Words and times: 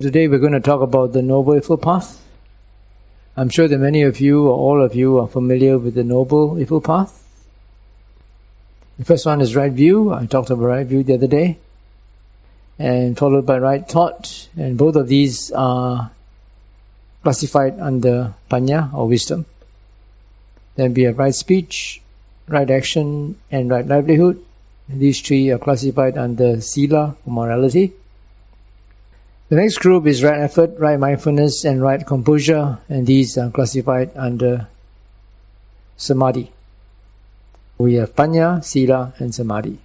Today 0.00 0.26
we're 0.26 0.40
going 0.40 0.54
to 0.54 0.60
talk 0.60 0.82
about 0.82 1.12
the 1.12 1.22
Noble 1.22 1.54
Eightfold 1.54 1.80
Path. 1.80 2.20
I'm 3.36 3.48
sure 3.48 3.68
that 3.68 3.78
many 3.78 4.02
of 4.02 4.18
you 4.18 4.48
or 4.48 4.52
all 4.52 4.82
of 4.82 4.96
you 4.96 5.20
are 5.20 5.28
familiar 5.28 5.78
with 5.78 5.94
the 5.94 6.02
Noble 6.02 6.58
Eightfold 6.58 6.82
Path. 6.82 7.22
The 8.98 9.04
first 9.04 9.24
one 9.24 9.40
is 9.40 9.54
right 9.54 9.70
view. 9.70 10.12
I 10.12 10.26
talked 10.26 10.50
about 10.50 10.64
right 10.64 10.84
view 10.84 11.04
the 11.04 11.14
other 11.14 11.28
day. 11.28 11.58
And 12.76 13.16
followed 13.16 13.46
by 13.46 13.60
right 13.60 13.88
thought. 13.88 14.48
And 14.56 14.76
both 14.76 14.96
of 14.96 15.06
these 15.06 15.52
are 15.52 16.10
classified 17.22 17.78
under 17.78 18.34
Panya 18.50 18.92
or 18.92 19.06
wisdom. 19.06 19.46
Then 20.74 20.92
we 20.92 21.04
have 21.04 21.18
right 21.18 21.34
speech, 21.34 22.02
right 22.48 22.68
action, 22.68 23.38
and 23.48 23.70
right 23.70 23.86
livelihood. 23.86 24.44
These 24.88 25.20
three 25.20 25.50
are 25.50 25.58
classified 25.58 26.18
under 26.18 26.60
Sila 26.60 27.16
or 27.24 27.32
morality. 27.32 27.92
The 29.54 29.60
next 29.60 29.78
group 29.78 30.08
is 30.08 30.20
right 30.24 30.40
effort, 30.40 30.80
right 30.80 30.98
mindfulness, 30.98 31.64
and 31.64 31.80
right 31.80 32.04
composure, 32.04 32.76
and 32.88 33.06
these 33.06 33.38
are 33.38 33.50
classified 33.50 34.10
under 34.16 34.66
Samadhi. 35.96 36.50
We 37.78 37.94
have 37.94 38.16
Panya, 38.16 38.64
Sila, 38.64 39.14
and 39.20 39.32
Samadhi. 39.32 39.78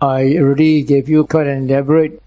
I 0.00 0.36
already 0.36 0.82
gave 0.82 1.08
you 1.08 1.24
quite 1.24 1.48
an 1.48 1.68
elaborate 1.68 2.22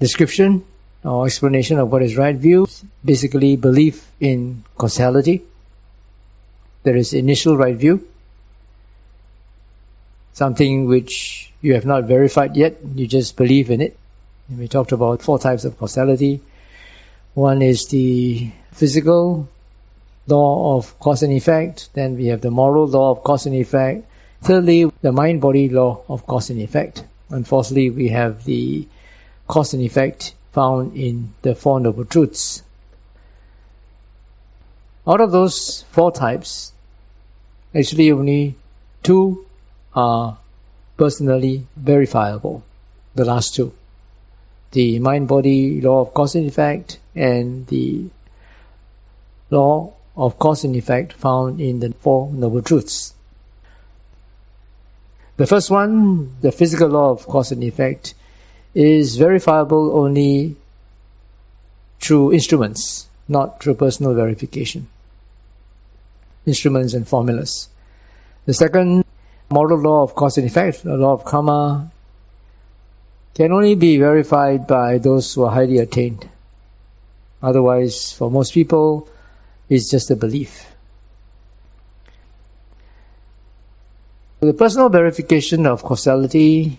description 0.00 0.64
or 1.04 1.26
explanation 1.26 1.78
of 1.78 1.92
what 1.92 2.02
is 2.02 2.16
right 2.16 2.36
view. 2.36 2.68
Basically, 3.04 3.56
belief 3.56 4.10
in 4.18 4.64
causality. 4.78 5.42
There 6.84 6.96
is 6.96 7.12
initial 7.12 7.58
right 7.58 7.76
view, 7.76 8.08
something 10.32 10.86
which 10.86 11.52
you 11.60 11.74
have 11.74 11.86
not 11.86 12.04
verified 12.04 12.56
yet, 12.56 12.78
you 12.94 13.06
just 13.06 13.36
believe 13.36 13.70
in 13.70 13.80
it. 13.80 13.96
And 14.48 14.58
we 14.58 14.68
talked 14.68 14.92
about 14.92 15.22
four 15.22 15.38
types 15.38 15.64
of 15.64 15.78
causality. 15.78 16.40
One 17.34 17.62
is 17.62 17.86
the 17.86 18.50
physical 18.72 19.48
law 20.26 20.76
of 20.76 20.98
cause 21.00 21.22
and 21.22 21.32
effect, 21.32 21.88
then 21.94 22.16
we 22.16 22.26
have 22.26 22.40
the 22.40 22.50
moral 22.50 22.86
law 22.86 23.10
of 23.10 23.24
cause 23.24 23.46
and 23.46 23.56
effect, 23.56 24.04
thirdly, 24.42 24.90
the 25.00 25.12
mind 25.12 25.40
body 25.40 25.68
law 25.68 26.02
of 26.08 26.26
cause 26.26 26.50
and 26.50 26.60
effect, 26.60 27.04
and 27.30 27.46
fourthly, 27.46 27.90
we 27.90 28.08
have 28.08 28.44
the 28.44 28.86
cause 29.48 29.74
and 29.74 29.82
effect 29.82 30.34
found 30.52 30.96
in 30.96 31.32
the 31.42 31.54
Four 31.54 31.80
Noble 31.80 32.04
Truths. 32.04 32.62
Out 35.06 35.20
of 35.20 35.32
those 35.32 35.82
four 35.90 36.12
types, 36.12 36.72
actually 37.74 38.12
only 38.12 38.54
two 39.02 39.46
are 39.94 40.38
personally 40.96 41.66
verifiable. 41.76 42.62
The 43.14 43.24
last 43.24 43.54
two. 43.54 43.72
The 44.72 44.98
mind-body 44.98 45.80
law 45.82 46.00
of 46.00 46.14
cause 46.14 46.34
and 46.34 46.46
effect 46.46 46.98
and 47.14 47.66
the 47.66 48.06
law 49.50 49.92
of 50.16 50.38
cause 50.38 50.64
and 50.64 50.74
effect 50.76 51.12
found 51.12 51.60
in 51.60 51.80
the 51.80 51.92
Four 52.00 52.32
Noble 52.32 52.62
Truths. 52.62 53.12
The 55.36 55.46
first 55.46 55.70
one, 55.70 56.36
the 56.40 56.52
physical 56.52 56.88
law 56.88 57.10
of 57.10 57.26
cause 57.26 57.52
and 57.52 57.62
effect, 57.64 58.14
is 58.74 59.16
verifiable 59.16 59.98
only 59.98 60.56
through 62.00 62.32
instruments, 62.32 63.08
not 63.28 63.62
through 63.62 63.74
personal 63.74 64.14
verification. 64.14 64.88
Instruments 66.46 66.94
and 66.94 67.06
formulas. 67.06 67.68
The 68.46 68.54
second 68.54 69.04
moral 69.52 69.78
law 69.78 70.02
of 70.02 70.14
cause 70.14 70.38
and 70.38 70.46
effect, 70.46 70.82
the 70.82 70.96
law 70.96 71.12
of 71.12 71.24
karma, 71.24 71.90
can 73.34 73.52
only 73.52 73.74
be 73.74 73.98
verified 73.98 74.66
by 74.66 74.98
those 74.98 75.32
who 75.34 75.44
are 75.44 75.52
highly 75.52 75.78
attained. 75.78 76.28
Otherwise, 77.42 78.12
for 78.12 78.30
most 78.30 78.54
people, 78.54 79.08
it's 79.68 79.90
just 79.90 80.10
a 80.10 80.16
belief. 80.16 80.68
The 84.40 84.54
personal 84.54 84.88
verification 84.88 85.66
of 85.66 85.82
causality 85.82 86.78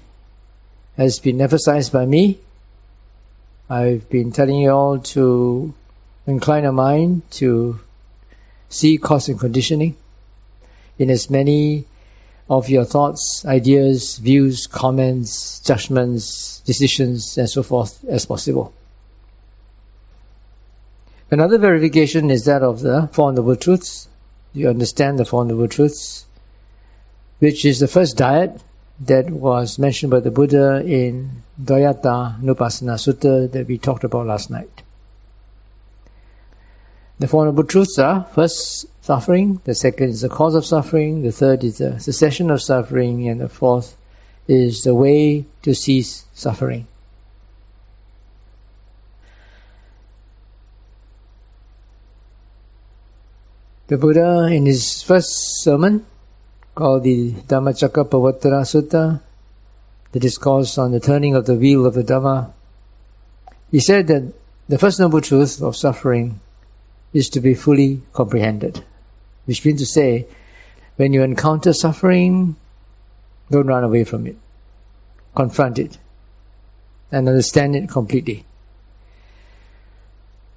has 0.98 1.20
been 1.20 1.42
emphasized 1.42 1.92
by 1.92 2.06
me. 2.06 2.40
I've 3.70 4.10
been 4.10 4.32
telling 4.32 4.58
you 4.58 4.72
all 4.72 5.00
to 5.16 5.74
incline 6.28 6.64
your 6.64 6.74
mind 6.74 7.24
to 7.32 7.80
see 8.70 8.98
cause 8.98 9.30
and 9.30 9.40
conditioning 9.40 9.96
in 11.00 11.10
as 11.10 11.30
many 11.30 11.86
of 12.50 12.70
your 12.70 12.86
thoughts, 12.86 13.46
ideas, 13.46 14.18
views, 14.18 14.68
comments, 14.68 15.60
judgments, 15.62 16.60
decisions, 16.66 17.38
and 17.38 17.50
so 17.50 17.64
forth 17.64 18.04
as 18.06 18.26
possible. 18.26 18.74
Another 21.32 21.58
verification 21.58 22.30
is 22.30 22.46
that 22.46 22.62
of 22.62 22.82
the 22.82 23.10
Four 23.12 23.32
Noble 23.32 23.56
Truths. 23.56 24.08
You 24.54 24.70
understand 24.70 25.18
the 25.18 25.26
Four 25.26 25.46
Noble 25.46 25.68
Truths, 25.68 26.26
which 27.40 27.66
is 27.66 27.80
the 27.80 27.88
first 27.88 28.18
dyad 28.18 28.62
that 29.02 29.30
was 29.30 29.80
mentioned 29.80 30.12
by 30.12 30.20
the 30.20 30.30
Buddha 30.30 30.84
in 30.86 31.44
Dvayatanupassana 31.62 32.98
Sutta 33.00 33.52
that 33.52 33.68
we 33.68 33.78
talked 33.78 34.04
about 34.04 34.28
last 34.28 34.52
night. 34.52 34.84
The 37.20 37.28
Four 37.28 37.46
Noble 37.46 37.64
Truths 37.64 38.00
are 38.00 38.26
first 38.34 38.88
suffering, 39.02 39.62
the 39.64 39.76
second 39.76 40.10
is 40.10 40.22
the 40.22 40.30
cause 40.30 40.56
of 40.56 40.66
suffering, 40.66 41.22
the 41.22 41.32
third 41.32 41.64
is 41.64 41.78
the 41.78 42.00
cessation 42.00 42.50
of 42.50 42.62
suffering, 42.62 43.30
and 43.30 43.40
the 43.40 43.50
fourth 43.50 43.96
is 44.48 44.82
the 44.82 44.96
way 44.96 45.46
to 45.62 45.74
cease 45.74 46.26
suffering. 46.34 46.88
The 53.88 53.98
Buddha, 53.98 54.48
in 54.52 54.66
his 54.66 55.04
first 55.04 55.62
sermon, 55.62 56.06
called 56.74 57.04
the 57.04 57.34
Dhammacakkappavattana 57.34 58.64
Sutta, 58.66 59.22
the 60.12 60.20
discourse 60.20 60.78
on 60.78 60.92
the 60.92 61.00
turning 61.00 61.36
of 61.36 61.46
the 61.46 61.56
wheel 61.56 61.86
of 61.86 61.94
the 61.94 62.04
Dhamma, 62.04 62.52
he 63.70 63.80
said 63.80 64.08
that 64.08 64.34
the 64.68 64.80
first 64.80 65.00
noble 65.00 65.22
truth 65.22 65.62
of 65.62 65.76
suffering 65.76 66.40
is 67.14 67.30
to 67.30 67.40
be 67.40 67.54
fully 67.54 68.02
comprehended. 68.12 68.84
Which 69.46 69.64
means 69.66 69.80
to 69.80 69.86
say, 69.86 70.28
when 70.96 71.14
you 71.14 71.24
encounter 71.24 71.74
suffering, 71.74 72.56
don't 73.50 73.68
run 73.68 73.84
away 73.84 74.04
from 74.04 74.28
it. 74.28 74.38
Confront 75.36 75.80
it 75.80 75.98
and 77.12 77.28
understand 77.28 77.76
it 77.76 77.90
completely. 77.90 78.46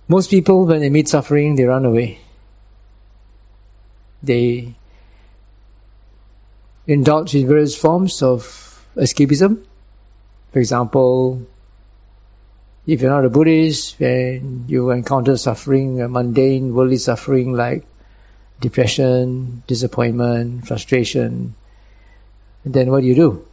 Most 0.08 0.30
people, 0.30 0.66
when 0.66 0.80
they 0.80 0.90
meet 0.90 1.08
suffering, 1.08 1.56
they 1.56 1.64
run 1.64 1.84
away. 1.84 2.20
They 4.22 4.74
indulge 6.86 7.34
in 7.34 7.48
various 7.48 7.76
forms 7.76 8.22
of 8.22 8.84
escapism. 8.96 9.64
For 10.52 10.58
example, 10.60 11.46
if 12.86 13.00
you're 13.00 13.10
not 13.10 13.24
a 13.24 13.30
Buddhist 13.30 14.00
and 14.00 14.70
you 14.70 14.90
encounter 14.90 15.36
suffering, 15.36 15.96
mundane, 16.10 16.72
worldly 16.72 16.98
suffering 16.98 17.52
like 17.52 17.84
depression, 18.60 19.62
disappointment, 19.66 20.66
frustration, 20.66 21.54
then 22.64 22.90
what 22.90 23.00
do 23.00 23.06
you 23.06 23.14
do? 23.14 23.46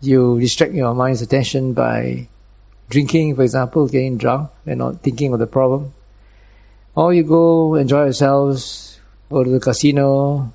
You 0.00 0.40
distract 0.40 0.72
your 0.72 0.94
mind's 0.94 1.22
attention 1.22 1.74
by 1.74 2.28
drinking, 2.88 3.36
for 3.36 3.42
example, 3.42 3.86
getting 3.88 4.16
drunk 4.18 4.50
and 4.66 4.78
not 4.78 5.02
thinking 5.02 5.32
of 5.32 5.38
the 5.38 5.46
problem. 5.46 5.92
Or 6.94 7.12
you 7.12 7.22
go 7.22 7.74
enjoy 7.74 8.04
yourselves, 8.04 8.98
go 9.30 9.44
to 9.44 9.50
the 9.50 9.60
casino, 9.60 10.52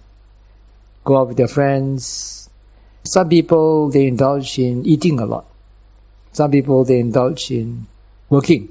go 1.04 1.18
out 1.18 1.28
with 1.28 1.40
your 1.40 1.48
friends. 1.48 2.50
Some 3.04 3.30
people, 3.30 3.90
they 3.90 4.08
indulge 4.08 4.58
in 4.58 4.86
eating 4.86 5.20
a 5.20 5.26
lot. 5.26 5.49
Some 6.32 6.52
people, 6.52 6.86
they 6.86 7.00
indulge 7.00 7.52
in 7.52 7.88
working, 8.30 8.70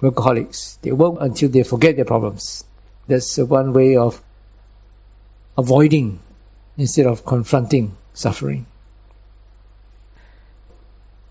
workaholics. 0.00 0.80
They 0.82 0.92
work 0.92 1.16
until 1.20 1.48
they 1.48 1.62
forget 1.62 1.96
their 1.96 2.04
problems. 2.04 2.64
That's 3.06 3.38
one 3.38 3.72
way 3.72 3.96
of 3.96 4.22
avoiding 5.56 6.20
instead 6.76 7.06
of 7.06 7.24
confronting 7.24 7.96
suffering. 8.14 8.66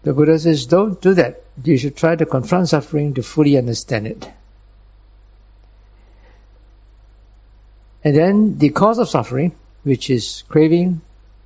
The 0.04 0.14
Buddha 0.14 0.40
says, 0.40 0.66
don't 0.66 1.02
do 1.02 1.14
that. 1.16 1.44
You 1.64 1.78
should 1.78 1.96
try 1.96 2.16
to 2.16 2.26
confront 2.26 2.70
suffering 2.70 3.14
to 3.16 3.24
fully 3.24 3.58
understand 3.58 4.08
it. 4.08 4.30
And 8.04 8.16
then 8.16 8.58
the 8.58 8.70
cause 8.70 9.00
of 9.00 9.10
suffering, 9.10 9.54
which 9.84 10.10
is 10.10 10.44
craving, 10.48 11.02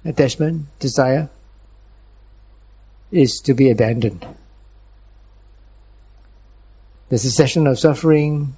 attachment, 0.05 0.67
desire, 0.79 1.29
is 3.11 3.41
to 3.41 3.53
be 3.53 3.69
abandoned. 3.69 4.25
The 7.09 7.17
cessation 7.17 7.67
of 7.67 7.77
suffering 7.77 8.55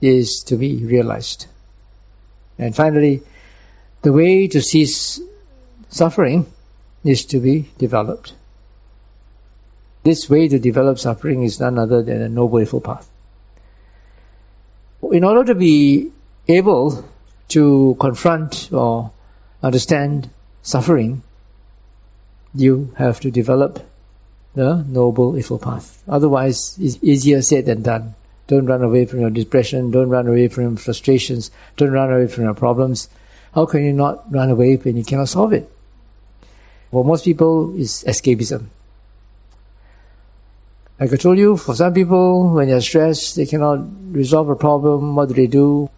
is 0.00 0.44
to 0.46 0.56
be 0.56 0.84
realized. 0.84 1.46
And 2.58 2.74
finally, 2.74 3.22
the 4.02 4.12
way 4.12 4.48
to 4.48 4.62
cease 4.62 5.20
suffering 5.90 6.46
is 7.04 7.26
to 7.26 7.38
be 7.38 7.68
developed. 7.78 8.32
This 10.04 10.30
way 10.30 10.48
to 10.48 10.58
develop 10.58 10.98
suffering 10.98 11.42
is 11.42 11.60
none 11.60 11.78
other 11.78 12.02
than 12.02 12.22
a 12.22 12.28
noble 12.28 12.60
eightfold 12.60 12.84
path. 12.84 13.08
In 15.12 15.24
order 15.24 15.44
to 15.44 15.54
be 15.54 16.12
able 16.48 17.04
to 17.48 17.96
confront 18.00 18.72
or 18.72 19.10
understand 19.62 20.30
suffering, 20.62 21.22
you 22.54 22.92
have 22.96 23.20
to 23.20 23.30
develop 23.30 23.80
the 24.54 24.82
noble 24.88 25.36
eightfold 25.36 25.62
path. 25.62 26.02
Otherwise, 26.08 26.78
it's 26.80 26.98
easier 27.02 27.42
said 27.42 27.66
than 27.66 27.82
done. 27.82 28.14
Don't 28.46 28.66
run 28.66 28.82
away 28.82 29.06
from 29.06 29.20
your 29.20 29.30
depression. 29.30 29.90
Don't 29.90 30.08
run 30.08 30.28
away 30.28 30.48
from 30.48 30.64
your 30.64 30.76
frustrations. 30.76 31.50
Don't 31.76 31.90
run 31.90 32.12
away 32.12 32.28
from 32.28 32.44
your 32.44 32.54
problems. 32.54 33.08
How 33.52 33.66
can 33.66 33.84
you 33.84 33.92
not 33.92 34.32
run 34.32 34.50
away 34.50 34.76
when 34.76 34.96
you 34.96 35.04
cannot 35.04 35.28
solve 35.28 35.52
it? 35.52 35.70
For 36.90 37.04
most 37.04 37.24
people, 37.24 37.78
it's 37.78 38.04
escapism. 38.04 38.66
Like 40.98 41.12
I 41.12 41.16
told 41.16 41.36
you, 41.36 41.56
for 41.56 41.74
some 41.74 41.92
people, 41.92 42.54
when 42.54 42.68
they're 42.68 42.80
stressed, 42.80 43.36
they 43.36 43.44
cannot 43.44 43.80
resolve 44.12 44.48
a 44.48 44.56
problem. 44.56 45.14
What 45.14 45.28
do 45.28 45.34
they 45.34 45.46
do? 45.46 45.90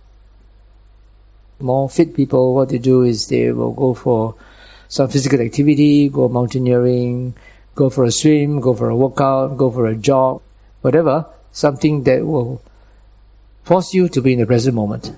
More 1.61 1.89
fit 1.89 2.15
people, 2.15 2.55
what 2.55 2.71
they 2.71 2.79
do 2.79 3.03
is 3.03 3.29
they 3.29 3.53
will 3.53 3.73
go 3.73 3.95
for 3.95 4.35
some 4.89 5.09
physical 5.09 5.41
activity, 5.41 6.09
go 6.09 6.29
mountaineering, 6.29 7.35
go 7.75 7.91
for 7.91 8.05
a 8.05 8.11
swim, 8.11 8.61
go 8.61 8.75
for 8.75 8.89
a 8.89 8.97
workout, 8.97 9.57
go 9.57 9.71
for 9.71 9.87
a 9.87 9.95
jog, 9.95 10.43
whatever, 10.81 11.27
something 11.53 12.03
that 12.05 12.27
will 12.27 12.63
force 13.65 13.95
you 13.95 14.09
to 14.09 14.23
be 14.23 14.33
in 14.33 14.41
the 14.41 14.47
present 14.47 14.75
moment. 14.75 15.13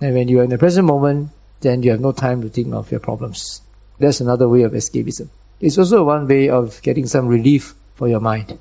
And 0.00 0.14
when 0.14 0.28
you 0.28 0.40
are 0.40 0.44
in 0.44 0.50
the 0.50 0.58
present 0.58 0.86
moment, 0.86 1.30
then 1.60 1.82
you 1.82 1.90
have 1.92 2.00
no 2.00 2.12
time 2.12 2.42
to 2.42 2.48
think 2.48 2.74
of 2.74 2.90
your 2.90 3.00
problems. 3.00 3.60
That's 3.98 4.20
another 4.20 4.48
way 4.48 4.62
of 4.62 4.72
escapism. 4.72 5.28
It's 5.60 5.78
also 5.78 6.02
one 6.02 6.26
way 6.26 6.48
of 6.48 6.82
getting 6.82 7.06
some 7.06 7.28
relief 7.28 7.74
for 7.94 8.08
your 8.08 8.20
mind. 8.20 8.58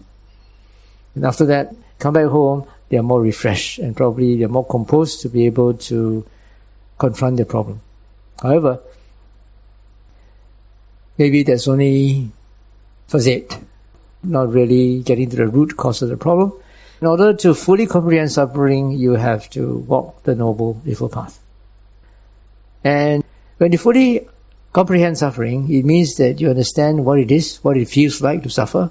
And 1.16 1.26
after 1.26 1.46
that, 1.48 1.74
come 1.98 2.14
back 2.14 2.28
home, 2.28 2.68
they 2.90 2.98
are 2.98 3.04
more 3.04 3.22
refreshed 3.22 3.80
and 3.80 3.96
probably 3.96 4.38
they're 4.38 4.50
more 4.50 4.66
composed 4.66 5.22
to 5.22 5.30
be 5.30 5.46
able 5.46 5.76
to 5.90 6.26
confront 7.00 7.38
the 7.38 7.46
problem. 7.46 7.82
However, 8.42 8.82
maybe 11.22 11.44
that's 11.44 11.68
only 11.68 12.32
facade, 13.08 13.56
not 14.24 14.52
really 14.52 15.04
getting 15.04 15.30
to 15.30 15.36
the 15.36 15.48
root 15.48 15.78
cause 15.78 16.02
of 16.02 16.10
the 16.10 16.18
problem. 16.18 16.54
In 17.00 17.08
order 17.08 17.34
to 17.44 17.54
fully 17.54 17.86
comprehend 17.86 18.32
suffering, 18.32 18.92
you 18.92 19.12
have 19.14 19.48
to 19.52 19.78
walk 19.78 20.24
the 20.24 20.36
Noble 20.36 20.82
Eightfold 20.86 21.12
Path. 21.12 21.40
And 22.84 23.24
when 23.60 23.72
you 23.72 23.78
fully 23.78 24.28
comprehend 24.74 25.18
suffering, 25.20 25.72
it 25.72 25.86
means 25.86 26.16
that 26.16 26.42
you 26.42 26.50
understand 26.50 27.06
what 27.06 27.20
it 27.20 27.32
is, 27.32 27.58
what 27.64 27.78
it 27.78 27.88
feels 27.88 28.22
like 28.22 28.44
to 28.44 28.50
suffer, 28.50 28.90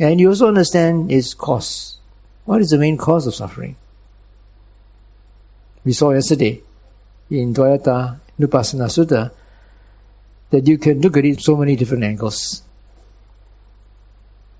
and 0.00 0.18
you 0.18 0.30
also 0.30 0.48
understand 0.48 1.12
its 1.12 1.34
cause. 1.34 1.98
What 2.46 2.60
is 2.62 2.70
the 2.70 2.78
main 2.78 2.96
cause 2.96 3.28
of 3.28 3.34
suffering? 3.34 3.76
We 5.84 5.92
saw 5.92 6.10
yesterday 6.10 6.62
in 7.30 7.54
Dvayata 7.54 8.18
Nupassana 8.40 8.88
Sutta 8.96 9.30
that 10.50 10.66
you 10.66 10.78
can 10.78 11.00
look 11.00 11.16
at 11.16 11.24
it 11.24 11.40
so 11.40 11.56
many 11.56 11.76
different 11.76 12.04
angles. 12.04 12.62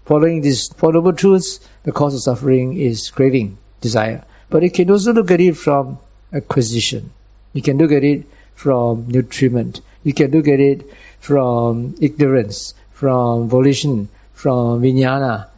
Following 0.05 0.40
these 0.40 0.69
Four 0.69 0.93
Noble 0.93 1.12
Truths, 1.12 1.61
the 1.82 1.93
cause 1.93 2.14
of 2.14 2.23
suffering 2.23 2.79
is 2.79 3.11
craving, 3.11 3.58
desire. 3.81 4.25
But 4.49 4.62
you 4.62 4.70
can 4.70 4.90
also 4.90 5.12
look 5.12 5.31
at 5.31 5.40
it 5.40 5.56
from 5.56 5.99
acquisition. 6.32 7.11
You 7.52 7.62
can 7.62 7.79
look 7.79 7.93
at 7.93 8.05
it 8.05 8.26
from 8.55 9.08
nutriment. 9.08 9.81
You 10.02 10.14
can 10.14 10.31
look 10.31 10.49
at 10.49 10.61
it 10.61 10.90
from 11.20 11.94
ignorance, 12.00 12.75
from 12.93 13.49
volition, 13.49 14.08
from 14.32 14.82
vijnana, 14.82 15.49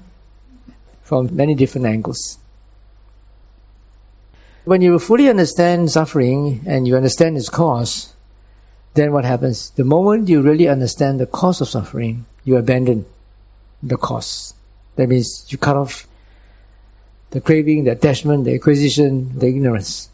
from 1.02 1.34
many 1.34 1.54
different 1.54 1.86
angles. 1.86 2.38
When 4.64 4.82
you 4.82 4.98
fully 4.98 5.28
understand 5.28 5.90
suffering 5.90 6.62
and 6.66 6.86
you 6.86 6.96
understand 6.96 7.36
its 7.36 7.48
cause, 7.48 8.12
then 8.94 9.12
what 9.12 9.24
happens? 9.24 9.70
The 9.70 9.84
moment 9.84 10.28
you 10.28 10.42
really 10.42 10.68
understand 10.68 11.20
the 11.20 11.26
cause 11.26 11.60
of 11.60 11.68
suffering, 11.68 12.26
you 12.44 12.56
abandon 12.56 13.06
the 13.82 13.96
cause. 13.96 14.54
That 14.96 15.08
means 15.08 15.46
you 15.48 15.58
cut 15.58 15.76
off 15.76 16.06
the 17.30 17.40
craving, 17.40 17.84
the 17.84 17.92
attachment, 17.92 18.44
the 18.44 18.54
acquisition, 18.54 19.38
the 19.38 19.46
ignorance. 19.46 20.08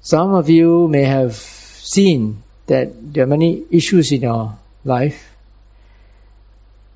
Some 0.00 0.34
of 0.34 0.50
you 0.50 0.88
may 0.88 1.04
have 1.04 1.34
seen 1.34 2.42
that 2.66 3.14
there 3.14 3.24
are 3.24 3.28
many 3.28 3.64
issues 3.70 4.12
in 4.12 4.22
your 4.22 4.58
life 4.84 5.36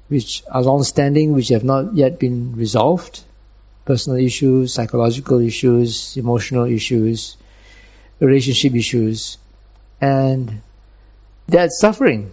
which 0.09 0.43
are 0.51 0.63
long-standing, 0.63 1.33
which 1.33 1.49
have 1.49 1.63
not 1.63 1.95
yet 1.95 2.19
been 2.19 2.57
resolved. 2.57 3.23
Personal 3.85 4.19
issues, 4.19 4.75
psychological 4.75 5.41
issues, 5.41 6.17
emotional 6.17 6.65
issues, 6.65 7.37
relationship 8.21 8.75
issues. 8.75 9.39
And 10.01 10.63
that's 11.49 11.81
suffering. 11.81 12.33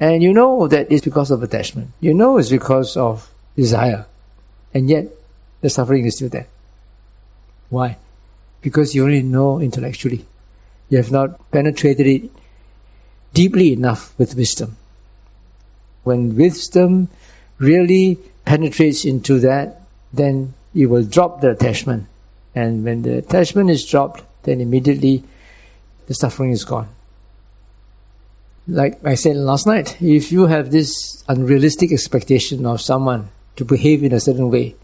And 0.00 0.22
you 0.22 0.32
know 0.32 0.68
that 0.68 0.92
it's 0.92 1.04
because 1.04 1.30
of 1.30 1.42
attachment. 1.42 1.90
You 2.00 2.14
know 2.14 2.38
it's 2.38 2.50
because 2.50 2.96
of 2.96 3.28
desire. 3.56 4.06
And 4.72 4.88
yet, 4.88 5.06
the 5.60 5.70
suffering 5.70 6.04
is 6.06 6.16
still 6.16 6.28
there. 6.28 6.46
Why? 7.68 7.96
Because 8.62 8.94
you 8.94 9.04
only 9.04 9.22
know 9.22 9.60
intellectually. 9.60 10.24
You 10.88 10.98
have 10.98 11.10
not 11.10 11.50
penetrated 11.50 12.06
it 12.06 12.30
deeply 13.34 13.72
enough 13.72 14.16
with 14.18 14.34
wisdom. 14.34 14.76
When 16.04 16.36
wisdom 16.36 17.08
really 17.58 18.18
penetrates 18.44 19.04
into 19.04 19.40
that, 19.40 19.82
then 20.12 20.54
you 20.72 20.88
will 20.88 21.04
drop 21.04 21.40
the 21.40 21.50
attachment. 21.50 22.06
And 22.54 22.84
when 22.84 23.02
the 23.02 23.18
attachment 23.18 23.70
is 23.70 23.84
dropped, 23.84 24.22
then 24.42 24.60
immediately 24.60 25.24
the 26.06 26.14
suffering 26.14 26.50
is 26.52 26.64
gone. 26.64 26.88
Like 28.66 29.04
I 29.04 29.14
said 29.14 29.36
last 29.36 29.66
night, 29.66 29.96
if 30.00 30.30
you 30.30 30.46
have 30.46 30.70
this 30.70 31.24
unrealistic 31.28 31.92
expectation 31.92 32.66
of 32.66 32.80
someone 32.80 33.30
to 33.56 33.64
behave 33.64 34.04
in 34.04 34.12
a 34.12 34.20
certain 34.20 34.50
way, 34.50 34.74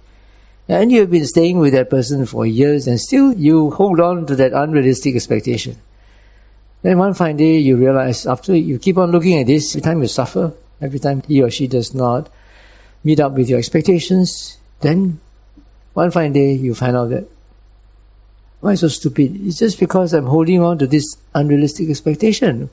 and 0.69 0.91
you 0.91 1.01
have 1.01 1.11
been 1.11 1.27
staying 1.27 1.59
with 1.59 1.75
that 1.75 1.91
person 1.91 2.25
for 2.25 2.47
years 2.47 2.87
and 2.87 2.99
still 2.99 3.35
you 3.35 3.71
hold 3.71 4.01
on 4.01 4.27
to 4.27 4.37
that 4.37 4.53
unrealistic 4.53 5.15
expectation, 5.15 5.77
then 6.83 6.99
one 6.99 7.15
fine 7.15 7.37
day 7.37 7.59
you 7.59 7.77
realize 7.77 8.27
after 8.27 8.57
you 8.57 8.79
keep 8.79 8.99
on 8.99 9.11
looking 9.11 9.39
at 9.39 9.47
this, 9.47 9.75
every 9.75 9.83
time 9.83 10.03
you 10.03 10.09
suffer, 10.09 10.53
every 10.81 10.99
time 10.99 11.23
he 11.27 11.43
or 11.43 11.51
she 11.51 11.67
does 11.67 11.95
not 11.95 12.31
meet 13.03 13.21
up 13.21 13.33
with 13.33 13.49
your 13.49 13.59
expectations, 13.59 14.59
then 14.81 15.21
one 15.93 16.11
fine 16.11 16.33
day 16.33 16.53
you 16.53 16.75
find 16.75 16.97
out 16.97 17.11
that 17.11 17.29
why 18.65 18.77
so 18.77 18.89
stupid? 18.89 19.47
It's 19.47 19.59
just 19.59 19.79
because 19.79 20.15
I'm 20.15 20.25
holding 20.25 20.63
on 20.63 20.79
to 20.79 20.87
this 20.87 21.19
unrealistic 21.35 21.91
expectation. 21.91 22.71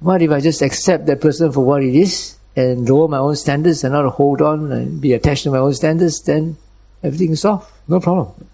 What 0.00 0.20
if 0.20 0.32
I 0.32 0.40
just 0.40 0.62
accept 0.62 1.06
that 1.06 1.20
person 1.20 1.52
for 1.52 1.64
what 1.64 1.84
it 1.84 1.94
is 1.94 2.36
and 2.56 2.88
lower 2.88 3.06
my 3.06 3.18
own 3.18 3.36
standards 3.36 3.84
and 3.84 3.92
not 3.92 4.12
hold 4.12 4.42
on 4.42 4.72
and 4.72 5.00
be 5.00 5.12
attached 5.12 5.44
to 5.44 5.52
my 5.52 5.58
own 5.58 5.74
standards, 5.74 6.22
then 6.22 6.56
everything 7.04 7.30
is 7.30 7.44
off. 7.44 7.70
No 7.86 8.00
problem. 8.00 8.48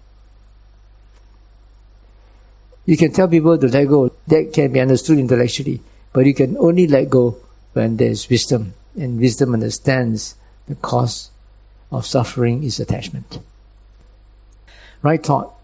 You 2.85 2.97
can 2.97 3.13
tell 3.13 3.27
people 3.27 3.57
to 3.57 3.67
let 3.67 3.87
go. 3.87 4.11
That 4.27 4.53
can 4.53 4.71
be 4.71 4.79
understood 4.79 5.17
intellectually. 5.17 5.81
But 6.13 6.27
you 6.27 6.35
can 6.35 6.55
only 6.55 6.85
let 6.85 7.09
go 7.09 7.37
when 7.73 7.97
there's 7.97 8.29
wisdom. 8.29 8.75
And 8.95 9.19
wisdom 9.19 9.55
understands 9.55 10.35
the 10.67 10.75
cause 10.75 11.31
of 11.91 12.05
suffering 12.05 12.63
is 12.63 12.79
attachment. 12.79 13.39
Right 15.01 15.23
thought. 15.23 15.58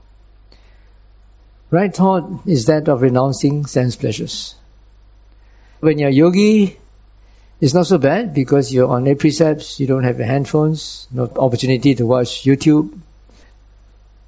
Right 1.76 1.94
thought 1.94 2.48
is 2.48 2.68
that 2.68 2.88
of 2.88 3.02
renouncing 3.02 3.66
sense 3.66 3.98
pleasures. 3.98 4.56
When 5.82 6.00
you're 6.00 6.08
a 6.08 6.14
yogi, 6.14 6.80
it's 7.60 7.74
not 7.74 7.86
so 7.86 7.98
bad 7.98 8.34
because 8.34 8.74
you're 8.74 8.88
on 8.88 9.06
eight 9.08 9.20
precepts, 9.20 9.78
you 9.78 9.86
don't 9.86 10.06
have 10.06 10.18
your 10.18 10.26
handphones, 10.26 11.06
no 11.12 11.30
opportunity 11.36 11.94
to 11.96 12.06
watch 12.06 12.46
YouTube, 12.46 12.98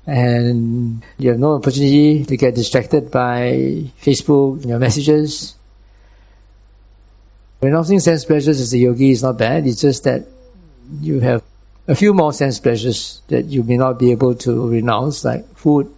and 0.05 1.05
you 1.17 1.29
have 1.29 1.39
no 1.39 1.53
opportunity 1.53 2.25
to 2.25 2.35
get 2.35 2.53
distracted 2.53 3.11
by 3.11 3.91
Facebook, 4.01 4.63
and 4.63 4.65
your 4.65 4.79
messages. 4.79 5.55
Renouncing 7.61 8.01
sense 8.01 8.25
pleasures 8.25 8.59
as 8.59 8.73
a 8.73 8.77
yogi 8.77 9.11
is 9.11 9.23
not 9.23 9.37
bad, 9.37 9.65
it's 9.65 9.79
just 9.79 10.03
that 10.03 10.25
you 10.99 11.21
have 11.21 11.43
a 11.87 11.95
few 11.95 12.13
more 12.13 12.33
sense 12.33 12.59
pleasures 12.59 13.21
that 13.29 13.45
you 13.45 13.63
may 13.63 13.77
not 13.77 13.99
be 13.99 14.11
able 14.11 14.35
to 14.35 14.67
renounce, 14.67 15.23
like 15.23 15.47
food. 15.55 15.93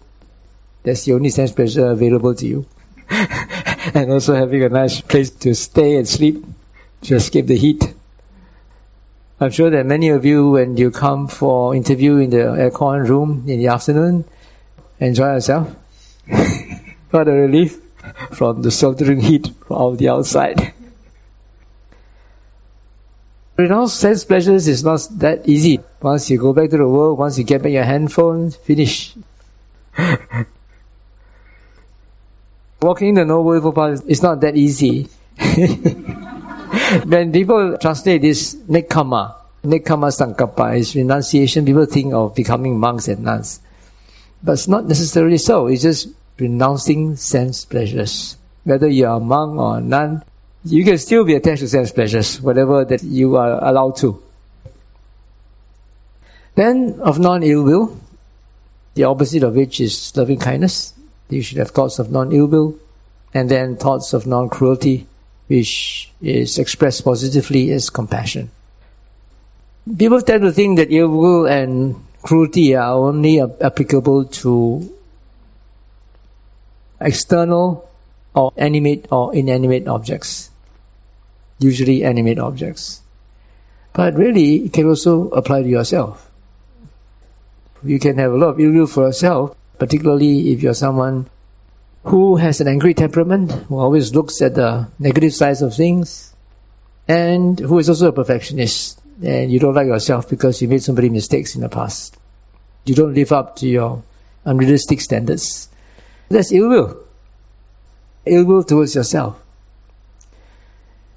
That's 0.84 1.06
the 1.06 1.14
only 1.14 1.30
sense 1.30 1.52
pleasure 1.52 1.88
available 1.92 2.36
to 2.36 2.46
you. 2.46 2.66
and 3.10 4.12
also 4.12 4.36
having 4.36 4.64
a 4.64 4.70
nice 4.70 5.02
place 5.02 5.30
to 5.30 5.54
stay 5.56 5.98
and 5.98 6.08
sleep 6.08 6.44
to 7.04 7.16
escape 7.16 7.48
the 7.48 7.58
heat. 7.58 7.94
I'm 9.40 9.52
sure 9.52 9.70
that 9.70 9.86
many 9.86 10.10
of 10.10 10.26
you, 10.26 10.50
when 10.52 10.78
you 10.78 10.92
come 10.92 11.28
for 11.28 11.74
interview 11.74 12.18
in 12.18 12.30
the 12.30 12.38
aircon 12.38 13.08
room 13.08 13.46
in 13.48 13.60
the 13.60 13.68
afternoon, 13.68 14.26
enjoy 15.00 15.34
yourself. 15.34 15.74
what 17.12 17.28
a 17.28 17.32
relief. 17.32 17.80
from 18.32 18.62
the 18.62 18.72
sweltering 18.72 19.20
heat 19.20 19.52
of 19.70 19.98
the 19.98 20.10
outside. 20.10 20.74
Renounce 23.58 23.94
sense 23.94 24.24
pleasures 24.24 24.68
is 24.68 24.84
not 24.84 25.06
that 25.20 25.48
easy. 25.50 25.82
Once 26.02 26.30
you 26.30 26.38
go 26.38 26.54
back 26.54 26.70
to 26.70 26.78
the 26.78 26.88
world, 26.88 27.20
once 27.20 27.38
you 27.38 27.44
get 27.44 27.62
back 27.62 27.74
your 27.74 27.84
handphone, 27.84 28.52
finish. 28.52 29.14
Walking 32.82 33.16
the 33.16 33.26
Noble 33.26 33.56
Eightfold 33.56 33.76
Path 33.76 34.04
is 34.08 34.24
not 34.24 34.40
that 34.42 34.56
easy. 34.56 35.10
when 37.06 37.34
people 37.34 37.78
translate 37.78 38.22
this 38.22 38.56
nekkhamma, 38.56 39.36
nekkhamma 39.64 40.10
sankappa 40.16 40.78
is 40.78 40.96
renunciation, 40.96 41.66
people 41.66 41.86
think 41.86 42.14
of 42.14 42.36
becoming 42.36 42.80
monks 42.80 43.10
and 43.10 43.24
nuns. 43.24 43.60
But 44.42 44.54
it's 44.54 44.70
not 44.70 44.86
necessarily 44.86 45.38
so. 45.38 45.68
It's 45.68 45.82
just 45.82 46.08
renouncing 46.38 47.18
sense 47.18 47.66
pleasures. 47.66 48.38
Whether 48.64 48.88
you 48.88 49.08
are 49.08 49.18
a 49.18 49.20
monk 49.20 49.60
or 49.60 49.78
a 49.78 49.82
nun, 49.82 50.24
you 50.64 50.86
can 50.86 50.98
still 50.98 51.26
be 51.26 51.36
attached 51.36 51.60
to 51.60 51.68
sense 51.68 51.92
pleasures, 51.92 52.42
whatever 52.42 52.86
that 52.86 53.04
you 53.04 53.36
are 53.36 53.62
allowed 53.62 53.98
to. 53.98 54.24
Then, 56.56 57.00
of 57.02 57.20
non-ill 57.20 57.64
will, 57.64 57.98
the 58.94 59.04
opposite 59.06 59.44
of 59.44 59.56
which 59.56 59.82
is 59.82 60.16
loving 60.16 60.40
kindness. 60.40 60.94
You 61.30 61.42
should 61.42 61.60
have 61.60 61.72
thoughts 61.72 62.00
of 62.00 62.12
non-ill 62.12 62.48
will, 62.48 62.76
and 63.34 63.50
then 63.50 63.78
thoughts 63.78 64.14
of 64.14 64.26
non-cruelty, 64.26 65.06
which 65.48 66.12
is 66.22 66.58
expressed 66.58 67.06
positively 67.06 67.72
as 67.72 67.90
compassion. 67.90 68.50
People 69.98 70.22
tend 70.22 70.42
to 70.44 70.52
think 70.52 70.78
that 70.78 70.92
ill 70.92 71.10
will 71.10 71.46
and 71.46 71.96
cruelty 72.22 72.76
are 72.76 72.94
only 72.94 73.40
applicable 73.42 74.26
to 74.26 74.90
external 77.00 77.90
or 78.36 78.52
animate 78.58 79.08
or 79.12 79.34
inanimate 79.34 79.88
objects. 79.88 80.50
Usually 81.60 82.04
animate 82.04 82.40
objects. 82.40 83.02
But 83.94 84.16
really, 84.16 84.66
it 84.66 84.74
can 84.74 84.88
also 84.88 85.30
apply 85.30 85.64
to 85.64 85.68
yourself. 85.68 86.30
You 87.84 88.00
can 88.00 88.18
have 88.18 88.32
a 88.32 88.38
lot 88.38 88.50
of 88.50 88.60
ill 88.60 88.72
will 88.72 88.88
for 88.88 89.08
yourself, 89.08 89.56
particularly 89.80 90.52
if 90.52 90.62
you're 90.62 90.74
someone 90.76 91.28
who 92.04 92.36
has 92.36 92.62
an 92.62 92.68
angry 92.68 92.94
temperament, 92.94 93.52
who 93.52 93.80
always 93.80 94.14
looks 94.14 94.42
at 94.42 94.56
the 94.56 94.88
negative 95.00 95.34
sides 95.34 95.62
of 95.62 95.74
things, 95.74 96.34
and 97.08 97.60
who 97.60 97.80
is 97.80 97.90
also 97.90 98.10
a 98.10 98.12
perfectionist, 98.12 99.02
and 99.24 99.52
you 99.52 99.60
don't 99.60 99.74
like 99.74 99.88
yourself 99.88 100.30
because 100.30 100.62
you 100.62 100.68
made 100.68 100.84
so 100.84 100.94
many 100.94 101.10
mistakes 101.10 101.56
in 101.56 101.62
the 101.62 101.70
past. 101.70 102.18
You 102.86 102.96
don't 102.96 103.14
live 103.14 103.32
up 103.32 103.58
to 103.58 103.68
your 103.68 104.04
unrealistic 104.46 105.02
standards. 105.02 105.70
That's 106.30 106.52
ill 106.52 106.70
will. 106.70 107.04
Ill 108.26 108.46
will 108.46 108.64
towards 108.64 108.96
yourself. 108.96 109.42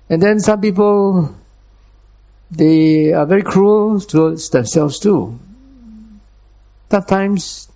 And 0.09 0.21
then 0.21 0.40
some 0.40 0.61
people, 0.61 1.35
they 2.50 3.12
are 3.12 3.26
very 3.26 3.42
cruel 3.42 4.00
towards 4.00 4.50
themselves 4.50 4.99
too. 4.99 5.38
Sometimes, 6.90 7.69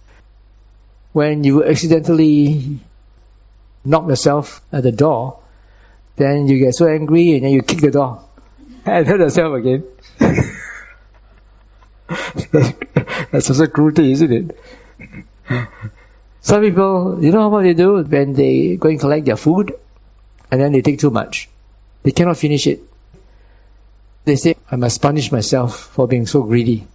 when 1.16 1.44
you 1.44 1.64
accidentally 1.64 2.78
knock 3.87 4.06
yourself 4.06 4.61
at 4.70 4.82
the 4.82 4.92
door, 4.92 5.38
then 6.16 6.46
you 6.46 6.58
get 6.58 6.75
so 6.75 6.87
angry 6.87 7.32
and 7.32 7.44
then 7.44 7.52
you 7.52 7.62
kick 7.62 7.80
the 7.80 7.90
door 7.90 8.23
and 8.85 9.06
hurt 9.06 9.20
yourself 9.20 9.54
again. 9.54 9.82
That's 13.32 13.49
also 13.49 13.66
cruelty, 13.66 14.12
isn't 14.12 14.30
it? 14.30 14.58
Some 16.42 16.61
people, 16.61 17.25
you 17.25 17.32
know 17.32 17.49
what 17.49 17.62
they 17.62 17.73
do 17.73 18.02
when 18.02 18.35
they 18.35 18.76
go 18.76 18.90
and 18.90 19.00
collect 19.00 19.25
their 19.25 19.37
food 19.37 19.73
and 20.50 20.61
then 20.61 20.73
they 20.73 20.82
take 20.82 20.99
too 20.99 21.11
much. 21.11 21.49
They 22.02 22.11
cannot 22.11 22.37
finish 22.37 22.66
it. 22.66 22.82
They 24.26 24.37
say, 24.37 24.56
I 24.70 24.76
must 24.76 25.00
punish 25.00 25.32
myself 25.32 25.78
for 25.78 26.06
being 26.06 26.26
so 26.26 26.42
greedy. 26.42 26.87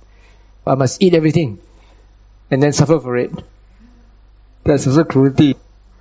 I 0.68 0.76
must 0.76 1.02
eat 1.02 1.16
everything 1.16 1.58
and 2.52 2.62
then 2.62 2.72
suffer 2.72 3.00
for 3.00 3.18
it. 3.18 3.32
That's 4.64 4.88
also 4.88 5.04
cruelty. 5.04 5.56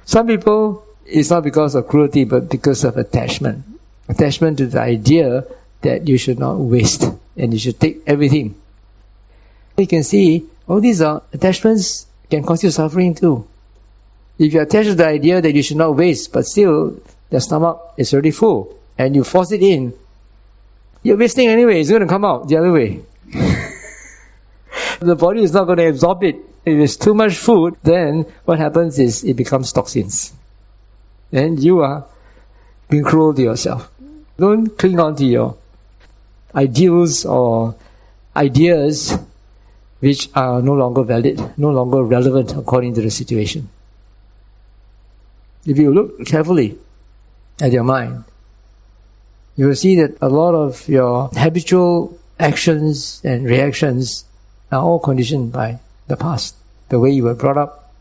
Some 0.04 0.26
people, 0.26 0.84
it's 1.06 1.30
not 1.30 1.44
because 1.44 1.74
of 1.74 1.88
cruelty, 1.88 2.24
but 2.24 2.48
because 2.48 2.84
of 2.84 2.96
attachment. 2.96 3.64
Attachment 4.08 4.58
to 4.58 4.66
the 4.66 4.80
idea 4.80 5.44
that 5.82 6.08
you 6.08 6.18
should 6.18 6.38
not 6.38 6.58
waste 6.58 7.04
and 7.36 7.52
you 7.52 7.58
should 7.58 7.80
take 7.80 8.02
everything. 8.06 8.54
You 9.76 9.86
can 9.86 10.02
see 10.02 10.46
all 10.68 10.80
these 10.80 11.00
are 11.00 11.22
attachments 11.32 12.06
can 12.30 12.44
cause 12.44 12.62
you 12.62 12.70
suffering 12.70 13.14
too. 13.14 13.46
If 14.38 14.52
you 14.54 14.60
attach 14.60 14.86
to 14.86 14.94
the 14.94 15.06
idea 15.06 15.40
that 15.40 15.54
you 15.54 15.62
should 15.62 15.76
not 15.76 15.96
waste, 15.96 16.32
but 16.32 16.46
still 16.46 17.00
the 17.30 17.40
stomach 17.40 17.94
is 17.96 18.12
already 18.12 18.30
full, 18.30 18.78
and 18.96 19.14
you 19.14 19.24
force 19.24 19.52
it 19.52 19.62
in, 19.62 19.92
you're 21.02 21.16
wasting 21.16 21.48
anyway. 21.48 21.80
It's 21.80 21.90
going 21.90 22.02
to 22.02 22.08
come 22.08 22.24
out 22.24 22.48
the 22.48 22.56
other 22.56 22.72
way. 22.72 23.02
the 25.00 25.16
body 25.16 25.42
is 25.42 25.52
not 25.52 25.64
going 25.64 25.78
to 25.78 25.88
absorb 25.88 26.22
it. 26.24 26.36
If 26.64 26.78
it's 26.78 26.96
too 26.96 27.14
much 27.14 27.36
food, 27.36 27.76
then 27.82 28.26
what 28.44 28.58
happens 28.58 28.98
is 28.98 29.24
it 29.24 29.34
becomes 29.34 29.72
toxins. 29.72 30.32
And 31.32 31.58
you 31.58 31.80
are 31.80 32.06
being 32.88 33.04
cruel 33.04 33.32
to 33.34 33.42
yourself. 33.42 33.90
Don't 34.38 34.76
cling 34.76 35.00
on 35.00 35.16
to 35.16 35.24
your 35.24 35.56
ideals 36.54 37.24
or 37.24 37.76
ideas 38.36 39.18
which 40.00 40.28
are 40.34 40.60
no 40.60 40.74
longer 40.74 41.02
valid, 41.02 41.58
no 41.58 41.70
longer 41.70 42.02
relevant 42.02 42.52
according 42.56 42.94
to 42.94 43.02
the 43.02 43.10
situation. 43.10 43.68
If 45.64 45.78
you 45.78 45.92
look 45.92 46.26
carefully 46.26 46.78
at 47.60 47.72
your 47.72 47.84
mind, 47.84 48.24
you 49.56 49.66
will 49.66 49.76
see 49.76 49.96
that 49.96 50.16
a 50.22 50.28
lot 50.28 50.54
of 50.54 50.88
your 50.88 51.28
habitual 51.28 52.18
actions 52.38 53.20
and 53.24 53.44
reactions 53.44 54.24
are 54.72 54.80
all 54.80 54.98
conditioned 54.98 55.52
by 55.52 55.78
the 56.10 56.16
past. 56.16 56.54
The 56.90 56.98
way 56.98 57.10
you 57.10 57.24
were 57.24 57.34
brought 57.34 57.56
up, 57.56 57.94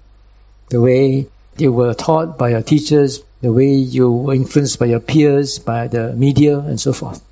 the 0.70 0.82
way 0.82 1.28
you 1.58 1.72
were 1.72 1.94
taught 1.94 2.38
by 2.38 2.50
your 2.50 2.62
teachers, 2.62 3.22
the 3.42 3.54
way 3.54 3.74
you 3.76 4.12
were 4.12 4.34
influenced 4.34 4.80
by 4.80 4.88
your 4.88 5.00
peers, 5.00 5.60
by 5.60 5.88
the 5.88 6.12
media, 6.14 6.60
and 6.60 6.80
so 6.80 6.92
forth. 6.92 7.24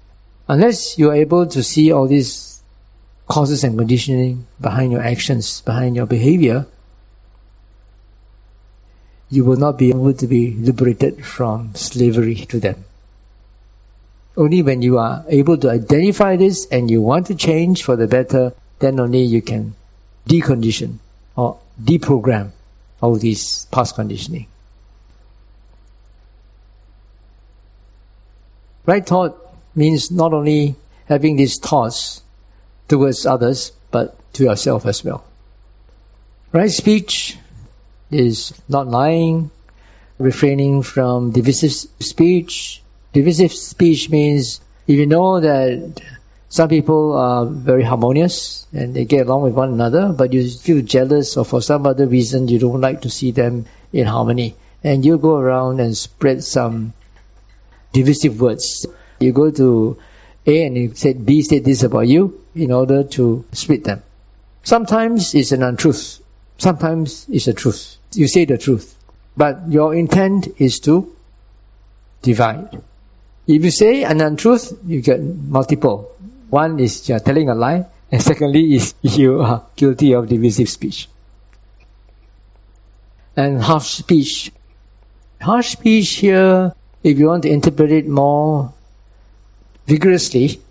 Unless 0.47 0.97
you 0.97 1.09
are 1.09 1.15
able 1.15 1.47
to 1.47 1.63
see 1.63 1.91
all 1.91 2.07
these 2.07 2.61
causes 3.27 3.63
and 3.63 3.77
conditioning 3.77 4.45
behind 4.61 4.91
your 4.93 5.01
actions, 5.01 5.61
behind 5.61 5.95
your 5.97 6.05
behavior, 6.05 6.65
you 9.29 9.43
will 9.43 9.57
not 9.57 9.77
be 9.77 9.89
able 9.89 10.13
to 10.13 10.27
be 10.27 10.53
liberated 10.53 11.25
from 11.25 11.75
slavery 11.75 12.35
to 12.35 12.59
them. 12.59 12.85
Only 14.37 14.61
when 14.61 14.81
you 14.81 14.99
are 14.99 15.25
able 15.27 15.57
to 15.57 15.69
identify 15.71 16.37
this 16.37 16.67
and 16.67 16.89
you 16.89 17.01
want 17.01 17.27
to 17.27 17.35
change 17.35 17.83
for 17.83 17.95
the 17.97 18.07
better, 18.07 18.53
then 18.79 18.99
only 18.99 19.23
you 19.23 19.41
can 19.41 19.73
decondition 20.27 20.97
or 21.35 21.59
deprogram 21.81 22.51
all 23.01 23.15
these 23.15 23.65
past 23.71 23.95
conditioning. 23.95 24.47
Right 28.85 29.05
thought 29.05 29.37
means 29.75 30.11
not 30.11 30.33
only 30.33 30.75
having 31.05 31.35
these 31.35 31.59
thoughts 31.59 32.21
towards 32.87 33.25
others, 33.25 33.71
but 33.91 34.17
to 34.33 34.43
yourself 34.43 34.85
as 34.85 35.03
well. 35.03 35.23
Right 36.51 36.71
speech 36.71 37.37
is 38.09 38.53
not 38.69 38.87
lying, 38.87 39.51
refraining 40.17 40.83
from 40.83 41.31
divisive 41.31 41.71
speech. 41.99 42.81
Divisive 43.13 43.51
speech 43.51 44.09
means 44.09 44.61
if 44.87 44.95
you 44.97 45.05
know 45.05 45.39
that 45.41 46.01
some 46.49 46.69
people 46.69 47.13
are 47.13 47.45
very 47.45 47.83
harmonious 47.83 48.67
and 48.71 48.93
they 48.93 49.05
get 49.05 49.27
along 49.27 49.43
with 49.43 49.53
one 49.53 49.73
another, 49.73 50.13
but 50.13 50.31
you 50.31 50.49
feel 50.49 50.81
jealous 50.81 51.35
or 51.35 51.43
for 51.43 51.61
some 51.61 51.85
other 51.85 52.07
reason 52.07 52.47
you 52.47 52.59
don't 52.59 52.79
like 52.79 53.01
to 53.01 53.09
see 53.09 53.31
them 53.31 53.65
in 53.91 54.05
harmony. 54.05 54.55
And 54.83 55.05
you 55.05 55.17
go 55.17 55.37
around 55.37 55.81
and 55.81 55.95
spread 55.97 56.43
some 56.43 56.93
divisive 57.91 58.39
words. 58.39 58.85
You 59.19 59.33
go 59.33 59.51
to 59.51 59.97
A 60.45 60.65
and 60.65 60.77
you 60.77 60.93
said 60.95 61.25
B 61.25 61.41
said 61.41 61.65
this 61.65 61.83
about 61.83 62.07
you, 62.07 62.41
in 62.55 62.71
order 62.71 63.03
to 63.03 63.45
split 63.51 63.83
them. 63.83 64.03
Sometimes 64.63 65.35
it's 65.35 65.51
an 65.51 65.63
untruth. 65.63 66.19
Sometimes 66.57 67.25
it's 67.29 67.47
a 67.47 67.53
truth. 67.53 67.97
You 68.13 68.27
say 68.27 68.45
the 68.45 68.57
truth. 68.57 68.95
But 69.35 69.69
your 69.69 69.93
intent 69.93 70.47
is 70.57 70.79
to 70.81 71.13
divide. 72.21 72.81
If 73.47 73.63
you 73.63 73.71
say 73.71 74.03
an 74.03 74.21
untruth, 74.21 74.73
you 74.85 75.01
get 75.01 75.21
multiple. 75.21 76.11
One 76.49 76.79
is 76.79 77.09
you're 77.09 77.19
telling 77.19 77.49
a 77.49 77.55
lie, 77.55 77.85
and 78.11 78.21
secondly 78.21 78.75
is 78.75 78.93
you 79.01 79.41
are 79.41 79.65
guilty 79.75 80.13
of 80.13 80.29
divisive 80.29 80.69
speech. 80.69 81.09
And 83.35 83.61
harsh 83.61 83.87
speech. 83.87 84.51
Harsh 85.41 85.73
speech 85.73 86.15
here, 86.15 86.73
if 87.03 87.19
you 87.19 87.27
want 87.27 87.43
to 87.43 87.49
interpret 87.49 87.91
it 87.91 88.07
more 88.07 88.73
vigorously, 89.85 90.61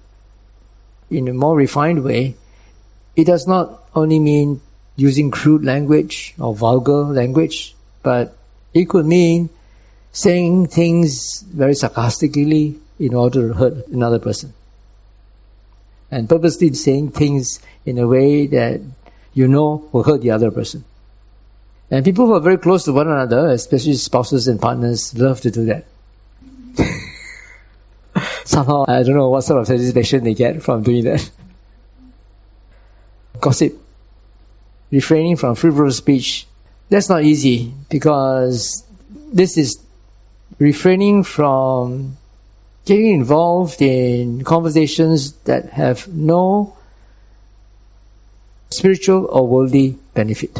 in 1.10 1.28
a 1.28 1.32
more 1.32 1.56
refined 1.56 2.02
way, 2.02 2.34
it 3.14 3.24
does 3.24 3.46
not 3.46 3.84
only 3.94 4.18
mean 4.18 4.60
using 4.96 5.30
crude 5.30 5.64
language 5.64 6.34
or 6.38 6.54
vulgar 6.54 7.04
language, 7.04 7.76
but 8.02 8.36
it 8.74 8.88
could 8.88 9.06
mean 9.06 9.48
saying 10.12 10.66
things 10.66 11.42
very 11.42 11.74
sarcastically 11.74 12.78
in 12.98 13.14
order 13.14 13.48
to 13.48 13.54
hurt 13.54 13.88
another 13.88 14.18
person. 14.18 14.52
And 16.10 16.28
purposely 16.28 16.72
saying 16.74 17.10
things 17.10 17.60
in 17.84 17.98
a 17.98 18.06
way 18.06 18.46
that 18.46 18.80
you 19.34 19.48
know 19.48 19.88
will 19.92 20.02
hurt 20.02 20.20
the 20.22 20.30
other 20.30 20.50
person. 20.50 20.84
And 21.90 22.04
people 22.04 22.26
who 22.26 22.34
are 22.34 22.40
very 22.40 22.58
close 22.58 22.84
to 22.84 22.92
one 22.92 23.06
another, 23.06 23.48
especially 23.48 23.94
spouses 23.94 24.48
and 24.48 24.60
partners, 24.60 25.16
love 25.16 25.40
to 25.42 25.50
do 25.50 25.66
that. 25.66 25.84
Somehow, 28.44 28.84
I 28.88 29.02
don't 29.02 29.14
know 29.14 29.28
what 29.28 29.42
sort 29.42 29.60
of 29.60 29.66
satisfaction 29.66 30.24
they 30.24 30.34
get 30.34 30.62
from 30.62 30.82
doing 30.82 31.04
that. 31.04 31.30
Gossip. 33.40 33.78
Refraining 34.90 35.36
from 35.36 35.54
frivolous 35.54 35.98
speech. 35.98 36.46
That's 36.88 37.08
not 37.08 37.24
easy 37.24 37.72
because 37.88 38.84
this 39.32 39.58
is 39.58 39.80
refraining 40.58 41.24
from 41.24 42.16
getting 42.86 43.08
involved 43.08 43.82
in 43.82 44.44
conversations 44.44 45.32
that 45.44 45.70
have 45.70 46.08
no 46.08 46.76
spiritual 48.70 49.26
or 49.26 49.46
worldly 49.46 49.98
benefit. 50.14 50.56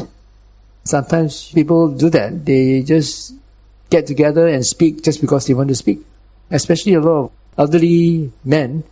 Sometimes 0.83 1.51
people 1.51 1.89
do 1.89 2.09
that. 2.09 2.45
They 2.45 2.83
just 2.83 3.33
get 3.89 4.07
together 4.07 4.47
and 4.47 4.65
speak 4.65 5.03
just 5.03 5.21
because 5.21 5.47
they 5.47 5.53
want 5.53 5.69
to 5.69 5.75
speak. 5.75 5.99
Especially 6.51 6.93
a 6.93 6.99
lot 7.01 7.25
of 7.25 7.31
elderly 7.57 8.31
men, 8.43 8.83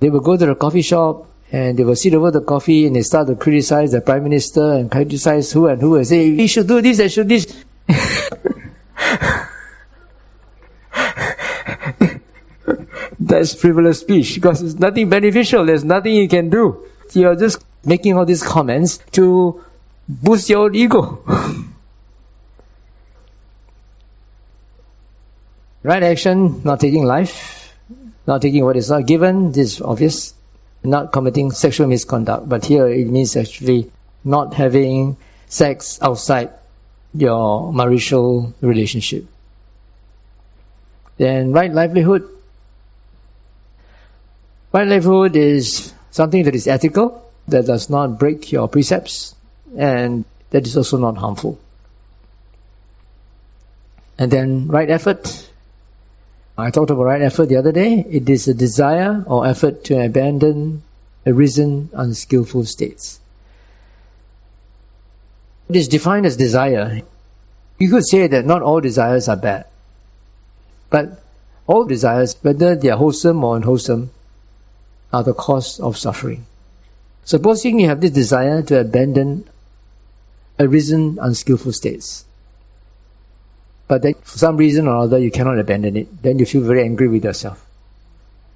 they 0.00 0.08
will 0.08 0.20
go 0.20 0.36
to 0.36 0.46
the 0.46 0.54
coffee 0.54 0.82
shop 0.82 1.26
and 1.52 1.78
they 1.78 1.84
will 1.84 1.96
sit 1.96 2.14
over 2.14 2.30
the 2.30 2.40
coffee 2.40 2.86
and 2.86 2.96
they 2.96 3.02
start 3.02 3.28
to 3.28 3.36
criticize 3.36 3.92
the 3.92 4.00
prime 4.00 4.24
minister 4.24 4.72
and 4.72 4.90
criticize 4.90 5.52
who 5.52 5.66
and 5.66 5.80
who 5.80 5.96
and 5.96 6.06
say, 6.06 6.30
we 6.30 6.46
should 6.46 6.66
do 6.66 6.80
this 6.80 6.98
and 7.00 7.12
should 7.12 7.28
do 7.28 7.38
this. 7.38 7.64
That's 13.38 13.54
frivolous 13.54 14.00
speech 14.00 14.34
because 14.34 14.60
it's 14.62 14.74
nothing 14.74 15.08
beneficial. 15.08 15.64
There's 15.64 15.84
nothing 15.84 16.12
you 16.12 16.28
can 16.28 16.50
do. 16.50 16.88
You're 17.12 17.36
just 17.36 17.64
making 17.84 18.18
all 18.18 18.24
these 18.24 18.42
comments 18.42 18.98
to 19.12 19.62
boost 20.08 20.50
your 20.50 20.64
own 20.64 20.74
ego. 20.74 21.22
right 25.84 26.02
action, 26.02 26.62
not 26.64 26.80
taking 26.80 27.04
life, 27.04 27.78
not 28.26 28.42
taking 28.42 28.64
what 28.64 28.76
is 28.76 28.90
not 28.90 29.06
given, 29.06 29.52
this 29.52 29.74
is 29.74 29.82
obvious. 29.82 30.34
Not 30.82 31.12
committing 31.12 31.52
sexual 31.52 31.86
misconduct, 31.86 32.48
but 32.48 32.64
here 32.64 32.88
it 32.88 33.06
means 33.06 33.36
actually 33.36 33.92
not 34.24 34.54
having 34.54 35.16
sex 35.46 36.00
outside 36.02 36.50
your 37.14 37.72
marital 37.72 38.52
relationship. 38.60 39.26
Then 41.18 41.52
right 41.52 41.72
livelihood. 41.72 42.28
Right 44.72 44.86
livelihood 44.86 45.34
is 45.36 45.92
something 46.10 46.44
that 46.44 46.54
is 46.54 46.66
ethical, 46.66 47.24
that 47.48 47.66
does 47.66 47.88
not 47.88 48.18
break 48.18 48.52
your 48.52 48.68
precepts, 48.68 49.34
and 49.76 50.24
that 50.50 50.66
is 50.66 50.76
also 50.76 50.98
not 50.98 51.16
harmful. 51.16 51.58
And 54.18 54.30
then 54.30 54.68
right 54.68 54.90
effort. 54.90 55.48
I 56.58 56.70
talked 56.70 56.90
about 56.90 57.04
right 57.04 57.22
effort 57.22 57.46
the 57.46 57.56
other 57.56 57.72
day. 57.72 58.04
It 58.10 58.28
is 58.28 58.48
a 58.48 58.54
desire 58.54 59.24
or 59.26 59.46
effort 59.46 59.84
to 59.84 60.04
abandon 60.04 60.82
arisen 61.24 61.88
unskillful 61.92 62.64
states. 62.64 63.20
It 65.68 65.76
is 65.76 65.88
defined 65.88 66.26
as 66.26 66.36
desire. 66.36 67.02
You 67.78 67.90
could 67.90 68.06
say 68.06 68.26
that 68.26 68.44
not 68.44 68.62
all 68.62 68.80
desires 68.80 69.28
are 69.28 69.36
bad. 69.36 69.66
But 70.90 71.22
all 71.66 71.84
desires, 71.84 72.36
whether 72.42 72.74
they 72.74 72.88
are 72.88 72.96
wholesome 72.98 73.44
or 73.44 73.56
unwholesome, 73.56 74.10
are 75.12 75.22
the 75.24 75.34
cause 75.34 75.80
of 75.80 75.96
suffering. 75.96 76.46
Supposing 77.24 77.80
you 77.80 77.88
have 77.88 78.00
this 78.00 78.10
desire 78.10 78.62
to 78.62 78.80
abandon 78.80 79.48
arisen 80.58 81.18
unskillful 81.20 81.72
states. 81.72 82.24
But 83.86 84.02
then 84.02 84.14
for 84.22 84.38
some 84.38 84.56
reason 84.56 84.86
or 84.86 84.96
other 84.96 85.18
you 85.18 85.30
cannot 85.30 85.58
abandon 85.58 85.96
it. 85.96 86.22
Then 86.22 86.38
you 86.38 86.46
feel 86.46 86.62
very 86.62 86.84
angry 86.84 87.08
with 87.08 87.24
yourself. 87.24 87.64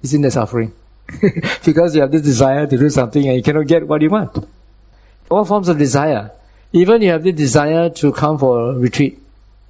Isn't 0.03 0.21
that 0.21 0.31
suffering? 0.31 0.73
because 1.65 1.95
you 1.95 2.01
have 2.01 2.11
this 2.11 2.21
desire 2.21 2.67
to 2.67 2.77
do 2.77 2.89
something 2.89 3.25
and 3.25 3.37
you 3.37 3.43
cannot 3.43 3.67
get 3.67 3.87
what 3.87 4.01
you 4.01 4.09
want. 4.09 4.45
All 5.29 5.45
forms 5.45 5.69
of 5.69 5.77
desire. 5.77 6.31
Even 6.71 7.01
you 7.01 7.09
have 7.09 7.23
the 7.23 7.31
desire 7.31 7.89
to 7.89 8.11
come 8.11 8.37
for 8.37 8.71
a 8.71 8.73
retreat 8.77 9.19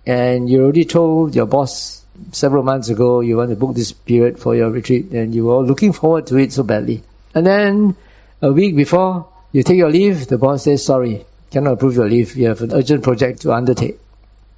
and 0.06 0.50
you 0.50 0.64
already 0.64 0.86
told 0.86 1.36
your 1.36 1.46
boss 1.46 2.03
several 2.32 2.64
months 2.64 2.90
ago 2.90 3.22
you 3.22 3.38
want 3.38 3.50
to 3.50 3.56
book 3.56 3.76
this 3.76 3.92
period 3.92 4.40
for 4.40 4.56
your 4.56 4.70
retreat 4.70 5.12
and 5.12 5.34
you 5.34 5.46
were 5.46 5.60
looking 5.60 5.94
forward 5.94 6.28
to 6.28 6.38
it 6.38 6.54
so 6.54 6.64
badly. 6.64 7.04
And 7.34 7.46
then 7.46 7.96
a 8.42 8.52
week 8.52 8.76
before 8.76 9.28
you 9.52 9.64
take 9.64 9.78
your 9.78 9.90
leave, 9.90 10.28
the 10.28 10.38
boss 10.38 10.64
says, 10.64 10.86
sorry, 10.86 11.26
cannot 11.52 11.74
approve 11.74 11.96
your 11.96 12.10
leave. 12.10 12.36
You 12.36 12.48
have 12.48 12.62
an 12.62 12.74
urgent 12.74 13.04
project 13.04 13.42
to 13.42 13.54
undertake. 13.54 14.00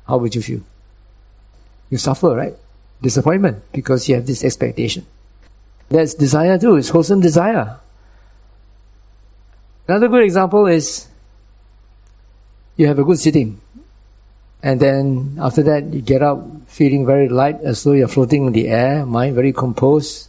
How 0.08 0.18
would 0.18 0.36
you 0.36 0.42
feel? 0.42 0.62
You 1.90 1.98
suffer, 1.98 2.36
right? 2.36 2.56
Disappointment 3.02 3.64
because 3.72 4.08
you 4.08 4.16
have 4.16 4.26
this 4.26 4.44
expectation. 4.44 5.06
That's 5.90 6.14
desire 6.14 6.58
too. 6.58 6.78
It's 6.78 6.90
wholesome 6.90 7.22
desire. 7.22 7.80
Another 9.88 10.08
good 10.08 10.24
example 10.24 10.66
is 10.68 11.08
you 12.76 12.88
have 12.88 12.98
a 12.98 13.04
good 13.04 13.20
sitting. 13.20 13.62
And 14.66 14.80
then 14.80 15.38
after 15.40 15.62
that, 15.70 15.94
you 15.94 16.02
get 16.02 16.24
up 16.24 16.44
feeling 16.66 17.06
very 17.06 17.30
light 17.30 17.62
as 17.62 17.84
though 17.84 17.92
you're 17.92 18.08
floating 18.08 18.48
in 18.48 18.52
the 18.52 18.68
air, 18.68 19.06
mind 19.06 19.36
very 19.36 19.54
composed, 19.54 20.28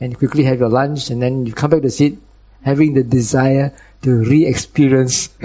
and 0.00 0.18
quickly 0.18 0.42
have 0.42 0.58
your 0.58 0.68
lunch, 0.68 1.10
and 1.10 1.22
then 1.22 1.46
you 1.46 1.52
come 1.52 1.70
back 1.70 1.82
to 1.82 1.90
sit, 1.90 2.18
having 2.62 2.94
the 2.94 3.04
desire 3.04 3.72
to 4.02 4.10
re-experience 4.24 5.28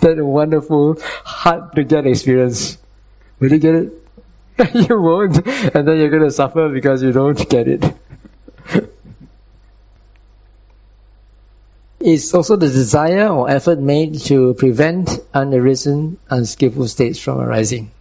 that 0.00 0.16
wonderful, 0.18 0.98
hard 1.22 1.74
to 1.74 1.84
get 1.84 2.06
experience. 2.06 2.78
Will 3.40 3.52
you 3.52 3.58
get 3.58 3.74
it? 3.74 3.92
you 4.88 4.98
won't, 4.98 5.36
and 5.46 5.86
then 5.86 5.98
you're 5.98 6.08
going 6.08 6.22
to 6.22 6.30
suffer 6.30 6.70
because 6.70 7.02
you 7.02 7.12
don't 7.12 7.46
get 7.50 7.68
it. 7.68 7.84
It's 12.06 12.34
also 12.34 12.56
the 12.56 12.68
desire 12.68 13.28
or 13.28 13.48
effort 13.48 13.78
made 13.78 14.20
to 14.28 14.52
prevent 14.52 15.08
unarisen, 15.32 16.18
unskillful 16.28 16.86
states 16.86 17.18
from 17.18 17.40
arising. 17.40 17.92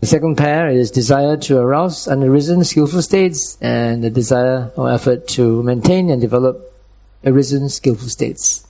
The 0.00 0.06
second 0.06 0.38
pair 0.38 0.68
is 0.70 0.90
desire 0.90 1.36
to 1.36 1.58
arouse 1.58 2.06
unarisen, 2.06 2.64
skillful 2.64 3.02
states, 3.02 3.58
and 3.60 4.02
the 4.02 4.08
desire 4.08 4.72
or 4.74 4.90
effort 4.90 5.28
to 5.36 5.62
maintain 5.62 6.08
and 6.08 6.18
develop 6.18 6.72
arisen, 7.22 7.68
skillful 7.68 8.08
states. 8.08 8.66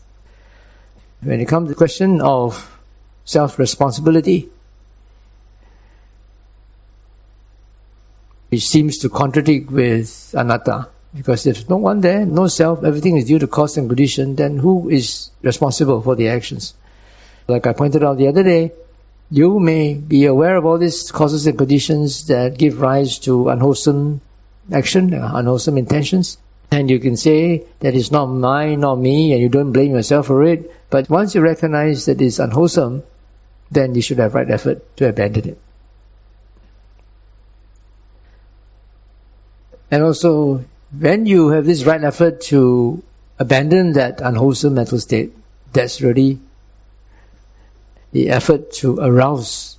When 1.23 1.40
it 1.40 1.47
comes 1.47 1.69
to 1.69 1.75
the 1.75 1.79
question 1.79 2.21
of 2.21 2.77
self-responsibility, 3.25 4.49
which 8.49 8.66
seems 8.66 8.99
to 8.99 9.09
contradict 9.11 9.71
with 9.71 10.35
anatta, 10.37 10.88
because 11.17 11.47
if 11.47 11.69
no 11.69 11.79
one 11.79 12.01
there, 12.01 12.27
no 12.27 12.47
self, 12.47 12.85
everything 12.85 13.17
is 13.17 13.25
due 13.25 13.39
to 13.39 13.47
cause 13.47 13.77
and 13.77 13.89
condition, 13.89 14.37
then 14.37 14.59
who 14.59 14.91
is 14.91 15.31
responsible 15.43 16.03
for 16.03 16.15
the 16.15 16.29
actions? 16.29 16.75
Like 17.49 17.67
I 17.67 17.73
pointed 17.73 18.05
out 18.05 18.19
the 18.19 18.29
other 18.29 18.43
day, 18.43 18.73
you 19.31 19.59
may 19.59 19.95
be 19.95 20.27
aware 20.27 20.57
of 20.57 20.67
all 20.67 20.79
these 20.79 21.11
causes 21.11 21.47
and 21.47 21.57
conditions 21.59 22.27
that 22.29 22.59
give 22.59 22.81
rise 22.81 23.19
to 23.21 23.49
unwholesome 23.49 24.21
action, 24.73 25.15
unwholesome 25.15 25.79
intentions. 25.79 26.39
And 26.71 26.91
you 26.91 26.99
can 26.99 27.17
say 27.17 27.65
that 27.81 27.95
it's 27.95 28.11
not 28.11 28.27
mine, 28.27 28.81
not 28.81 28.97
me, 28.97 29.33
and 29.33 29.41
you 29.41 29.49
don't 29.49 29.73
blame 29.73 29.93
yourself 29.93 30.27
for 30.27 30.45
it. 30.45 30.71
But 30.91 31.09
once 31.09 31.35
you 31.35 31.41
recognize 31.41 32.07
that 32.07 32.21
it's 32.21 32.39
unwholesome, 32.39 33.05
then 33.71 33.95
you 33.95 34.03
should 34.03 34.19
have 34.19 34.35
right 34.35 34.51
effort 34.51 34.97
to 34.97 35.09
abandon 35.09 35.51
it. 35.51 35.59
And 39.91 40.03
also, 40.03 40.65
when 40.99 41.27
you 41.27 41.49
have 41.49 41.67
this 41.67 41.85
right 41.85 42.03
effort 42.03 42.41
to 42.43 43.03
abandon 43.39 43.93
that 43.93 44.21
unwholesome 44.21 44.75
mental 44.75 44.99
state, 44.99 45.35
that's 45.73 46.01
really 46.01 46.39
the 48.13 48.31
effort 48.31 48.73
to 48.73 48.99
arouse 48.99 49.79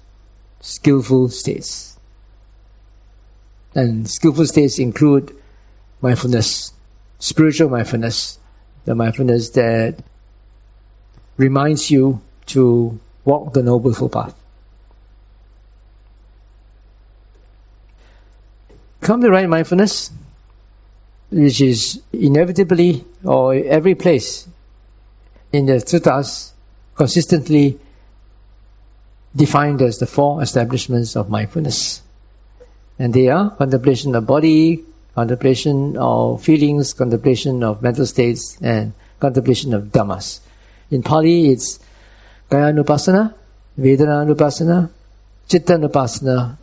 skillful 0.62 1.30
states. 1.30 1.98
And 3.74 4.10
skillful 4.10 4.46
states 4.46 4.80
include 4.80 5.36
mindfulness, 6.02 6.74
spiritual 7.20 7.70
mindfulness, 7.70 8.38
the 8.86 8.96
mindfulness 8.96 9.52
that 9.52 10.04
reminds 11.38 11.90
you 11.90 12.22
to 12.48 13.00
walk 13.26 13.54
the 13.54 13.64
Noble 13.64 14.10
Path. 14.10 14.36
Come 19.02 19.22
to 19.22 19.30
right 19.30 19.48
mindfulness, 19.48 20.12
which 21.30 21.62
is 21.62 22.02
inevitably 22.14 23.04
or 23.24 23.54
every 23.54 23.96
place 23.96 24.48
in 25.52 25.66
the 25.66 25.74
suttas 25.74 26.52
consistently 26.96 27.80
defined 29.36 29.82
as 29.82 30.00
the 30.00 30.08
four 30.08 30.42
establishments 30.42 31.16
of 31.16 31.30
mindfulness. 31.30 32.02
And 32.98 33.14
they 33.14 33.28
are 33.28 33.52
contemplation 33.52 34.16
of 34.16 34.26
body, 34.26 34.84
contemplation 35.14 35.98
of 35.98 36.44
feelings, 36.44 36.94
contemplation 36.94 37.64
of 37.64 37.82
mental 37.82 38.06
states, 38.06 38.58
and 38.62 38.94
contemplation 39.20 39.74
of 39.74 39.84
dhammas. 39.86 40.40
In 40.90 41.04
Pali, 41.04 41.50
it's 41.50 41.80
Kayanupassana, 42.50 43.34
Vedananupassana, 43.80 44.90
Chittanupassana, 45.50 46.58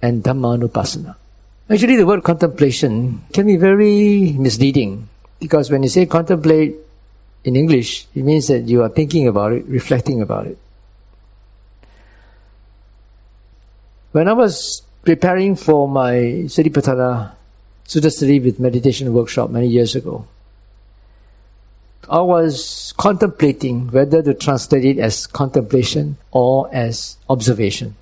and 0.00 0.22
Dhammanupassana. 0.22 1.16
Actually, 1.72 1.96
the 1.96 2.04
word 2.04 2.22
contemplation 2.22 3.24
can 3.32 3.46
be 3.46 3.56
very 3.56 4.32
misleading 4.32 5.08
because 5.40 5.70
when 5.70 5.82
you 5.82 5.88
say 5.88 6.04
contemplate 6.04 6.76
in 7.44 7.56
English, 7.56 8.06
it 8.14 8.22
means 8.22 8.48
that 8.48 8.68
you 8.68 8.82
are 8.82 8.90
thinking 8.90 9.26
about 9.26 9.52
it, 9.52 9.64
reflecting 9.64 10.20
about 10.20 10.46
it. 10.48 10.58
When 14.10 14.28
I 14.28 14.34
was 14.34 14.82
preparing 15.02 15.56
for 15.56 15.88
my 15.88 16.44
Satipatthana 16.52 17.32
Sutta 17.86 18.10
study 18.10 18.38
with 18.40 18.60
meditation 18.60 19.10
workshop 19.14 19.48
many 19.48 19.68
years 19.68 19.96
ago, 19.96 20.26
I 22.06 22.20
was 22.20 22.92
contemplating 22.98 23.88
whether 23.88 24.22
to 24.22 24.34
translate 24.34 24.84
it 24.84 24.98
as 24.98 25.26
contemplation 25.26 26.18
or 26.32 26.68
as 26.70 27.16
observation. 27.30 27.96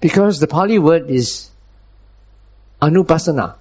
Because 0.00 0.40
the 0.40 0.46
Pali 0.46 0.78
word 0.78 1.10
is 1.10 1.50
anupassana. 2.82 3.54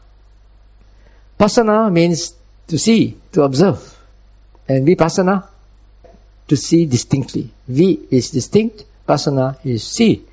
Pasana 1.40 1.92
means 1.92 2.34
to 2.68 2.78
see, 2.78 3.18
to 3.32 3.44
observe. 3.44 3.98
And 4.68 4.88
vipassana, 4.88 5.48
to 6.48 6.58
see 6.58 6.86
distinctly. 6.86 7.50
V 7.68 8.08
is 8.10 8.32
distinct, 8.32 8.84
pasana 9.08 9.58
is 9.66 9.88
see. 9.88 10.26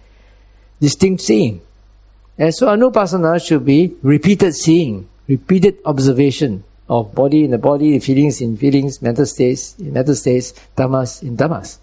Distinct 0.80 1.22
seeing. 1.22 1.60
And 2.38 2.54
so 2.54 2.68
anupassana 2.68 3.44
should 3.44 3.64
be 3.64 3.94
repeated 4.02 4.54
seeing, 4.54 5.08
repeated 5.26 5.78
observation 5.84 6.64
of 6.88 7.14
body 7.14 7.44
in 7.44 7.50
the 7.50 7.58
body, 7.58 7.98
feelings 7.98 8.40
in 8.40 8.56
feelings, 8.56 9.02
mental 9.02 9.26
states 9.26 9.78
in 9.78 9.92
mental 9.92 10.14
states, 10.14 10.54
dhammas 10.76 11.22
in 11.22 11.36
dhammas. 11.36 11.78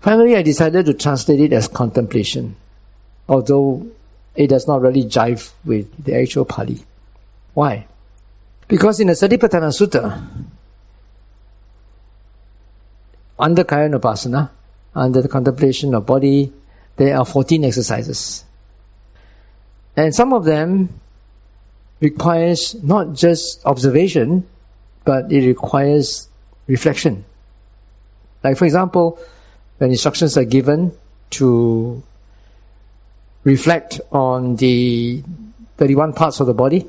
Finally, 0.00 0.36
I 0.36 0.42
decided 0.42 0.86
to 0.86 0.94
translate 0.94 1.40
it 1.40 1.52
as 1.52 1.68
contemplation, 1.68 2.56
although 3.28 3.86
it 4.40 4.48
does 4.48 4.66
not 4.66 4.80
really 4.80 5.04
jive 5.04 5.52
with 5.66 6.02
the 6.02 6.14
actual 6.18 6.46
Pali. 6.46 6.82
Why? 7.52 7.86
Because 8.68 8.98
in 8.98 9.08
the 9.08 9.12
Satipatthana 9.12 9.68
Sutta, 9.68 10.26
under 13.38 13.64
Kayanupassana, 13.64 14.48
under 14.94 15.20
the 15.20 15.28
contemplation 15.28 15.94
of 15.94 16.06
body, 16.06 16.54
there 16.96 17.18
are 17.18 17.26
14 17.26 17.66
exercises. 17.66 18.42
And 19.94 20.14
some 20.14 20.32
of 20.32 20.46
them 20.46 20.88
requires 22.00 22.74
not 22.82 23.12
just 23.12 23.66
observation, 23.66 24.48
but 25.04 25.30
it 25.30 25.46
requires 25.46 26.28
reflection. 26.66 27.26
Like 28.42 28.56
for 28.56 28.64
example, 28.64 29.18
when 29.76 29.90
instructions 29.90 30.38
are 30.38 30.44
given 30.44 30.92
to 31.30 32.02
reflect 33.44 34.00
on 34.12 34.56
the 34.56 35.22
31 35.76 36.12
parts 36.12 36.40
of 36.40 36.46
the 36.46 36.54
body, 36.54 36.86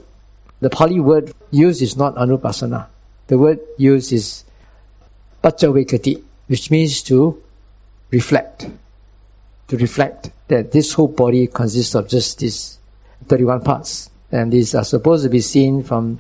the 0.60 0.70
Pali 0.70 1.00
word 1.00 1.34
used 1.50 1.82
is 1.82 1.98
not 1.98 2.16
anupassana. 2.16 2.88
The 3.28 3.38
word 3.38 3.60
used 3.78 4.12
is 4.14 4.44
paccavekkhati, 5.44 6.22
which 6.48 6.70
means 6.70 7.04
to 7.04 7.42
reflect. 8.12 8.70
To 9.70 9.78
reflect 9.78 10.30
that 10.50 10.72
this 10.72 10.94
whole 10.94 11.08
body 11.08 11.48
consists 11.48 11.96
of 11.96 12.10
just 12.10 12.40
these 12.40 12.78
31 13.28 13.62
parts. 13.62 14.10
And 14.32 14.52
these 14.52 14.76
are 14.76 14.84
supposed 14.84 15.24
to 15.24 15.30
be 15.30 15.42
seen 15.42 15.84
from 15.84 16.20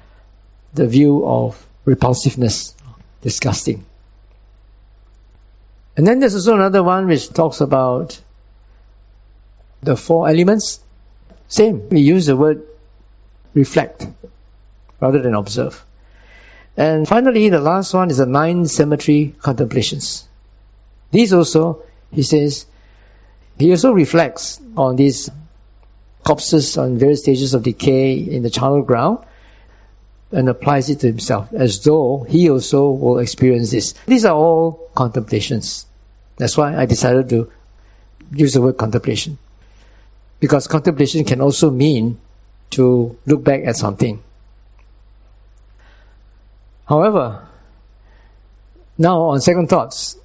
the 0.73 0.87
view 0.87 1.25
of 1.25 1.65
repulsiveness, 1.85 2.73
disgusting. 3.21 3.85
And 5.97 6.07
then 6.07 6.19
there's 6.19 6.35
also 6.35 6.55
another 6.55 6.83
one 6.83 7.07
which 7.07 7.29
talks 7.29 7.61
about 7.61 8.19
the 9.81 9.95
four 9.95 10.29
elements. 10.29 10.79
Same, 11.47 11.89
we 11.89 12.01
use 12.01 12.27
the 12.27 12.35
word 12.37 12.63
reflect 13.53 14.07
rather 14.99 15.21
than 15.21 15.33
observe. 15.33 15.83
And 16.77 17.07
finally, 17.07 17.49
the 17.49 17.59
last 17.59 17.93
one 17.93 18.09
is 18.09 18.17
the 18.17 18.25
nine 18.25 18.65
cemetery 18.65 19.35
contemplations. 19.39 20.27
These 21.11 21.33
also, 21.33 21.83
he 22.11 22.23
says, 22.23 22.65
he 23.57 23.69
also 23.71 23.91
reflects 23.91 24.61
on 24.77 24.95
these 24.95 25.29
corpses 26.23 26.77
on 26.77 26.97
various 26.97 27.21
stages 27.21 27.53
of 27.53 27.63
decay 27.63 28.13
in 28.13 28.43
the 28.43 28.49
charnel 28.49 28.83
ground 28.83 29.19
and 30.31 30.47
applies 30.47 30.89
it 30.89 31.01
to 31.01 31.07
himself 31.07 31.51
as 31.53 31.83
though 31.83 32.25
he 32.27 32.49
also 32.49 32.89
will 32.89 33.19
experience 33.19 33.71
this. 33.71 33.93
These 34.05 34.25
are 34.25 34.35
all 34.35 34.89
contemplations. 34.95 35.85
That's 36.37 36.57
why 36.57 36.75
I 36.75 36.85
decided 36.85 37.29
to 37.29 37.51
use 38.33 38.53
the 38.53 38.61
word 38.61 38.77
contemplation. 38.77 39.37
Because 40.41 40.67
contemplation 40.67 41.23
can 41.23 41.39
also 41.39 41.69
mean 41.71 42.19
to 42.71 43.17
look 43.25 43.43
back 43.43 43.61
at 43.63 43.77
something. 43.77 44.21
However, 46.85 47.47
now 48.97 49.21
on 49.31 49.39
second 49.39 49.69
thoughts, 49.69 50.17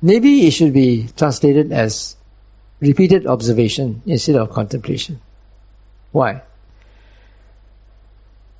maybe 0.00 0.46
it 0.46 0.52
should 0.52 0.72
be 0.72 1.08
translated 1.16 1.72
as 1.72 2.14
repeated 2.80 3.26
observation 3.26 4.02
instead 4.06 4.36
of 4.36 4.50
contemplation. 4.50 5.20
Why? 6.12 6.42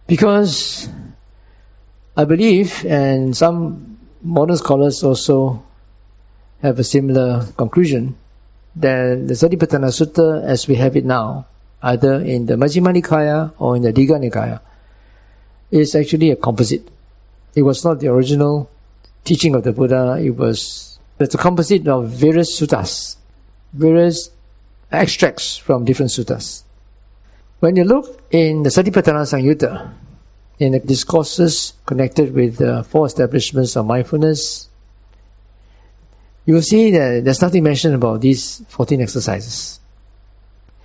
Because 0.07 0.89
I 2.17 2.25
believe, 2.25 2.85
and 2.87 3.37
some 3.37 3.99
modern 4.23 4.57
scholars 4.57 5.05
also 5.05 5.63
have 6.63 6.79
a 6.79 6.85
similar 6.85 7.47
conclusion, 7.57 8.17
that 8.77 9.27
the 9.29 9.35
Satipatthana 9.35 9.91
Sutta 9.91 10.43
as 10.45 10.69
we 10.69 10.77
have 10.77 10.97
it 10.97 11.05
now, 11.05 11.47
either 11.83 12.15
in 12.15 12.47
the 12.47 12.55
Majjhima 12.55 12.95
Nikaya 12.95 13.53
or 13.59 13.77
in 13.77 13.83
the 13.83 13.93
Digha 13.93 14.19
Nikaya, 14.19 14.61
is 15.71 15.95
actually 15.95 16.31
a 16.31 16.37
composite. 16.37 16.89
It 17.55 17.63
was 17.63 17.85
not 17.85 18.01
the 18.01 18.09
original 18.09 18.71
teaching 19.25 19.55
of 19.55 19.65
the 19.65 19.73
Buddha, 19.73 20.19
it 20.21 20.31
was 20.31 20.99
it's 21.19 21.35
a 21.35 21.39
composite 21.39 21.87
of 21.89 22.09
various 22.11 22.61
suttas 22.61 23.17
various 23.73 24.31
extracts 24.91 25.57
from 25.57 25.85
different 25.85 26.11
suttas. 26.11 26.63
When 27.61 27.77
you 27.77 27.85
look 27.85 28.23
in 28.31 28.63
the 28.63 28.71
Satipatthana 28.71 29.27
Samyutta, 29.27 29.93
in 30.59 30.73
the 30.73 30.81
discourses 30.81 31.75
connected 31.87 32.35
with 32.35 32.57
the 32.57 32.85
four 32.85 33.07
establishments 33.07 33.77
of 33.77 33.87
mindfulness, 33.87 34.69
you 36.49 36.55
will 36.55 36.63
see 36.63 36.91
that 36.93 37.23
there's 37.25 37.43
nothing 37.43 37.63
mentioned 37.63 37.95
about 37.95 38.23
these 38.23 38.65
14 38.69 39.03
exercises. 39.03 39.79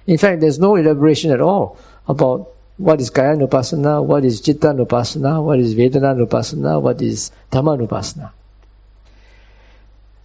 In 0.06 0.18
fact, 0.18 0.42
there's 0.42 0.60
no 0.60 0.76
elaboration 0.76 1.32
at 1.32 1.40
all 1.40 1.78
about 2.06 2.50
what 2.76 3.00
is 3.00 3.10
Kayanupassana, 3.10 4.04
what 4.04 4.26
is 4.26 4.42
Chittanupassana, 4.42 5.42
what 5.42 5.60
is 5.60 5.74
Vedananupassana, 5.76 6.82
what 6.82 7.02
is 7.02 7.32
Dhammanupassana 7.52 8.32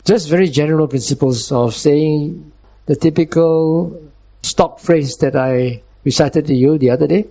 just 0.09 0.31
very 0.31 0.48
general 0.48 0.88
principles 0.88 1.53
of 1.53 1.74
saying 1.74 2.51
the 2.87 2.96
typical 2.96 4.11
stock 4.42 4.81
phrase 4.81 5.18
that 5.18 5.37
I 5.37 5.83
recited 6.03 6.46
to 6.46 6.55
you 6.55 6.79
the 6.79 6.90
other 6.90 7.07
day. 7.07 7.27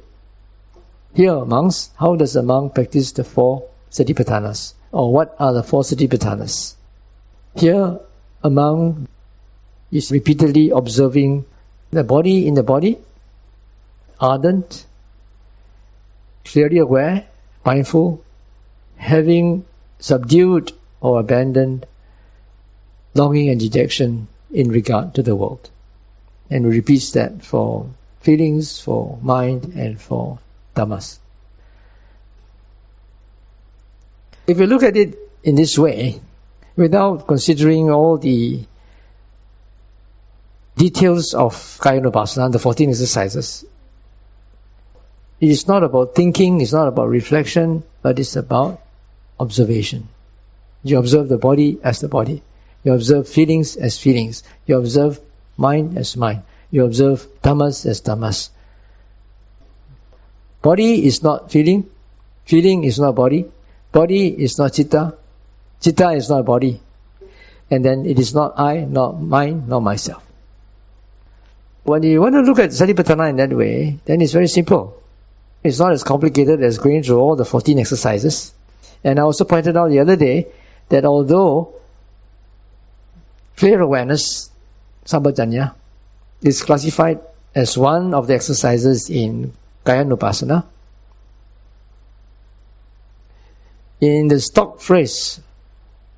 Here, 1.16 1.44
monks, 1.44 1.90
how 1.98 2.16
does 2.16 2.36
a 2.36 2.44
monk 2.44 2.76
practice 2.76 3.14
the 3.14 3.24
four 3.24 3.68
satipatthanas? 3.90 4.76
Or 4.92 5.12
what 5.12 5.36
are 5.40 5.54
the 5.54 5.64
four 5.64 5.82
satipatthanas? 5.82 6.76
Here, 7.58 8.00
a 8.44 8.50
monk 8.52 9.10
is 9.92 10.12
repeatedly 10.12 10.70
observing 10.70 11.46
the 11.90 12.04
body 12.04 12.48
in 12.48 12.54
the 12.54 12.62
body, 12.62 13.00
ardent, 14.20 14.86
clearly 16.46 16.78
aware, 16.78 17.26
mindful, 17.66 18.24
having 18.96 19.66
subdued 19.98 20.72
or 21.02 21.20
abandoned 21.20 21.88
longing 23.16 23.50
and 23.50 23.60
dejection 23.60 24.28
in 24.52 24.70
regard 24.70 25.16
to 25.16 25.24
the 25.24 25.36
world. 25.36 25.70
And 26.52 26.66
repeats 26.66 27.12
that 27.14 27.44
for 27.44 27.90
feelings, 28.22 28.80
for 28.80 29.18
mind, 29.22 29.74
and 29.76 30.00
for 30.00 30.38
dhammas. 30.76 31.18
If 34.46 34.60
you 34.60 34.68
look 34.68 34.84
at 34.84 34.96
it 34.96 35.18
in 35.44 35.56
this 35.56 35.78
way, 35.78 36.22
without 36.78 37.28
considering 37.28 37.90
all 37.90 38.18
the 38.18 38.64
details 40.78 41.34
of 41.34 41.54
Kayanupassana, 41.82 42.52
the 42.52 42.60
14 42.60 42.90
exercises, 42.90 43.66
it 45.40 45.50
is 45.50 45.68
not 45.68 45.84
about 45.84 46.16
thinking, 46.16 46.62
it's 46.62 46.74
not 46.74 46.88
about 46.88 47.10
reflection, 47.10 47.84
but 48.02 48.20
it's 48.20 48.36
about 48.36 48.82
observation. 49.40 50.08
You 50.84 51.00
observe 51.00 51.28
the 51.28 51.38
body 51.38 51.80
as 51.84 52.00
the 52.00 52.08
body. 52.08 52.42
You 52.84 52.94
observe 52.94 53.28
feelings 53.28 53.76
as 53.76 53.98
feelings. 53.98 54.44
You 54.66 54.78
observe 54.78 55.20
mind 55.58 55.98
as 55.98 56.16
mind. 56.16 56.44
You 56.72 56.86
observe 56.86 57.28
dhammas 57.42 57.86
as 57.86 58.02
dhammas. 58.02 58.50
Body 60.62 61.06
is 61.06 61.24
not 61.24 61.52
feeling. 61.52 61.90
Feeling 62.46 62.84
is 62.84 63.00
not 63.00 63.16
body. 63.16 63.46
Body 63.92 64.28
is 64.28 64.58
not 64.58 64.74
chitta. 64.74 65.16
Chitta 65.82 66.12
is 66.12 66.30
not 66.30 66.40
a 66.40 66.44
body. 66.44 66.82
And 67.70 67.84
then 67.84 68.06
it 68.06 68.18
is 68.20 68.34
not 68.34 68.60
I, 68.60 68.86
not 68.86 69.22
mine, 69.22 69.68
not 69.68 69.82
myself. 69.82 70.24
When 71.84 72.04
you 72.04 72.22
want 72.22 72.36
to 72.36 72.42
look 72.42 72.60
at 72.60 72.72
Satipatthana 72.72 73.30
in 73.30 73.36
that 73.38 73.56
way, 73.56 74.00
then 74.06 74.22
it's 74.22 74.34
very 74.34 74.48
simple. 74.48 75.02
It's 75.64 75.80
not 75.80 75.94
as 75.94 76.04
complicated 76.04 76.62
as 76.62 76.78
going 76.78 77.04
through 77.04 77.20
all 77.20 77.36
the 77.36 77.46
14 77.46 77.80
exercises. 77.80 78.54
And 79.04 79.20
I 79.20 79.24
also 79.24 79.46
pointed 79.46 79.78
out 79.78 79.90
the 79.90 80.00
other 80.00 80.16
day 80.16 80.48
that 80.90 81.06
although 81.06 81.74
clear 83.56 83.82
awareness, 83.82 84.50
sampajanya, 85.06 85.76
is 86.42 86.62
classified 86.62 87.20
as 87.56 87.78
one 87.78 88.14
of 88.14 88.28
the 88.28 88.36
exercises 88.36 89.10
in 89.10 89.54
Kayanupassana, 89.86 90.66
in 94.00 94.28
the 94.28 94.40
stock 94.40 94.80
phrase 94.80 95.40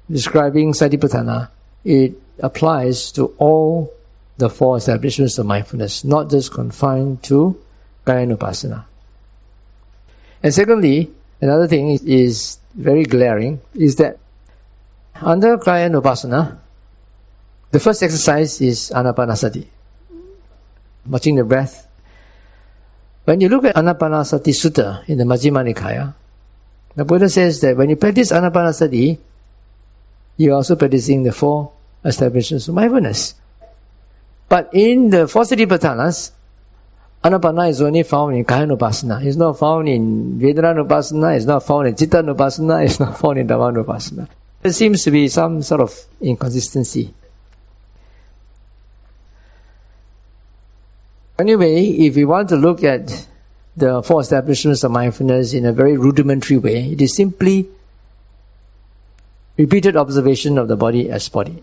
describing 0.10 0.74
Satipatthana, 0.74 1.50
it 1.84 2.16
applies 2.40 3.12
to 3.14 3.34
all 3.38 3.94
the 4.38 4.50
four 4.50 4.78
establishments 4.78 5.38
of 5.38 5.46
mindfulness, 5.46 6.04
not 6.04 6.30
just 6.30 6.54
confined 6.54 7.22
to 7.24 7.60
Kayanupassana. 8.06 8.86
And 10.42 10.54
secondly, 10.54 11.12
another 11.42 11.68
thing 11.68 11.92
is, 11.92 12.04
is 12.04 12.58
very 12.74 13.04
glaring, 13.04 13.62
is 13.74 13.98
that 13.98 14.18
under 15.16 15.58
Kayanupassana, 15.58 16.58
the 17.72 17.80
first 17.80 18.02
exercise 18.02 18.62
is 18.62 18.92
Anapanasati, 18.96 19.68
watching 21.06 21.36
the 21.36 21.44
breath. 21.44 21.86
When 23.26 23.42
you 23.42 23.50
look 23.50 23.66
at 23.66 23.76
Anapanasati 23.76 24.56
Sutta 24.56 25.08
in 25.08 25.18
the 25.18 25.26
Majjhima 25.26 25.62
Nikaya, 25.72 26.16
the 26.96 27.06
Buddha 27.06 27.30
says 27.30 27.62
that 27.62 27.78
when 27.78 27.90
you 27.90 27.96
practice 27.96 28.32
Anapanasati, 28.32 29.20
you 30.40 30.54
are 30.54 30.56
also 30.56 30.78
practicing 30.78 31.24
the 31.24 31.34
four 31.34 31.74
establishments 32.04 32.70
of 32.70 32.74
mindfulness. 32.74 33.36
But 34.48 34.70
in 34.74 35.10
the 35.10 35.28
four 35.28 35.44
satipatthanas, 35.44 36.32
Anapana 37.22 37.70
is 37.70 37.82
only 37.82 38.04
found 38.04 38.38
in 38.38 38.46
Kayanupassana. 38.46 39.26
It's 39.26 39.36
not 39.36 39.60
found 39.60 39.90
in 39.90 40.40
Vedananupassana, 40.40 41.36
it's 41.36 41.46
not 41.46 41.64
found 41.64 41.90
in 41.90 41.96
Chittanupassana, 41.96 42.86
it's 42.86 43.02
not 43.02 43.20
found 43.20 43.38
in 43.38 43.48
Dhammanupassana. 43.48 44.30
There 44.62 44.72
seems 44.72 45.04
to 45.04 45.12
be 45.12 45.28
some 45.28 45.62
sort 45.62 45.82
of 45.82 45.94
inconsistency. 46.22 47.14
Anyway, 51.38 51.86
if 51.86 52.16
we 52.16 52.24
want 52.24 52.50
to 52.50 52.56
look 52.56 52.86
at 52.86 53.28
the 53.76 54.02
four 54.04 54.22
establishments 54.22 54.86
of 54.86 54.92
mindfulness 54.92 55.54
in 55.54 55.66
a 55.66 55.74
very 55.74 55.98
rudimentary 55.98 56.58
way, 56.58 56.92
it 56.92 57.02
is 57.02 57.14
simply 57.14 57.68
repeated 59.60 59.98
observation 59.98 60.58
of 60.58 60.70
the 60.70 60.78
body 60.78 61.10
as 61.12 61.28
body. 61.28 61.62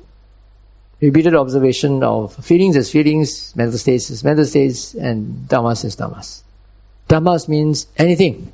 Repeated 1.00 1.34
observation 1.34 2.02
of 2.02 2.34
feelings 2.44 2.76
as 2.76 2.90
feelings, 2.90 3.56
mental 3.56 3.78
states 3.78 4.10
as 4.10 4.22
mental 4.22 4.44
states, 4.44 4.94
and 4.94 5.48
dhammas 5.48 5.84
as 5.86 5.96
dhammas. 5.96 6.42
Dhammas 7.08 7.48
means 7.48 7.86
anything. 7.96 8.52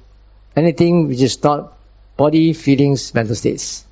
Anything 0.54 1.08
which 1.08 1.20
is 1.20 1.42
not 1.42 1.76
body, 2.16 2.52
feelings, 2.52 3.12
mental 3.14 3.34
states. 3.34 3.84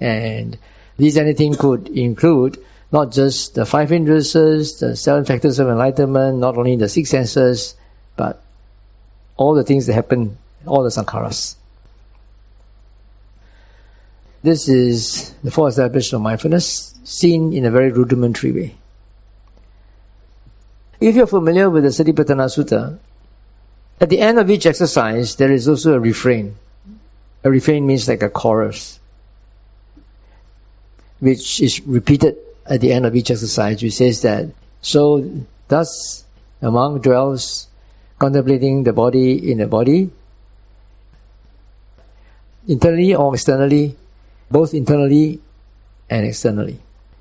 And 0.00 0.58
these 0.98 1.16
anything 1.16 1.54
could 1.54 1.88
include 1.88 2.58
not 2.90 3.12
just 3.12 3.54
the 3.54 3.64
five 3.64 3.90
indriyases, 3.90 4.80
the 4.80 4.96
seven 4.96 5.24
factors 5.24 5.60
of 5.60 5.68
enlightenment, 5.68 6.38
not 6.38 6.58
only 6.58 6.76
the 6.76 6.88
six 6.88 7.10
senses, 7.10 7.76
but 8.16 8.42
all 9.36 9.54
the 9.54 9.64
things 9.64 9.86
that 9.86 9.94
happen, 9.94 10.38
all 10.66 10.82
the 10.82 10.90
sankharas. 10.90 11.54
This 14.42 14.68
is 14.68 15.32
the 15.44 15.52
four 15.52 15.68
establishment 15.68 16.20
of 16.20 16.22
mindfulness, 16.22 16.94
seen 17.04 17.52
in 17.52 17.64
a 17.64 17.70
very 17.70 17.92
rudimentary 17.92 18.50
way. 18.50 18.74
If 21.00 21.14
you're 21.14 21.28
familiar 21.28 21.70
with 21.70 21.84
the 21.84 21.90
Satipatthana 21.90 22.48
Sutta, 22.50 22.98
at 24.00 24.08
the 24.08 24.18
end 24.18 24.40
of 24.40 24.50
each 24.50 24.66
exercise, 24.66 25.36
there 25.36 25.52
is 25.52 25.68
also 25.68 25.94
a 25.94 26.00
refrain. 26.00 26.56
A 27.44 27.50
refrain 27.50 27.86
means 27.86 28.08
like 28.08 28.22
a 28.22 28.28
chorus, 28.28 28.98
which 31.20 31.60
is 31.60 31.80
repeated 31.86 32.36
at 32.66 32.80
the 32.80 32.92
end 32.92 33.06
of 33.06 33.14
each 33.14 33.30
exercise, 33.30 33.80
which 33.82 33.94
says 33.94 34.22
that, 34.22 34.46
so 34.80 35.30
thus 35.68 36.24
a 36.60 36.70
monk 36.70 37.02
dwells 37.02 37.68
contemplating 38.18 38.82
the 38.82 38.92
body 38.92 39.52
in 39.52 39.58
the 39.58 39.66
body, 39.66 40.10
internally 42.66 43.14
or 43.14 43.34
externally, 43.34 43.96
both 44.52 44.74
internally 44.74 45.40
and 46.08 46.26
externally. 46.26 46.78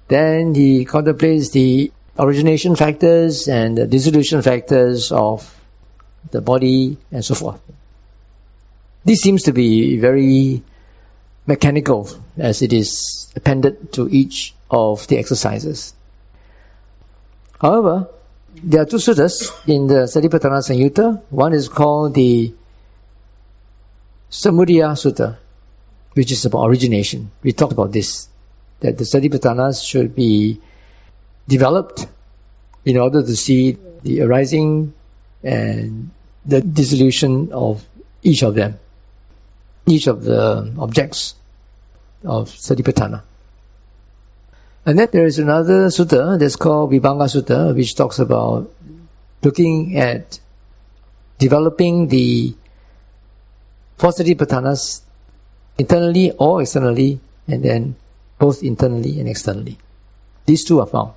Then 0.08 0.54
he 0.54 0.86
contemplates 0.86 1.50
the 1.52 1.92
origination 2.20 2.76
factors 2.76 3.48
and 3.48 3.78
the 3.78 3.88
dissolution 3.88 4.42
factors 4.42 5.12
of 5.12 5.58
the 6.30 6.42
body 6.42 6.98
and 7.12 7.24
so 7.24 7.34
forth. 7.34 7.62
This 9.04 9.22
seems 9.22 9.44
to 9.44 9.54
be 9.54 9.98
very 9.98 10.62
mechanical 11.48 12.10
as 12.38 12.62
it 12.62 12.74
is 12.74 13.32
appended 13.36 13.94
to 13.94 14.08
each 14.10 14.54
of 14.70 15.08
the 15.08 15.18
exercises. 15.18 15.94
However, 17.60 18.10
there 18.56 18.82
are 18.82 18.86
two 18.86 18.98
suttas 18.98 19.52
in 19.68 19.88
the 19.88 20.06
Satipatthana 20.14 20.62
Samyutta. 20.62 21.22
One 21.30 21.54
is 21.54 21.70
called 21.70 22.14
the 22.14 22.54
Samudaya 24.30 24.92
Sutta, 24.94 25.38
which 26.14 26.32
is 26.32 26.46
about 26.46 26.66
origination. 26.66 27.32
We 27.44 27.54
talked 27.54 27.74
about 27.74 27.92
this, 27.92 28.28
that 28.82 28.98
the 28.98 29.04
satipatthanas 29.04 29.86
should 29.86 30.16
be 30.16 30.60
developed 31.48 32.08
in 32.86 32.98
order 32.98 33.22
to 33.22 33.36
see 33.36 33.78
the 34.04 34.22
arising 34.22 34.94
and 35.44 36.12
the 36.46 36.62
dissolution 36.62 37.52
of 37.54 37.86
each 38.24 38.44
of 38.44 38.56
them, 38.56 38.80
each 39.86 40.08
of 40.08 40.24
the 40.24 40.74
objects 40.80 41.36
of 42.24 42.50
satipatthana. 42.50 43.24
And 44.86 44.98
then 44.98 45.10
there 45.12 45.26
is 45.26 45.38
another 45.38 45.88
sutta 45.88 46.40
that's 46.40 46.56
called 46.56 46.92
Vibhanga 46.92 47.28
Sutta, 47.30 47.76
which 47.76 47.96
talks 47.96 48.18
about 48.18 48.72
looking 49.44 49.98
at 49.98 50.40
developing 51.38 52.08
the 52.08 52.56
four 53.98 54.12
satipatthanas 54.12 55.02
internally 55.78 56.32
or 56.32 56.62
externally, 56.62 57.20
and 57.48 57.64
then 57.64 57.96
both 58.38 58.64
internally 58.64 59.20
and 59.20 59.30
externally. 59.30 59.78
These 60.46 60.66
two 60.66 60.80
are 60.80 60.88
found. 60.88 61.14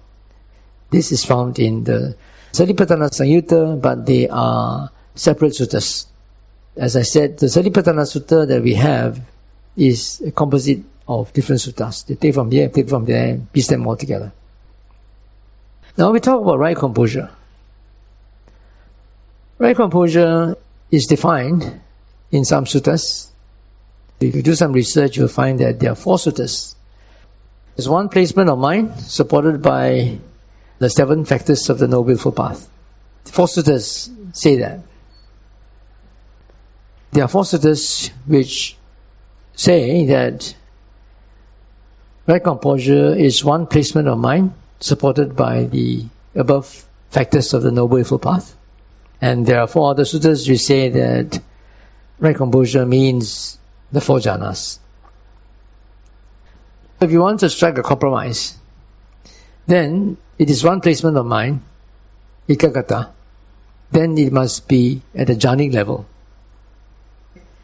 This 0.90 1.12
is 1.12 1.24
found 1.24 1.58
in 1.58 1.84
the 1.84 2.16
Satipatthana 2.52 3.80
but 3.80 4.06
they 4.06 4.28
are 4.28 4.90
separate 5.14 5.54
suttas. 5.54 6.06
As 6.76 6.96
I 6.96 7.02
said, 7.02 7.38
the 7.38 7.46
Satipatthana 7.46 8.04
Sutta 8.04 8.46
that 8.46 8.62
we 8.62 8.74
have 8.74 9.20
is 9.76 10.22
a 10.24 10.30
composite 10.30 10.84
of 11.08 11.32
different 11.32 11.62
suttas. 11.62 12.06
They 12.06 12.14
take 12.14 12.34
from 12.34 12.50
here, 12.50 12.68
take 12.68 12.88
from 12.88 13.04
there, 13.06 13.40
piece 13.52 13.68
them 13.68 13.86
all 13.86 13.96
together. 13.96 14.32
Now 15.96 16.12
we 16.12 16.20
talk 16.20 16.40
about 16.40 16.58
right 16.58 16.76
composure. 16.76 17.30
Right 19.58 19.76
composure 19.76 20.56
is 20.90 21.06
defined 21.06 21.80
in 22.30 22.44
some 22.44 22.64
suttas 22.64 23.30
if 24.20 24.34
you 24.34 24.42
do 24.42 24.54
some 24.54 24.72
research, 24.72 25.16
you'll 25.16 25.28
find 25.28 25.58
that 25.60 25.80
there 25.80 25.92
are 25.92 25.96
four 25.96 26.16
suttas. 26.16 26.74
There's 27.76 27.88
one 27.88 28.08
placement 28.08 28.48
of 28.48 28.58
mind 28.58 29.00
supported 29.00 29.62
by 29.62 30.18
the 30.78 30.88
seven 30.88 31.24
factors 31.24 31.68
of 31.70 31.78
the 31.78 31.88
Noble 31.88 32.12
Eightfold 32.12 32.36
Path. 32.36 32.68
Four 33.24 33.46
suttas 33.46 34.10
say 34.36 34.56
that. 34.56 34.80
There 37.12 37.24
are 37.24 37.28
four 37.28 37.42
suttas 37.42 38.10
which 38.26 38.76
say 39.54 40.06
that 40.06 40.54
right 42.26 42.42
composure 42.42 43.14
is 43.14 43.44
one 43.44 43.66
placement 43.66 44.08
of 44.08 44.18
mind 44.18 44.52
supported 44.80 45.36
by 45.36 45.64
the 45.64 46.06
above 46.34 46.86
factors 47.10 47.54
of 47.54 47.62
the 47.62 47.70
Noble 47.70 47.98
Eightfold 47.98 48.22
Path. 48.22 48.56
And 49.20 49.46
there 49.46 49.60
are 49.60 49.66
four 49.66 49.90
other 49.90 50.04
suttas 50.04 50.48
which 50.48 50.60
say 50.60 50.90
that 50.90 51.40
right 52.18 52.36
composure 52.36 52.84
means 52.84 53.58
the 53.94 54.00
four 54.00 54.18
jhanas. 54.18 54.78
If 57.00 57.12
you 57.12 57.20
want 57.20 57.40
to 57.40 57.48
strike 57.48 57.78
a 57.78 57.82
compromise, 57.82 58.56
then 59.66 60.16
it 60.38 60.50
is 60.50 60.64
one 60.64 60.80
placement 60.80 61.16
of 61.16 61.26
mind, 61.26 61.62
ekaggata, 62.48 63.10
then 63.92 64.18
it 64.18 64.32
must 64.32 64.66
be 64.66 65.00
at 65.14 65.28
the 65.28 65.34
jhanic 65.34 65.72
level. 65.72 66.06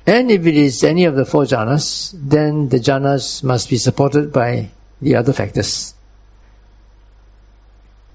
And 0.07 0.31
if 0.31 0.47
it 0.47 0.57
is 0.57 0.85
any 0.85 1.05
of 1.07 1.17
the 1.17 1.25
four 1.25 1.45
jhanas, 1.45 2.15
then 2.17 2.69
the 2.69 2.79
jhanas 2.79 3.43
must 3.43 3.69
be 3.69 3.77
supported 3.77 4.33
by 4.33 4.71
the 5.03 5.17
other 5.17 5.33
factors. 5.33 5.95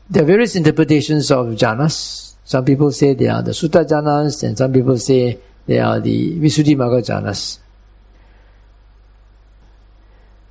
There 0.10 0.24
are 0.24 0.26
various 0.26 0.56
interpretations 0.56 1.32
of 1.32 1.48
jhanas. 1.48 2.34
Some 2.46 2.64
people 2.64 2.92
say 2.92 3.14
they 3.14 3.28
are 3.28 3.42
the 3.42 3.52
sutta 3.52 3.86
jhanas, 3.86 4.44
and 4.44 4.58
some 4.58 4.72
people 4.72 4.98
say 4.98 5.40
they 5.66 5.80
are 5.80 6.00
the 6.00 6.40
Visuddhimagga 6.40 7.02
jhanas. 7.12 7.60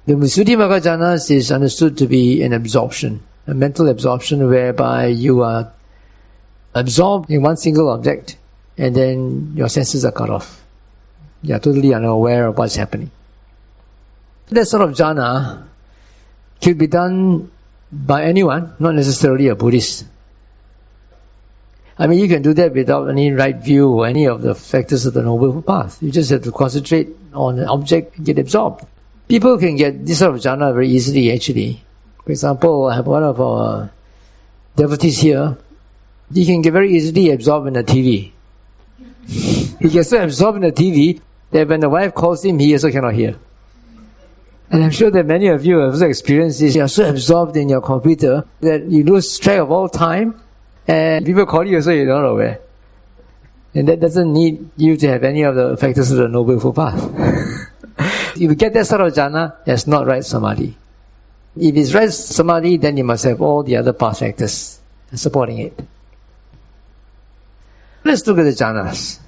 The 0.07 0.15
Visuddhimagga 0.15 0.83
jhanas 0.83 1.31
is 1.31 1.51
understood 1.51 1.97
to 1.99 2.07
be 2.07 2.43
an 2.43 2.53
absorption, 2.53 3.23
a 3.47 3.55
mental 3.55 3.89
absorption 3.89 4.47
whereby 4.47 5.07
you 5.07 5.43
are 5.43 5.73
absorbed 6.75 7.31
in 7.31 7.41
one 7.41 7.57
single 7.57 7.89
object 7.89 8.37
and 8.77 8.95
then 8.95 9.53
your 9.57 9.71
senses 9.71 10.05
are 10.05 10.13
cut 10.13 10.29
off. 10.29 10.63
You 11.43 11.55
are 11.55 11.59
totally 11.59 11.95
unaware 11.95 12.49
of 12.49 12.59
what's 12.59 12.77
happening. 12.77 13.11
That 14.49 14.69
sort 14.69 14.83
of 14.83 14.91
jhana 14.91 15.65
could 16.61 16.77
be 16.77 16.87
done 16.87 17.51
by 17.91 18.25
anyone, 18.25 18.75
not 18.79 18.95
necessarily 18.95 19.49
a 19.49 19.55
Buddhist. 19.55 20.05
I 21.99 22.09
mean, 22.09 22.19
you 22.19 22.29
can 22.29 22.43
do 22.43 22.53
that 22.55 22.75
without 22.75 23.09
any 23.09 23.33
right 23.33 23.57
view 23.57 23.89
or 23.89 24.07
any 24.07 24.27
of 24.27 24.43
the 24.43 24.55
factors 24.55 25.07
of 25.07 25.15
the 25.15 25.23
Noble 25.23 25.63
Path. 25.63 26.03
You 26.03 26.11
just 26.11 26.29
have 26.31 26.43
to 26.43 26.53
concentrate 26.53 27.09
on 27.33 27.59
an 27.59 27.69
object 27.69 28.19
and 28.19 28.27
get 28.27 28.39
absorbed. 28.39 28.85
People 29.29 29.59
can 29.59 29.77
get 29.77 30.05
this 30.05 30.19
sort 30.19 30.35
of 30.35 30.41
jhana 30.41 30.73
very 30.73 30.89
easily, 30.91 31.33
actually. 31.33 31.83
For 32.25 32.33
example, 32.33 32.87
I 32.87 32.97
have 32.97 33.07
one 33.07 33.23
of 33.23 33.41
our 33.41 33.91
devotees 34.77 35.19
here. 35.19 35.57
He 36.33 36.47
can 36.47 36.63
get 36.63 36.73
very 36.73 36.95
easily 36.95 37.31
absorbed 37.31 37.69
in 37.69 37.75
the 37.75 37.85
TV. 37.85 38.33
he 39.27 39.89
gets 39.89 40.11
so 40.11 40.23
absorbed 40.23 40.57
in 40.57 40.63
the 40.63 40.73
TV 40.73 41.21
that 41.51 41.69
when 41.69 41.81
the 41.81 41.89
wife 41.89 42.15
calls 42.15 42.45
him, 42.45 42.59
he 42.59 42.73
also 42.73 42.91
cannot 42.91 43.15
hear. 43.15 43.37
And 44.71 44.83
I'm 44.83 44.91
sure 44.91 45.11
that 45.11 45.27
many 45.27 45.49
of 45.49 45.65
you 45.65 45.79
have 45.79 45.93
also 45.93 46.09
experienced 46.09 46.61
this. 46.61 46.75
You're 46.75 46.89
so 46.89 47.09
absorbed 47.09 47.57
in 47.57 47.69
your 47.69 47.81
computer 47.81 48.45
that 48.61 48.85
you 48.85 49.05
lose 49.05 49.39
track 49.39 49.61
of 49.61 49.71
all 49.71 49.89
time 49.89 50.41
and 50.87 51.25
people 51.25 51.47
call 51.47 51.67
you 51.67 51.81
so 51.81 51.91
you're 51.91 52.07
not 52.07 52.25
aware. 52.25 52.61
And 53.75 53.89
that 53.89 54.01
doesn't 54.01 54.33
need 54.33 54.71
you 54.77 54.97
to 54.97 55.09
have 55.09 55.25
any 55.25 55.43
of 55.43 55.55
the 55.55 55.77
factors 55.77 56.11
of 56.11 56.19
the 56.19 56.29
Noble 56.29 56.73
Path. 56.73 57.61
if 58.35 58.41
you 58.41 58.55
get 58.55 58.73
that 58.75 58.87
sort 58.87 59.01
of 59.01 59.13
jhana, 59.13 59.57
that's 59.65 59.87
not 59.87 60.07
right 60.07 60.25
samadhi. 60.25 60.77
If 61.57 61.77
it's 61.77 61.95
right 61.95 62.13
samadhi, 62.13 62.79
then 62.79 62.97
you 62.97 63.05
must 63.05 63.25
have 63.25 63.41
all 63.41 63.63
the 63.63 63.77
other 63.77 63.93
path 63.93 64.21
factors 64.21 64.81
supporting 65.15 65.59
it. 65.59 65.79
Let's 68.03 68.27
look 68.27 68.39
at 68.39 68.43
the 68.43 68.51
jhanas. 68.51 69.19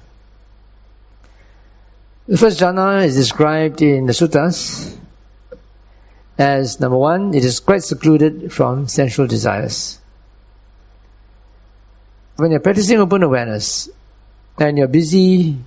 The 2.27 2.37
first 2.37 2.59
jhana 2.59 3.05
is 3.05 3.15
described 3.15 3.81
in 3.81 4.05
the 4.05 4.13
suttas 4.13 4.97
as 6.37 6.79
number 6.79 6.97
one, 6.97 7.33
it 7.33 7.43
is 7.43 7.59
quite 7.59 7.83
secluded 7.83 8.53
from 8.53 8.87
sensual 8.87 9.25
desires. 9.25 9.99
When 12.35 12.51
you're 12.51 12.59
practicing 12.59 12.99
open 12.99 13.23
awareness 13.23 13.89
and 14.59 14.77
you're 14.77 14.87
busy 14.87 15.57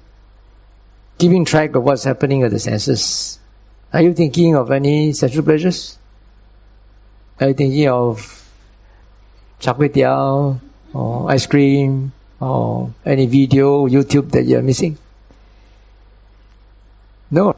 keeping 1.21 1.45
track 1.45 1.77
of 1.77 1.85
what's 1.85 2.05
happening 2.05 2.41
with 2.41 2.51
the 2.51 2.59
senses, 2.59 3.39
are 3.93 4.01
you 4.01 4.15
thinking 4.15 4.57
of 4.57 4.71
any 4.71 5.13
sensual 5.13 5.45
pleasures? 5.45 5.99
Are 7.39 7.49
you 7.49 7.55
thinking 7.55 7.89
of 7.89 8.19
char 9.59 9.77
or 10.95 11.31
ice 11.31 11.47
cream 11.47 12.13
or 12.41 12.93
any 13.05 13.27
video, 13.27 13.87
YouTube 13.87 14.31
that 14.31 14.45
you're 14.45 14.63
missing? 14.63 14.97
No. 17.31 17.55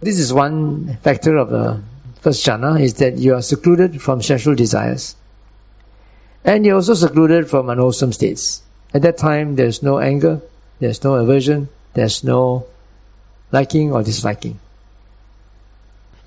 This 0.00 0.18
is 0.18 0.32
one 0.32 0.98
factor 1.02 1.36
of 1.36 1.50
the 1.50 1.80
first 2.22 2.44
jhana 2.44 2.80
is 2.80 2.94
that 2.94 3.18
you 3.18 3.34
are 3.34 3.42
secluded 3.42 4.02
from 4.02 4.20
sensual 4.20 4.56
desires. 4.56 5.14
And 6.44 6.66
you're 6.66 6.74
also 6.74 6.94
secluded 6.94 7.48
from 7.48 7.70
unwholesome 7.70 8.12
states. 8.12 8.62
At 8.92 9.02
that 9.02 9.16
time, 9.16 9.54
there's 9.54 9.82
no 9.82 9.98
anger, 9.98 10.42
there's 10.80 11.02
no 11.02 11.14
aversion, 11.14 11.68
there's 11.96 12.22
no 12.22 12.66
liking 13.50 13.92
or 13.92 14.02
disliking. 14.02 14.60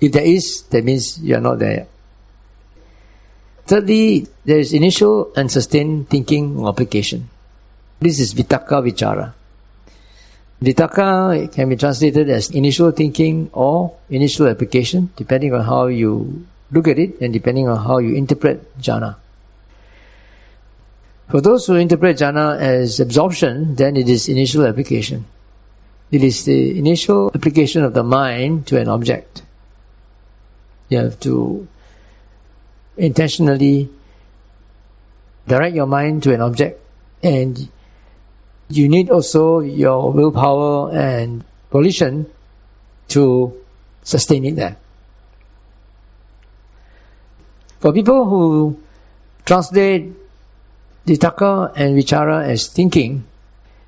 If 0.00 0.12
there 0.12 0.24
is, 0.24 0.62
that 0.70 0.84
means 0.84 1.22
you're 1.22 1.40
not 1.40 1.60
there. 1.60 1.86
Thirdly, 3.66 4.26
there 4.44 4.58
is 4.58 4.72
initial 4.72 5.32
and 5.36 5.50
sustained 5.50 6.08
thinking 6.08 6.58
or 6.58 6.70
application. 6.70 7.30
This 8.00 8.18
is 8.18 8.34
vitakka 8.34 8.82
vichara. 8.82 9.32
Vitakka 10.60 11.52
can 11.52 11.68
be 11.68 11.76
translated 11.76 12.28
as 12.30 12.50
initial 12.50 12.90
thinking 12.90 13.50
or 13.52 13.94
initial 14.08 14.48
application, 14.48 15.10
depending 15.14 15.54
on 15.54 15.64
how 15.64 15.86
you 15.86 16.46
look 16.72 16.88
at 16.88 16.98
it 16.98 17.20
and 17.20 17.32
depending 17.32 17.68
on 17.68 17.76
how 17.78 17.98
you 17.98 18.16
interpret 18.16 18.76
jhana. 18.80 19.16
For 21.28 21.40
those 21.40 21.66
who 21.66 21.76
interpret 21.76 22.16
jhana 22.16 22.58
as 22.58 22.98
absorption, 22.98 23.76
then 23.76 23.96
it 23.96 24.08
is 24.08 24.28
initial 24.28 24.66
application. 24.66 25.26
It 26.10 26.24
is 26.24 26.44
the 26.44 26.78
initial 26.78 27.30
application 27.34 27.84
of 27.84 27.94
the 27.94 28.02
mind 28.02 28.66
to 28.68 28.80
an 28.80 28.88
object. 28.88 29.42
You 30.88 30.98
have 30.98 31.20
to 31.20 31.68
intentionally 32.96 33.88
direct 35.46 35.74
your 35.74 35.86
mind 35.86 36.24
to 36.24 36.34
an 36.34 36.40
object 36.40 36.80
and 37.22 37.68
you 38.68 38.88
need 38.88 39.10
also 39.10 39.60
your 39.60 40.12
willpower 40.12 40.92
and 40.92 41.44
volition 41.70 42.26
to 43.08 43.54
sustain 44.02 44.44
it 44.44 44.56
there. 44.56 44.76
For 47.80 47.92
people 47.92 48.28
who 48.28 48.78
translate 49.44 50.12
vitakka 51.06 51.72
and 51.74 51.96
vichara 51.96 52.46
as 52.46 52.68
thinking, 52.68 53.24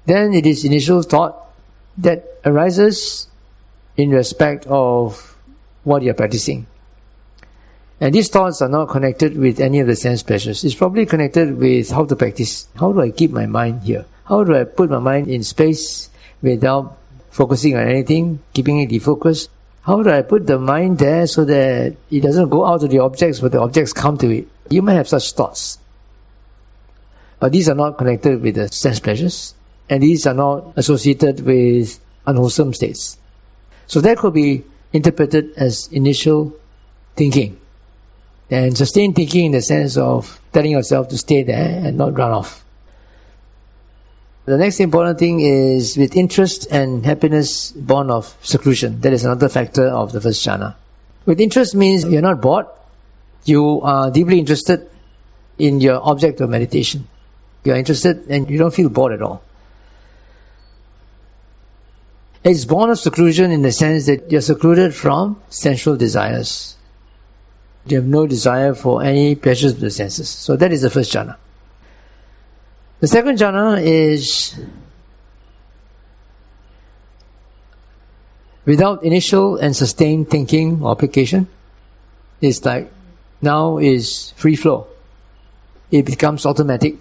then 0.06 0.34
it 0.34 0.46
is 0.46 0.64
initial 0.64 1.02
thought 1.02 1.51
that 1.98 2.40
arises 2.44 3.28
in 3.96 4.10
respect 4.10 4.66
of 4.66 5.36
what 5.84 6.02
you're 6.02 6.14
practicing. 6.14 6.66
And 8.00 8.14
these 8.14 8.30
thoughts 8.30 8.62
are 8.62 8.68
not 8.68 8.88
connected 8.88 9.36
with 9.36 9.60
any 9.60 9.80
of 9.80 9.86
the 9.86 9.94
sense 9.94 10.22
pleasures. 10.22 10.64
It's 10.64 10.74
probably 10.74 11.06
connected 11.06 11.56
with 11.56 11.90
how 11.90 12.04
to 12.04 12.16
practice. 12.16 12.66
How 12.74 12.92
do 12.92 13.00
I 13.00 13.10
keep 13.10 13.30
my 13.30 13.46
mind 13.46 13.82
here? 13.82 14.06
How 14.24 14.42
do 14.44 14.56
I 14.56 14.64
put 14.64 14.90
my 14.90 14.98
mind 14.98 15.28
in 15.28 15.44
space 15.44 16.10
without 16.40 16.98
focusing 17.30 17.76
on 17.76 17.88
anything, 17.88 18.40
keeping 18.52 18.80
it 18.80 18.90
defocused? 18.90 19.48
How 19.82 20.02
do 20.02 20.10
I 20.10 20.22
put 20.22 20.46
the 20.46 20.58
mind 20.58 20.98
there 20.98 21.26
so 21.26 21.44
that 21.44 21.96
it 22.10 22.20
doesn't 22.20 22.48
go 22.48 22.64
out 22.64 22.80
to 22.80 22.88
the 22.88 23.00
objects, 23.00 23.40
but 23.40 23.52
the 23.52 23.60
objects 23.60 23.92
come 23.92 24.18
to 24.18 24.30
it? 24.30 24.48
You 24.70 24.82
may 24.82 24.94
have 24.94 25.08
such 25.08 25.32
thoughts. 25.32 25.78
But 27.38 27.52
these 27.52 27.68
are 27.68 27.74
not 27.74 27.98
connected 27.98 28.40
with 28.40 28.54
the 28.54 28.68
sense 28.68 29.00
pleasures, 29.00 29.54
and 29.92 30.02
these 30.02 30.26
are 30.26 30.32
not 30.32 30.72
associated 30.76 31.40
with 31.40 32.00
unwholesome 32.26 32.72
states. 32.72 33.18
So 33.86 34.00
that 34.00 34.16
could 34.16 34.32
be 34.32 34.64
interpreted 34.90 35.52
as 35.56 35.88
initial 35.92 36.54
thinking. 37.14 37.60
And 38.50 38.76
sustained 38.76 39.16
thinking 39.16 39.46
in 39.46 39.52
the 39.52 39.60
sense 39.60 39.98
of 39.98 40.40
telling 40.50 40.70
yourself 40.70 41.08
to 41.08 41.18
stay 41.18 41.42
there 41.42 41.82
and 41.84 41.98
not 41.98 42.16
run 42.16 42.30
off. 42.30 42.64
The 44.46 44.56
next 44.56 44.80
important 44.80 45.18
thing 45.18 45.40
is 45.40 45.98
with 45.98 46.16
interest 46.16 46.68
and 46.70 47.04
happiness 47.04 47.70
born 47.72 48.10
of 48.10 48.34
seclusion. 48.40 49.02
That 49.02 49.12
is 49.12 49.26
another 49.26 49.50
factor 49.50 49.88
of 49.88 50.10
the 50.12 50.22
first 50.22 50.42
jhana. 50.46 50.74
With 51.26 51.38
interest 51.38 51.74
means 51.74 52.04
you're 52.04 52.22
not 52.22 52.40
bored. 52.40 52.66
You 53.44 53.82
are 53.82 54.10
deeply 54.10 54.38
interested 54.38 54.90
in 55.58 55.82
your 55.82 56.00
object 56.02 56.40
of 56.40 56.48
meditation 56.48 57.08
you're 57.64 57.76
interested 57.76 58.28
and 58.28 58.50
you 58.50 58.58
don't 58.58 58.74
feel 58.74 58.88
bored 58.88 59.12
at 59.12 59.22
all. 59.22 59.42
It's 62.44 62.64
born 62.64 62.90
of 62.90 62.98
seclusion 62.98 63.52
in 63.52 63.62
the 63.62 63.70
sense 63.70 64.06
that 64.06 64.32
you're 64.32 64.40
secluded 64.40 64.94
from 64.94 65.40
sensual 65.48 65.96
desires. 65.96 66.76
You 67.86 67.98
have 67.98 68.06
no 68.06 68.26
desire 68.26 68.74
for 68.74 69.02
any 69.02 69.34
pleasures 69.34 69.72
of 69.72 69.80
the 69.80 69.90
senses. 69.90 70.28
So 70.28 70.56
that 70.56 70.72
is 70.72 70.82
the 70.82 70.90
first 70.90 71.12
jhana. 71.12 71.36
The 73.00 73.08
second 73.08 73.38
jhana 73.38 73.82
is 73.82 74.58
without 78.64 79.02
initial 79.02 79.56
and 79.56 79.74
sustained 79.74 80.30
thinking 80.30 80.82
or 80.82 80.92
application. 80.92 81.48
It's 82.40 82.64
like 82.64 82.92
now 83.40 83.78
is 83.78 84.32
free 84.36 84.56
flow. 84.56 84.86
It 85.90 86.06
becomes 86.06 86.46
automatic. 86.46 86.96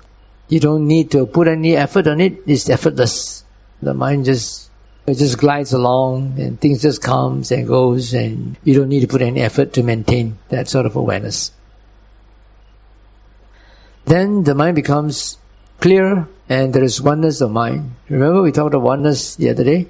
You 0.49 0.59
don't 0.59 0.87
need 0.87 1.11
to 1.11 1.25
put 1.25 1.47
any 1.47 1.77
effort 1.77 2.07
on 2.07 2.19
it. 2.21 2.41
It's 2.47 2.69
effortless. 2.69 3.43
The 3.81 3.93
mind 3.93 4.25
just 4.25 4.70
it 5.07 5.15
just 5.15 5.37
glides 5.37 5.73
along 5.73 6.39
and 6.39 6.59
things 6.59 6.81
just 6.81 7.01
comes 7.01 7.51
and 7.51 7.67
goes 7.67 8.13
and 8.13 8.55
you 8.63 8.75
don't 8.75 8.89
need 8.89 9.01
to 9.01 9.07
put 9.07 9.21
any 9.21 9.41
effort 9.41 9.73
to 9.73 9.83
maintain 9.83 10.37
that 10.49 10.67
sort 10.67 10.85
of 10.85 10.95
awareness. 10.95 11.51
Then 14.05 14.43
the 14.43 14.55
mind 14.55 14.75
becomes 14.75 15.37
clear 15.79 16.27
and 16.49 16.73
there 16.73 16.83
is 16.83 17.01
oneness 17.01 17.41
of 17.41 17.51
mind. 17.51 17.95
Remember 18.09 18.41
we 18.41 18.51
talked 18.51 18.73
about 18.73 18.83
oneness 18.83 19.35
the 19.35 19.49
other 19.49 19.63
day? 19.63 19.87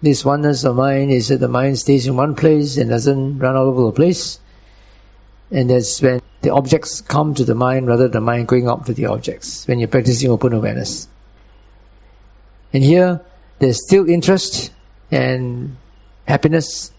This 0.00 0.24
oneness 0.24 0.64
of 0.64 0.76
mind 0.76 1.10
is 1.10 1.28
that 1.28 1.38
the 1.38 1.48
mind 1.48 1.78
stays 1.78 2.06
in 2.06 2.16
one 2.16 2.34
place 2.34 2.76
and 2.76 2.88
doesn't 2.88 3.38
run 3.38 3.56
all 3.56 3.66
over 3.66 3.82
the 3.84 3.92
place. 3.92 4.38
And 5.50 5.70
that's 5.70 6.00
when 6.00 6.20
the 6.40 6.50
objects 6.50 7.00
come 7.00 7.34
to 7.34 7.44
the 7.44 7.54
mind 7.54 7.88
rather 7.88 8.04
than 8.04 8.12
the 8.12 8.20
mind 8.20 8.48
going 8.48 8.68
up 8.68 8.86
to 8.86 8.94
the 8.94 9.06
objects, 9.06 9.66
when 9.66 9.78
you're 9.78 9.88
practicing 9.88 10.30
open 10.30 10.52
awareness. 10.52 11.08
And 12.72 12.84
here, 12.84 13.22
there's 13.58 13.82
still 13.82 14.08
interest 14.08 14.72
and 15.10 15.76
happiness, 16.26 16.92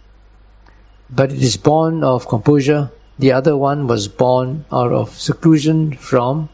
but 1.09 1.31
it 1.31 1.41
is 1.41 1.57
born 1.57 2.03
of 2.03 2.27
composure. 2.27 2.91
The 3.17 3.33
other 3.33 3.55
one 3.55 3.87
was 3.87 4.07
born 4.07 4.65
out 4.71 4.91
of 4.91 5.11
seclusion 5.11 5.93
from 5.93 6.49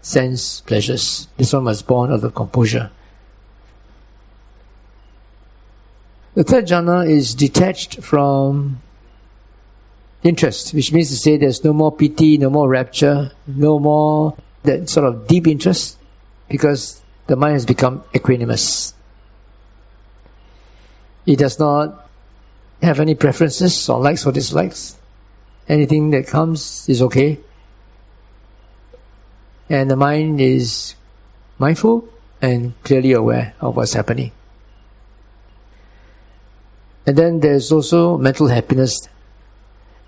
sense 0.00 0.60
pleasures. 0.60 1.28
This 1.36 1.52
one 1.52 1.64
was 1.64 1.82
born 1.82 2.12
out 2.12 2.24
of 2.24 2.34
composure. 2.34 2.90
The 6.34 6.44
third 6.44 6.66
jhana 6.66 7.08
is 7.08 7.34
detached 7.34 8.00
from 8.02 8.80
interest, 10.22 10.72
which 10.72 10.92
means 10.92 11.08
to 11.10 11.16
say 11.16 11.36
there's 11.36 11.64
no 11.64 11.72
more 11.72 11.90
piti, 11.90 12.38
no 12.38 12.50
more 12.50 12.68
rapture, 12.68 13.32
no 13.46 13.78
more 13.78 14.36
that 14.62 14.88
sort 14.88 15.06
of 15.06 15.26
deep 15.26 15.46
interest, 15.46 15.98
because 16.48 17.00
the 17.26 17.36
mind 17.36 17.54
has 17.54 17.66
become 17.66 18.02
equanimous. 18.14 18.94
It 21.28 21.38
does 21.38 21.58
not 21.58 22.08
have 22.80 23.00
any 23.00 23.14
preferences 23.14 23.86
or 23.90 24.00
likes 24.00 24.24
or 24.24 24.32
dislikes. 24.32 24.96
Anything 25.68 26.12
that 26.12 26.26
comes 26.26 26.88
is 26.88 27.02
okay. 27.02 27.38
And 29.68 29.90
the 29.90 29.96
mind 29.96 30.40
is 30.40 30.94
mindful 31.58 32.08
and 32.40 32.72
clearly 32.82 33.12
aware 33.12 33.52
of 33.60 33.76
what's 33.76 33.92
happening. 33.92 34.32
And 37.06 37.14
then 37.14 37.40
there's 37.40 37.72
also 37.72 38.16
mental 38.16 38.46
happiness. 38.46 39.06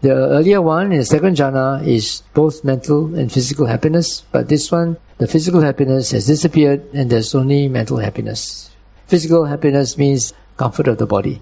The 0.00 0.12
earlier 0.12 0.62
one 0.62 0.90
in 0.90 1.00
the 1.00 1.04
second 1.04 1.36
jhana 1.36 1.86
is 1.86 2.22
both 2.32 2.64
mental 2.64 3.14
and 3.14 3.30
physical 3.30 3.66
happiness, 3.66 4.22
but 4.32 4.48
this 4.48 4.72
one, 4.72 4.96
the 5.18 5.26
physical 5.26 5.60
happiness 5.60 6.12
has 6.12 6.26
disappeared 6.26 6.94
and 6.94 7.10
there's 7.10 7.34
only 7.34 7.68
mental 7.68 7.98
happiness. 7.98 8.70
Physical 9.06 9.44
happiness 9.44 9.98
means 9.98 10.32
comfort 10.62 10.88
of 10.92 10.98
the 10.98 11.06
body. 11.06 11.40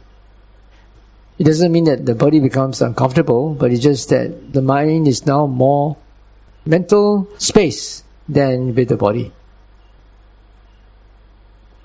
It 1.38 1.44
doesn't 1.44 1.70
mean 1.70 1.84
that 1.84 2.04
the 2.04 2.14
body 2.14 2.40
becomes 2.40 2.82
uncomfortable, 2.82 3.54
but 3.54 3.72
it's 3.72 3.82
just 3.82 4.08
that 4.10 4.52
the 4.52 4.62
mind 4.62 5.06
is 5.06 5.24
now 5.26 5.46
more 5.46 5.96
mental 6.66 7.28
space 7.38 8.02
than 8.28 8.74
with 8.74 8.88
the 8.88 8.96
body. 8.96 9.32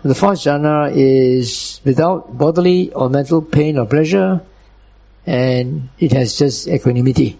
The 0.04 0.16
fourth 0.16 0.40
jhana 0.40 0.92
is 0.94 1.80
without 1.86 2.38
bodily 2.38 2.92
or 2.92 3.10
mental 3.10 3.42
pain 3.42 3.78
or 3.78 3.86
pleasure, 3.86 4.42
and 5.26 5.88
it 5.98 6.12
has 6.12 6.38
just 6.38 6.68
equanimity. 6.68 7.40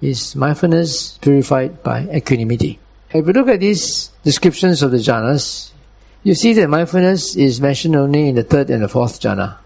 It's 0.00 0.34
mindfulness 0.34 1.18
purified 1.18 1.82
by 1.82 1.98
equanimity. 2.20 2.78
If 3.12 3.26
we 3.26 3.34
look 3.34 3.48
at 3.48 3.60
these 3.60 4.08
descriptions 4.22 4.82
of 4.82 4.92
the 4.92 5.02
jhanas, 5.08 5.73
you 6.24 6.34
see 6.34 6.54
that 6.54 6.68
mindfulness 6.68 7.36
is 7.36 7.60
mentioned 7.60 7.94
only 7.94 8.30
in 8.30 8.34
the 8.34 8.42
third 8.42 8.70
and 8.70 8.82
the 8.82 8.88
fourth 8.88 9.20
jhana. 9.20 9.58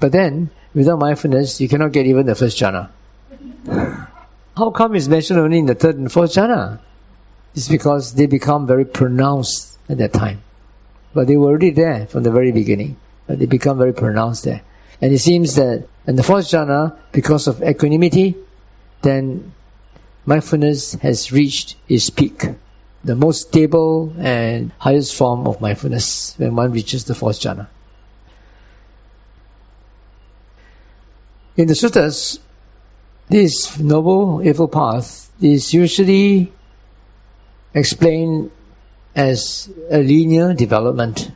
But 0.00 0.10
then, 0.10 0.50
without 0.74 0.98
mindfulness, 0.98 1.60
you 1.60 1.68
cannot 1.68 1.92
get 1.92 2.06
even 2.06 2.26
the 2.26 2.34
first 2.34 2.58
jhana. 2.58 2.90
How 4.56 4.70
come 4.70 4.96
it's 4.96 5.06
mentioned 5.06 5.38
only 5.38 5.60
in 5.60 5.66
the 5.66 5.76
third 5.76 5.96
and 5.96 6.10
fourth 6.10 6.32
jhana? 6.32 6.80
It's 7.54 7.68
because 7.68 8.14
they 8.14 8.26
become 8.26 8.66
very 8.66 8.84
pronounced 8.84 9.78
at 9.88 9.98
that 9.98 10.12
time. 10.12 10.42
But 11.14 11.28
they 11.28 11.36
were 11.36 11.46
already 11.46 11.70
there 11.70 12.06
from 12.06 12.24
the 12.24 12.32
very 12.32 12.50
beginning. 12.50 12.96
But 13.28 13.38
they 13.38 13.46
become 13.46 13.78
very 13.78 13.92
pronounced 13.92 14.44
there. 14.44 14.62
And 15.00 15.12
it 15.12 15.20
seems 15.20 15.54
that 15.54 15.86
in 16.08 16.16
the 16.16 16.24
fourth 16.24 16.46
jhana, 16.46 16.96
because 17.12 17.46
of 17.46 17.62
equanimity, 17.62 18.36
then 19.02 19.52
mindfulness 20.26 20.94
has 20.94 21.30
reached 21.30 21.76
its 21.88 22.10
peak. 22.10 22.42
The 23.08 23.16
most 23.16 23.48
stable 23.48 24.12
and 24.18 24.70
highest 24.76 25.14
form 25.14 25.46
of 25.46 25.62
mindfulness 25.62 26.34
when 26.36 26.54
one 26.54 26.72
reaches 26.72 27.04
the 27.04 27.14
fourth 27.14 27.40
jhana. 27.40 27.66
In 31.56 31.68
the 31.68 31.72
suttas, 31.72 32.38
this 33.30 33.78
noble 33.78 34.42
Eightfold 34.44 34.72
path 34.72 35.30
is 35.40 35.72
usually 35.72 36.52
explained 37.72 38.50
as 39.16 39.70
a 39.90 40.02
linear 40.02 40.52
development. 40.52 41.30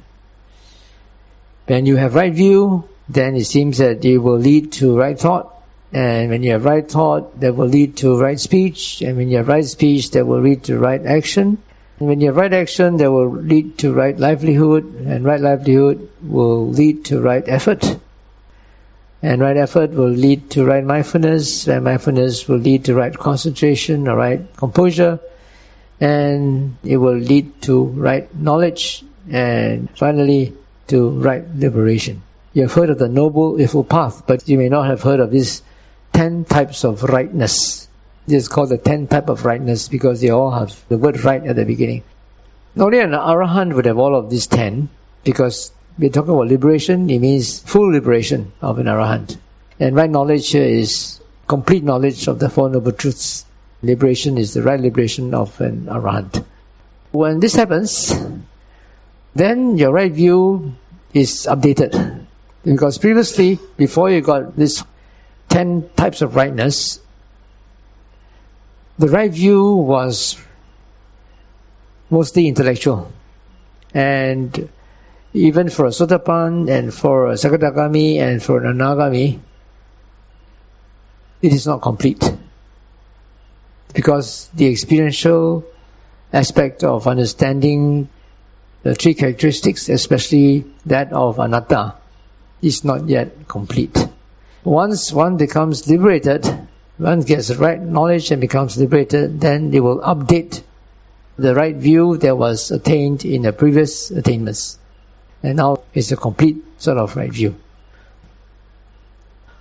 When 1.64 1.86
you 1.86 1.96
have 1.96 2.14
right 2.14 2.34
view, 2.34 2.84
then 3.08 3.34
it 3.34 3.46
seems 3.46 3.78
that 3.78 4.04
it 4.04 4.18
will 4.18 4.36
lead 4.36 4.72
to 4.72 4.98
right 4.98 5.18
thought. 5.18 5.61
And 5.92 6.30
when 6.30 6.42
you 6.42 6.52
have 6.52 6.64
right 6.64 6.88
thought, 6.88 7.40
that 7.40 7.54
will 7.54 7.68
lead 7.68 7.98
to 7.98 8.18
right 8.18 8.40
speech. 8.40 9.02
And 9.02 9.16
when 9.16 9.28
you 9.28 9.36
have 9.36 9.48
right 9.48 9.64
speech, 9.64 10.12
that 10.12 10.26
will 10.26 10.40
lead 10.40 10.64
to 10.64 10.78
right 10.78 11.04
action. 11.04 11.58
And 11.98 12.08
when 12.08 12.20
you 12.20 12.28
have 12.28 12.36
right 12.36 12.52
action, 12.52 12.96
that 12.96 13.12
will 13.12 13.30
lead 13.30 13.78
to 13.78 13.92
right 13.92 14.18
livelihood. 14.18 14.84
And 14.84 15.24
right 15.24 15.40
livelihood 15.40 16.08
will 16.22 16.68
lead 16.68 17.04
to 17.06 17.20
right 17.20 17.44
effort. 17.46 17.98
And 19.22 19.40
right 19.40 19.56
effort 19.56 19.90
will 19.90 20.08
lead 20.08 20.50
to 20.52 20.64
right 20.64 20.82
mindfulness. 20.82 21.68
And 21.68 21.84
mindfulness 21.84 22.48
will 22.48 22.58
lead 22.58 22.86
to 22.86 22.94
right 22.94 23.14
concentration 23.14 24.08
or 24.08 24.16
right 24.16 24.56
composure. 24.56 25.20
And 26.00 26.76
it 26.82 26.96
will 26.96 27.18
lead 27.18 27.60
to 27.62 27.84
right 27.84 28.34
knowledge. 28.34 29.04
And 29.30 29.90
finally, 29.96 30.54
to 30.88 31.10
right 31.10 31.44
liberation. 31.54 32.22
You 32.54 32.62
have 32.62 32.72
heard 32.72 32.90
of 32.90 32.98
the 32.98 33.08
Noble 33.08 33.60
Eightfold 33.60 33.88
Path, 33.88 34.26
but 34.26 34.48
you 34.48 34.58
may 34.58 34.68
not 34.68 34.86
have 34.86 35.02
heard 35.02 35.20
of 35.20 35.30
these 35.30 35.62
ten 36.12 36.44
types 36.44 36.84
of 36.84 37.02
rightness. 37.02 37.88
This 38.26 38.44
is 38.44 38.48
called 38.48 38.68
the 38.68 38.78
ten 38.78 39.08
type 39.08 39.28
of 39.28 39.44
rightness 39.44 39.88
because 39.88 40.20
they 40.20 40.30
all 40.30 40.50
have 40.50 40.76
the 40.88 40.98
word 40.98 41.24
right 41.24 41.44
at 41.44 41.56
the 41.56 41.64
beginning. 41.64 42.04
Only 42.76 43.00
an 43.00 43.10
arahant 43.10 43.74
would 43.74 43.86
have 43.86 43.98
all 43.98 44.14
of 44.14 44.30
these 44.30 44.46
ten 44.46 44.88
because 45.24 45.72
we're 45.98 46.10
talking 46.10 46.32
about 46.32 46.48
liberation, 46.48 47.10
it 47.10 47.18
means 47.18 47.58
full 47.60 47.92
liberation 47.92 48.52
of 48.62 48.78
an 48.78 48.86
arahant. 48.86 49.36
And 49.78 49.94
right 49.96 50.08
knowledge 50.08 50.50
here 50.50 50.64
is 50.64 51.20
complete 51.46 51.84
knowledge 51.84 52.28
of 52.28 52.38
the 52.38 52.48
Four 52.48 52.70
Noble 52.70 52.92
Truths. 52.92 53.44
Liberation 53.82 54.38
is 54.38 54.54
the 54.54 54.62
right 54.62 54.80
liberation 54.80 55.34
of 55.34 55.60
an 55.60 55.86
arahant. 55.86 56.44
When 57.10 57.40
this 57.40 57.54
happens, 57.54 58.14
then 59.34 59.76
your 59.76 59.92
right 59.92 60.12
view 60.12 60.74
is 61.12 61.46
updated. 61.50 62.26
Because 62.64 62.98
previously, 62.98 63.58
before 63.76 64.10
you 64.10 64.20
got 64.20 64.56
these 64.56 64.84
ten 65.52 65.90
types 65.94 66.22
of 66.22 66.34
rightness, 66.34 66.98
the 68.98 69.08
right 69.08 69.30
view 69.30 69.76
was 69.76 70.40
mostly 72.08 72.48
intellectual. 72.48 73.12
And 73.92 74.70
even 75.34 75.68
for 75.68 75.86
a 75.86 75.90
Sotapan 75.90 76.70
and 76.70 76.92
for 76.92 77.28
a 77.28 77.34
Sakadagami 77.34 78.16
and 78.16 78.42
for 78.42 78.64
an 78.64 78.78
Anagami, 78.78 79.40
it 81.42 81.52
is 81.52 81.66
not 81.66 81.82
complete. 81.82 82.24
Because 83.92 84.48
the 84.54 84.68
experiential 84.68 85.64
aspect 86.32 86.82
of 86.82 87.06
understanding 87.06 88.08
the 88.82 88.94
three 88.94 89.12
characteristics, 89.12 89.90
especially 89.90 90.64
that 90.86 91.12
of 91.12 91.38
anatta, 91.38 91.96
is 92.62 92.84
not 92.84 93.06
yet 93.08 93.46
complete. 93.48 93.98
Once 94.64 95.12
one 95.12 95.36
becomes 95.36 95.88
liberated, 95.88 96.46
one 96.96 97.20
gets 97.20 97.48
the 97.48 97.56
right 97.56 97.80
knowledge 97.80 98.30
and 98.30 98.40
becomes 98.40 98.78
liberated, 98.78 99.40
then 99.40 99.70
they 99.70 99.80
will 99.80 99.98
update 100.00 100.62
the 101.36 101.54
right 101.54 101.74
view 101.74 102.16
that 102.18 102.36
was 102.36 102.70
attained 102.70 103.24
in 103.24 103.42
the 103.42 103.52
previous 103.52 104.10
attainments. 104.10 104.78
And 105.42 105.56
now 105.56 105.82
it's 105.92 106.12
a 106.12 106.16
complete 106.16 106.62
sort 106.78 106.98
of 106.98 107.16
right 107.16 107.32
view. 107.32 107.56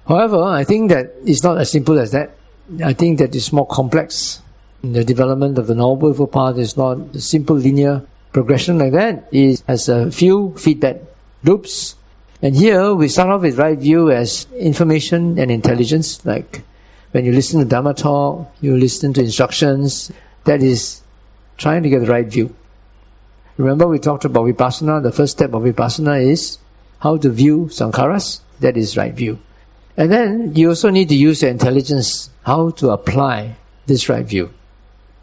However, 0.08 0.44
I 0.44 0.66
think 0.66 0.92
that 0.92 1.14
it's 1.26 1.44
not 1.44 1.58
as 1.58 1.72
simple 1.72 1.98
as 1.98 2.12
that. 2.12 2.36
I 2.84 2.94
think 2.94 3.20
that 3.20 3.36
it's 3.36 3.52
more 3.52 3.66
complex. 3.66 4.40
The 4.84 5.04
development 5.04 5.58
of 5.58 5.68
the 5.68 5.76
Noble 5.76 6.28
Path 6.28 6.58
is 6.58 6.78
not 6.78 7.16
a 7.16 7.22
simple 7.22 7.56
linear 7.56 8.04
progression 8.32 8.78
like 8.78 8.94
that. 8.94 9.30
It 9.32 9.64
has 9.68 9.90
a 9.90 10.12
few 10.12 10.56
feedback 10.58 10.98
loops 11.44 11.96
and 12.42 12.56
here 12.56 12.94
we 12.94 13.08
start 13.08 13.30
off 13.30 13.42
with 13.42 13.58
right 13.58 13.78
view 13.78 14.12
as 14.12 14.48
information 14.58 15.38
and 15.40 15.52
intelligence, 15.52 16.26
like 16.26 16.64
when 17.12 17.26
you 17.26 17.32
listen 17.32 17.60
to 17.60 17.66
Dharma 17.66 17.94
talk, 17.94 18.54
you 18.62 18.78
listen 18.78 19.14
to 19.14 19.22
instructions, 19.22 20.12
that 20.46 20.62
is 20.64 21.02
trying 21.58 21.84
to 21.84 21.90
get 21.90 22.00
the 22.00 22.08
right 22.08 22.26
view. 22.26 22.56
Remember 23.58 23.88
we 23.88 24.00
talked 24.00 24.26
about 24.26 24.46
vipassana, 24.46 25.04
the 25.04 25.12
first 25.12 25.34
step 25.34 25.54
of 25.54 25.64
vipassana 25.64 26.22
is 26.22 26.58
how 27.00 27.18
to 27.18 27.30
view 27.30 27.66
sankharas, 27.66 28.40
that 28.60 28.78
is 28.78 28.98
right 28.98 29.14
view. 29.14 29.40
And 29.98 30.12
then 30.12 30.56
you 30.56 30.70
also 30.70 30.90
need 30.90 31.10
to 31.10 31.16
use 31.16 31.42
your 31.42 31.52
intelligence, 31.52 32.30
how 32.44 32.72
to 32.72 32.92
apply 32.92 33.58
this 33.86 34.10
right 34.10 34.26
view. 34.26 34.52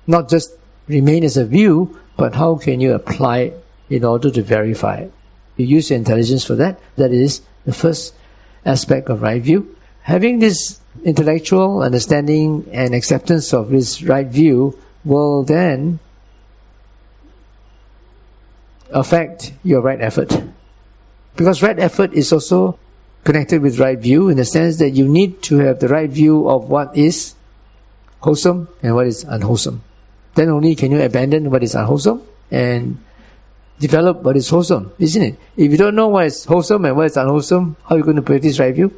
Not 0.07 0.29
just 0.29 0.53
remain 0.87 1.25
as 1.25 1.37
a 1.37 1.45
view, 1.45 1.99
but 2.17 2.35
how 2.35 2.57
can 2.57 2.81
you 2.81 2.95
apply 2.95 3.39
it 3.39 3.65
in 3.91 4.05
order 4.05 4.31
to 4.31 4.43
verify 4.43 4.97
it. 4.99 5.13
You 5.59 5.67
use 5.67 5.91
your 5.91 5.99
intelligence 5.99 6.45
for 6.45 6.55
that. 6.57 6.81
That 6.97 7.13
is 7.13 7.43
the 7.67 7.75
first 7.75 8.15
aspect 8.65 9.11
of 9.11 9.21
right 9.21 9.43
view. 9.43 9.77
having 10.09 10.39
this 10.39 10.81
intellectual 11.05 11.83
understanding 11.83 12.71
and 12.73 12.95
acceptance 12.95 13.53
of 13.53 13.69
this 13.69 14.03
right 14.03 14.27
view 14.27 14.73
will 15.05 15.45
then 15.45 16.01
affect 18.91 19.53
your 19.63 19.83
right 19.83 20.01
effort. 20.01 20.33
Because 21.37 21.63
right 21.63 21.79
effort 21.79 22.15
is 22.15 22.33
also 22.33 22.79
connected 23.23 23.61
with 23.61 23.79
right 23.79 23.99
view 23.99 24.31
in 24.31 24.39
the 24.39 24.47
sense 24.47 24.79
that 24.79 24.97
you 24.97 25.07
need 25.07 25.43
to 25.43 25.59
have 25.59 25.79
the 25.79 25.89
right 25.89 26.09
view 26.09 26.49
of 26.49 26.71
what 26.71 26.97
is 26.97 27.35
wholesome 28.21 28.67
and 28.83 28.95
what 28.95 29.07
is 29.07 29.25
unwholesome. 29.25 29.83
Then 30.35 30.49
only 30.49 30.75
can 30.75 30.91
you 30.91 31.03
abandon 31.03 31.51
what 31.51 31.63
is 31.63 31.75
unwholesome 31.75 32.23
and 32.51 32.97
develop 33.79 34.23
what 34.23 34.37
is 34.37 34.49
wholesome, 34.49 34.93
isn't 34.99 35.23
it? 35.23 35.39
If 35.57 35.71
you 35.71 35.79
don't 35.79 35.95
know 35.95 36.09
what 36.09 36.27
is 36.27 36.45
wholesome 36.45 36.85
and 36.85 36.97
what 36.97 37.07
is 37.07 37.17
unwholesome, 37.17 37.77
how 37.85 37.95
are 37.95 37.99
you 37.99 38.05
going 38.05 38.17
to 38.17 38.23
practice 38.23 38.59
right 38.59 38.75
view? 38.75 38.93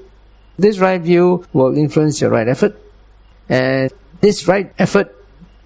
This 0.58 0.78
right 0.78 1.00
view 1.00 1.46
will 1.52 1.76
influence 1.76 2.20
your 2.20 2.30
right 2.30 2.48
effort. 2.48 2.76
And 3.48 3.90
this 4.20 4.46
right 4.46 4.72
effort 4.78 5.14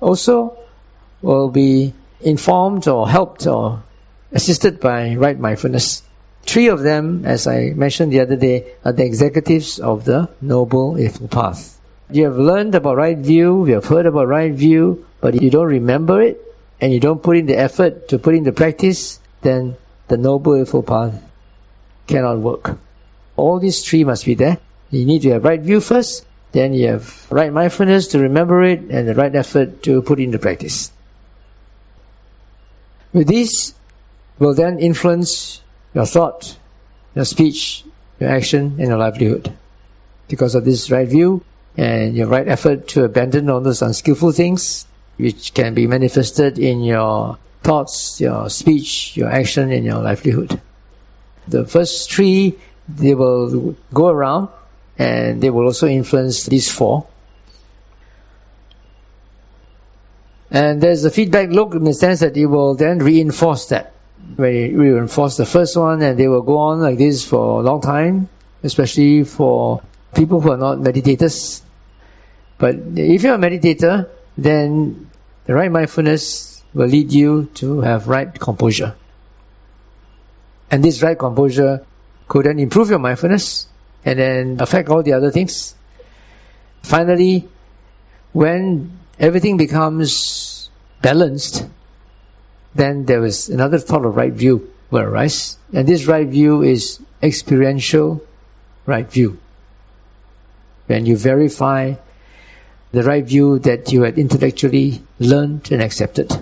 also 0.01 0.59
will 1.23 1.49
be 1.49 1.95
informed 2.21 2.89
or 2.89 3.09
helped 3.09 3.47
or 3.47 3.83
assisted 4.33 4.81
by 4.81 5.15
right 5.17 5.39
mindfulness. 5.39 6.03
Three 6.43 6.69
of 6.69 6.83
them, 6.83 7.25
as 7.25 7.47
I 7.47 7.71
mentioned 7.71 8.13
the 8.13 8.21
other 8.21 8.37
day, 8.37 8.75
are 8.85 8.93
the 8.93 9.05
executives 9.05 9.79
of 9.79 10.05
the 10.05 10.29
Noble 10.41 10.99
Path. 11.31 11.81
You 12.11 12.25
have 12.25 12.37
learned 12.37 12.75
about 12.75 12.97
right 12.97 13.17
view, 13.17 13.67
you 13.67 13.75
have 13.75 13.87
heard 13.87 14.07
about 14.07 14.29
right 14.29 14.53
view, 14.53 15.07
but 15.21 15.41
you 15.41 15.51
don't 15.51 15.67
remember 15.67 16.21
it, 16.21 16.54
and 16.85 16.93
you 16.93 17.01
don't 17.01 17.23
put 17.23 17.39
in 17.39 17.47
the 17.47 17.57
effort 17.57 18.09
to 18.09 18.19
put 18.19 18.35
in 18.35 18.45
the 18.45 18.53
practice, 18.53 19.19
then 19.41 19.75
the 20.09 20.19
Noble 20.19 20.55
Eightfold 20.55 20.87
Path 20.87 21.15
cannot 22.07 22.41
work. 22.41 22.77
All 23.37 23.59
these 23.59 23.83
three 23.83 24.05
must 24.05 24.27
be 24.27 24.35
there. 24.35 24.59
You 24.91 25.07
need 25.07 25.23
to 25.23 25.31
have 25.31 25.45
right 25.45 25.63
view 25.63 25.81
first, 25.81 26.27
then 26.53 26.75
you 26.75 26.89
have 26.89 27.33
right 27.33 27.51
mindfulness 27.51 28.09
to 28.09 28.19
remember 28.19 28.63
it, 28.65 28.81
and 28.81 29.09
the 29.09 29.15
right 29.15 29.35
effort 29.35 29.83
to 29.85 30.03
put 30.03 30.21
in 30.21 30.31
the 30.31 30.39
practice. 30.39 30.93
With 33.15 33.29
this, 33.29 33.73
will 34.39 34.53
then 34.53 34.79
influence 34.79 35.63
your 35.95 36.05
thought, 36.05 36.55
your 37.15 37.25
speech, 37.25 37.83
your 38.21 38.29
action, 38.29 38.77
and 38.79 38.89
your 38.89 38.99
livelihood. 38.99 39.51
Because 40.29 40.55
of 40.55 40.67
this 40.67 40.91
right 40.91 41.09
view 41.09 41.43
and 41.79 42.15
your 42.15 42.27
right 42.27 42.47
effort 42.47 42.89
to 42.89 43.05
abandon 43.05 43.49
all 43.49 43.63
those 43.63 43.81
unskillful 43.81 44.33
things, 44.33 44.85
which 45.17 45.55
can 45.55 45.75
be 45.75 45.87
manifested 45.87 46.59
in 46.59 46.83
your 46.83 47.39
thoughts, 47.63 48.21
your 48.21 48.51
speech, 48.51 49.17
your 49.17 49.31
action, 49.31 49.73
and 49.73 49.85
your 49.85 50.03
livelihood. 50.03 50.61
The 51.49 51.67
first 51.67 52.13
three, 52.13 52.59
they 52.89 53.15
will 53.15 53.77
go 53.93 54.09
around 54.09 54.49
and 54.99 55.41
they 55.41 55.51
will 55.51 55.65
also 55.65 55.89
influence 55.89 56.47
these 56.47 56.71
four. 56.71 57.07
And 60.51 60.81
there's 60.81 61.05
a 61.05 61.11
feedback 61.11 61.49
loop 61.49 61.75
in 61.75 61.85
the 61.85 61.95
sense 61.95 62.21
that 62.21 62.37
it 62.37 62.47
will 62.47 62.75
then 62.75 62.99
reinforce 62.99 63.67
that 63.67 63.95
we 64.37 64.75
reinforce 64.75 65.37
the 65.37 65.47
first 65.47 65.77
one 65.77 66.03
and 66.03 66.19
they 66.19 66.29
will 66.29 66.43
go 66.43 66.59
on 66.59 66.81
like 66.81 66.99
this 66.99 67.27
for 67.27 67.61
a 67.61 67.63
long 67.63 67.81
time, 67.81 68.29
especially 68.63 69.25
for 69.25 69.83
people 70.15 70.41
who 70.41 70.51
are 70.51 70.57
not 70.57 70.79
meditators. 70.79 71.63
But 72.59 72.77
if 72.97 73.23
you're 73.23 73.35
a 73.35 73.39
meditator, 73.39 74.09
then 74.37 75.11
the 75.47 75.55
right 75.55 75.71
mindfulness 75.71 76.63
will 76.73 76.89
lead 76.89 77.13
you 77.13 77.47
to 77.55 77.81
have 77.81 78.09
right 78.09 78.39
composure. 78.39 78.95
And 80.71 80.83
this 80.83 81.03
right 81.03 81.19
composure 81.19 81.87
could 82.27 82.47
then 82.47 82.59
improve 82.59 82.91
your 82.91 82.99
mindfulness 82.99 83.67
and 84.05 84.19
then 84.19 84.57
affect 84.61 84.89
all 84.89 85.03
the 85.03 85.13
other 85.13 85.31
things. 85.31 85.75
Finally, 86.83 87.49
when 88.33 88.99
everything 89.19 89.57
becomes 89.57 90.69
balanced, 91.01 91.67
then 92.75 93.05
there 93.05 93.25
is 93.25 93.49
another 93.49 93.79
thought 93.79 94.05
of 94.05 94.17
right 94.17 94.33
view 94.33 94.73
will 94.91 95.03
arise. 95.03 95.59
And 95.73 95.87
this 95.87 96.07
right 96.07 96.27
view 96.27 96.63
is 96.63 97.01
experiential 97.23 98.23
right 98.87 99.11
view. 99.11 99.39
When 100.87 101.07
you 101.07 101.17
verify 101.17 101.95
the 102.95 103.03
right 103.03 103.25
view 103.25 103.59
that 103.61 103.93
you 103.93 104.03
had 104.03 104.19
intellectually 104.19 105.03
learned 105.19 105.71
and 105.73 105.83
accepted, 105.83 106.33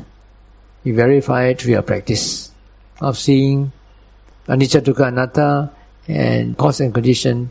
you 0.84 0.94
verify 0.94 1.46
it 1.46 1.60
through 1.60 1.72
your 1.72 1.82
practice 1.82 2.50
of 3.00 3.18
seeing 3.18 3.72
anicca 4.46 4.80
dukkha 4.80 5.08
anatta 5.08 5.70
and 6.08 6.56
cause 6.56 6.80
and 6.80 6.92
condition 6.92 7.50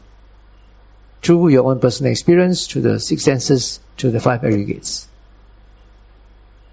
through 1.21 1.49
your 1.49 1.65
own 1.69 1.79
personal 1.79 2.11
experience, 2.11 2.67
through 2.67 2.81
the 2.81 2.99
six 2.99 3.23
senses, 3.23 3.79
through 3.97 4.11
the 4.11 4.19
five 4.19 4.43
aggregates. 4.43 5.07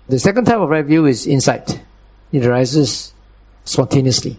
The 0.08 0.18
second 0.18 0.46
type 0.46 0.58
of 0.58 0.68
right 0.68 0.84
view 0.84 1.06
is 1.06 1.26
insight. 1.26 1.80
It 2.32 2.44
arises 2.44 3.12
spontaneously. 3.64 4.38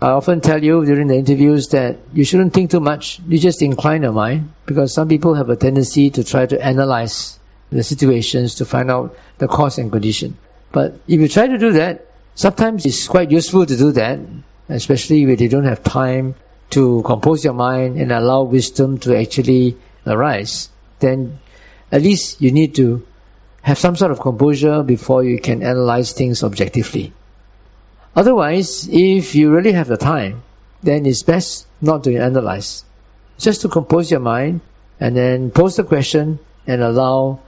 I 0.00 0.10
often 0.10 0.40
tell 0.40 0.62
you 0.62 0.84
during 0.84 1.08
the 1.08 1.16
interviews 1.16 1.68
that 1.68 1.98
you 2.12 2.24
shouldn't 2.24 2.54
think 2.54 2.70
too 2.70 2.78
much. 2.78 3.18
You 3.26 3.36
just 3.38 3.62
incline 3.62 4.02
your 4.02 4.12
mind 4.12 4.52
because 4.64 4.94
some 4.94 5.08
people 5.08 5.34
have 5.34 5.50
a 5.50 5.56
tendency 5.56 6.10
to 6.10 6.22
try 6.22 6.46
to 6.46 6.64
analyze 6.64 7.36
the 7.70 7.82
situations 7.82 8.56
to 8.56 8.64
find 8.64 8.92
out 8.92 9.16
the 9.38 9.48
cause 9.48 9.78
and 9.78 9.90
condition. 9.90 10.38
But 10.70 11.00
if 11.08 11.18
you 11.20 11.26
try 11.26 11.48
to 11.48 11.58
do 11.58 11.72
that, 11.72 12.06
sometimes 12.36 12.86
it's 12.86 13.08
quite 13.08 13.32
useful 13.32 13.66
to 13.66 13.76
do 13.76 13.90
that, 13.92 14.20
especially 14.68 15.26
when 15.26 15.38
you 15.38 15.48
don't 15.48 15.64
have 15.64 15.82
time 15.82 16.36
to 16.70 17.02
compose 17.04 17.44
your 17.44 17.54
mind 17.54 17.98
and 17.98 18.12
allow 18.12 18.44
wisdom 18.44 18.98
to 18.98 19.18
actually 19.18 19.76
arise. 20.06 20.68
Then 21.00 21.40
at 21.90 22.02
least 22.02 22.40
you 22.40 22.52
need 22.52 22.76
to 22.76 23.04
have 23.62 23.78
some 23.78 23.96
sort 23.96 24.12
of 24.12 24.20
composure 24.20 24.84
before 24.84 25.24
you 25.24 25.40
can 25.40 25.64
analyze 25.64 26.12
things 26.12 26.44
objectively. 26.44 27.12
Otherwise, 28.14 28.88
if 28.90 29.34
you 29.34 29.50
really 29.50 29.72
have 29.72 29.88
the 29.88 29.96
time, 29.96 30.42
then 30.82 31.06
it's 31.06 31.22
best 31.22 31.66
not 31.80 32.04
to 32.04 32.16
analyze. 32.16 32.84
Just 33.38 33.62
to 33.62 33.68
compose 33.68 34.10
your 34.10 34.20
mind 34.20 34.60
and 34.98 35.16
then 35.16 35.50
pose 35.50 35.76
the 35.76 35.84
question 35.84 36.38
and 36.66 36.82
allow 36.82 37.40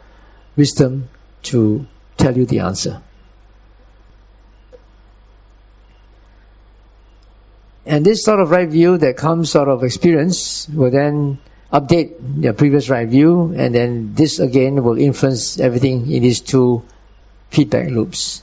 wisdom 0.57 1.09
to 1.43 1.87
tell 2.17 2.37
you 2.37 2.47
the 2.47 2.61
answer. 2.61 3.03
And 7.87 8.05
this 8.05 8.25
sort 8.25 8.41
of 8.41 8.51
right 8.51 8.69
view 8.69 8.99
that 8.99 9.17
comes 9.17 9.57
out 9.57 9.69
of 9.69 9.83
experience 9.83 10.69
will 10.69 10.91
then 10.91 11.39
update 11.73 12.43
your 12.43 12.53
previous 12.53 12.89
right 12.89 13.09
view, 13.09 13.55
and 13.57 13.75
then 13.75 14.15
this 14.15 14.39
again 14.39 14.83
will 14.83 14.99
influence 14.99 15.59
everything 15.59 16.11
in 16.11 16.23
these 16.23 16.41
two 16.41 16.83
feedback 17.51 17.89
loops. 17.89 18.43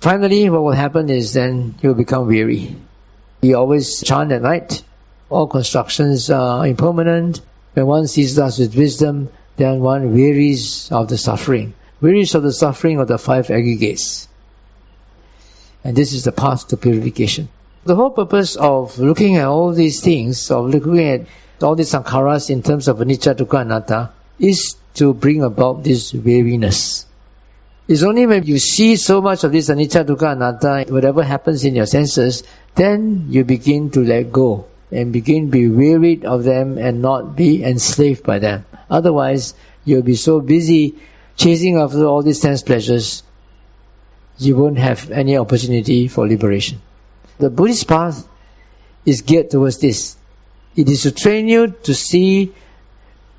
Finally, 0.00 0.48
what 0.48 0.62
will 0.62 0.72
happen 0.72 1.10
is 1.10 1.34
then 1.34 1.74
you'll 1.82 1.92
become 1.92 2.26
weary. 2.26 2.74
You 3.42 3.56
always 3.56 4.02
chant 4.02 4.32
at 4.32 4.40
night. 4.40 4.82
All 5.28 5.46
constructions 5.46 6.30
are 6.30 6.66
impermanent. 6.66 7.42
When 7.74 7.86
one 7.86 8.06
sees 8.06 8.38
us 8.38 8.58
with 8.58 8.74
wisdom, 8.74 9.28
then 9.58 9.80
one 9.80 10.14
wearies 10.14 10.90
of 10.90 11.08
the 11.08 11.18
suffering. 11.18 11.74
Wearies 12.00 12.34
of 12.34 12.42
the 12.42 12.52
suffering 12.52 12.98
of 12.98 13.08
the 13.08 13.18
five 13.18 13.50
aggregates. 13.50 14.26
And 15.84 15.94
this 15.94 16.14
is 16.14 16.24
the 16.24 16.32
path 16.32 16.68
to 16.68 16.78
purification. 16.78 17.50
The 17.84 17.94
whole 17.94 18.10
purpose 18.10 18.56
of 18.56 18.98
looking 18.98 19.36
at 19.36 19.44
all 19.44 19.72
these 19.72 20.00
things, 20.00 20.50
of 20.50 20.70
looking 20.70 21.00
at 21.00 21.26
all 21.62 21.74
these 21.74 21.92
sankharas 21.92 22.48
in 22.48 22.62
terms 22.62 22.88
of 22.88 22.98
anicca, 22.98 23.34
dukkha, 23.34 23.60
anatta, 23.60 24.10
is 24.38 24.76
to 24.94 25.12
bring 25.12 25.42
about 25.42 25.84
this 25.84 26.14
weariness. 26.14 27.04
It's 27.90 28.04
only 28.04 28.24
when 28.24 28.44
you 28.44 28.60
see 28.60 28.94
so 28.94 29.20
much 29.20 29.42
of 29.42 29.50
this 29.50 29.68
anicca, 29.68 30.04
dukkha, 30.04 30.36
anatta, 30.36 30.92
whatever 30.92 31.24
happens 31.24 31.64
in 31.64 31.74
your 31.74 31.86
senses, 31.86 32.44
then 32.76 33.26
you 33.30 33.42
begin 33.42 33.90
to 33.90 34.04
let 34.04 34.30
go 34.30 34.66
and 34.92 35.12
begin 35.12 35.46
to 35.46 35.50
be 35.50 35.68
wearied 35.68 36.24
of 36.24 36.44
them 36.44 36.78
and 36.78 37.02
not 37.02 37.34
be 37.34 37.64
enslaved 37.64 38.22
by 38.22 38.38
them. 38.38 38.64
Otherwise, 38.88 39.54
you'll 39.84 40.04
be 40.04 40.14
so 40.14 40.40
busy 40.40 40.94
chasing 41.36 41.78
after 41.78 42.04
all 42.04 42.22
these 42.22 42.40
sense 42.40 42.62
pleasures, 42.62 43.24
you 44.38 44.54
won't 44.54 44.78
have 44.78 45.10
any 45.10 45.36
opportunity 45.36 46.06
for 46.06 46.28
liberation. 46.28 46.80
The 47.38 47.50
Buddhist 47.50 47.88
path 47.88 48.24
is 49.04 49.22
geared 49.22 49.50
towards 49.50 49.78
this. 49.78 50.16
It 50.76 50.88
is 50.88 51.02
to 51.02 51.10
train 51.10 51.48
you 51.48 51.74
to 51.82 51.92
see 51.92 52.54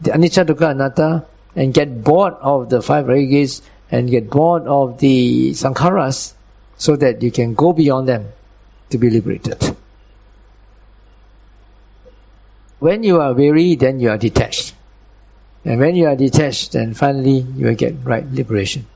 the 0.01 0.11
anicca, 0.11 0.45
dukkha, 0.45 0.71
anatta 0.71 1.25
and 1.55 1.73
get 1.73 2.03
bored 2.03 2.33
of 2.33 2.69
the 2.69 2.81
five 2.81 3.05
aggregates 3.05 3.61
and 3.91 4.09
get 4.09 4.29
bored 4.29 4.63
of 4.63 4.97
the 4.99 5.51
sankharas 5.51 6.33
so 6.77 6.95
that 6.95 7.21
you 7.21 7.31
can 7.31 7.53
go 7.53 7.73
beyond 7.73 8.07
them 8.07 8.31
to 8.89 8.97
be 8.97 9.09
liberated. 9.09 9.75
When 12.79 13.03
you 13.03 13.21
are 13.21 13.33
weary, 13.33 13.75
then 13.75 13.99
you 13.99 14.09
are 14.09 14.17
detached. 14.17 14.73
And 15.63 15.79
when 15.79 15.95
you 15.95 16.07
are 16.07 16.15
detached, 16.15 16.71
then 16.71 16.95
finally 16.95 17.39
you 17.39 17.67
will 17.67 17.75
get 17.75 17.95
right 18.03 18.25
liberation. 18.25 18.87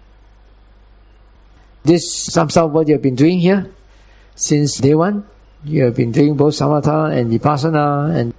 This 1.84 2.26
sums 2.26 2.58
up 2.58 2.72
what 2.72 2.88
you 2.88 2.96
have 2.96 3.04
been 3.04 3.16
doing 3.16 3.38
here 3.38 3.70
since 4.34 4.80
day 4.80 4.96
one 4.96 5.26
you 5.66 5.86
have 5.86 5.96
been 5.96 6.12
doing 6.12 6.36
both 6.36 6.54
samatha 6.54 7.16
and 7.18 7.32
vipassana 7.32 8.16
and 8.16 8.34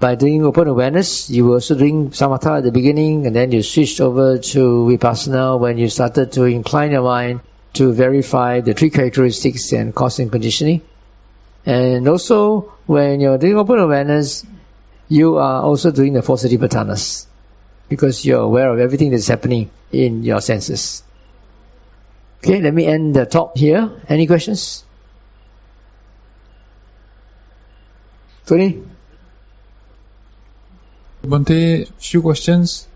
by 0.00 0.14
doing 0.14 0.42
open 0.44 0.66
awareness, 0.66 1.28
you 1.28 1.44
were 1.44 1.54
also 1.54 1.74
doing 1.74 2.10
samatha 2.10 2.58
at 2.58 2.64
the 2.64 2.72
beginning, 2.72 3.26
and 3.26 3.36
then 3.36 3.52
you 3.52 3.62
switched 3.62 4.00
over 4.00 4.38
to 4.38 4.58
vipassana 4.88 5.60
when 5.60 5.76
you 5.76 5.90
started 5.90 6.32
to 6.32 6.44
incline 6.44 6.92
your 6.92 7.02
mind 7.02 7.40
to 7.74 7.92
verify 7.92 8.60
the 8.60 8.72
three 8.72 8.88
characteristics 8.88 9.72
and 9.72 9.94
cause 9.94 10.18
and 10.18 10.32
conditioning. 10.32 10.80
And 11.66 12.08
also, 12.08 12.72
when 12.86 13.20
you're 13.20 13.36
doing 13.36 13.58
open 13.58 13.78
awareness, 13.78 14.46
you 15.08 15.36
are 15.36 15.62
also 15.62 15.90
doing 15.90 16.14
the 16.14 16.22
four 16.22 16.36
satipatthanas 16.36 17.26
because 17.90 18.24
you're 18.24 18.40
aware 18.40 18.72
of 18.72 18.78
everything 18.78 19.10
that's 19.10 19.28
happening 19.28 19.70
in 19.92 20.22
your 20.24 20.40
senses. 20.40 21.02
Okay, 22.38 22.62
let 22.62 22.72
me 22.72 22.86
end 22.86 23.14
the 23.14 23.26
talk 23.26 23.58
here. 23.58 23.90
Any 24.08 24.26
questions? 24.26 24.82
Tony? 28.46 28.82
Bhante, 31.22 31.86
few 31.98 32.22
questions. 32.22 32.88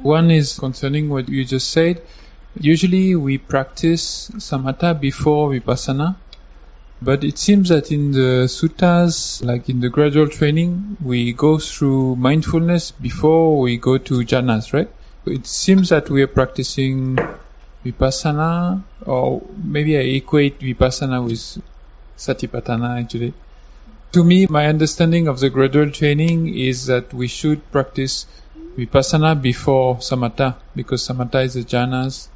One 0.00 0.30
is 0.30 0.58
concerning 0.58 1.10
what 1.10 1.28
you 1.28 1.44
just 1.44 1.70
said. 1.70 2.00
Usually 2.58 3.14
we 3.14 3.36
practice 3.36 4.30
samatha 4.30 4.98
before 4.98 5.50
vipassana, 5.50 6.16
but 7.02 7.24
it 7.24 7.36
seems 7.36 7.68
that 7.68 7.92
in 7.92 8.12
the 8.12 8.48
suttas, 8.48 9.44
like 9.44 9.68
in 9.68 9.80
the 9.80 9.90
gradual 9.90 10.28
training, 10.28 10.96
we 11.04 11.34
go 11.34 11.58
through 11.58 12.16
mindfulness 12.16 12.90
before 12.92 13.60
we 13.60 13.76
go 13.76 13.98
to 13.98 14.20
jhanas, 14.24 14.72
right? 14.72 14.88
It 15.26 15.46
seems 15.46 15.90
that 15.90 16.08
we 16.08 16.22
are 16.22 16.26
practicing 16.26 17.18
vipassana, 17.84 18.82
or 19.04 19.42
maybe 19.62 19.98
I 19.98 20.16
equate 20.16 20.60
vipassana 20.60 21.22
with 21.22 21.62
satipatthana 22.16 23.02
actually. 23.02 23.34
To 24.12 24.24
me, 24.24 24.46
my 24.46 24.66
understanding 24.66 25.28
of 25.28 25.38
the 25.38 25.50
gradual 25.50 25.90
training 25.90 26.54
is 26.56 26.86
that 26.86 27.12
we 27.12 27.28
should 27.28 27.70
practice 27.70 28.24
vipassana 28.76 29.40
before 29.40 29.96
samatha, 29.96 30.56
because 30.74 31.06
samatha 31.06 31.44
is 31.44 31.54
the 31.54 31.64
jhanas 31.64 32.28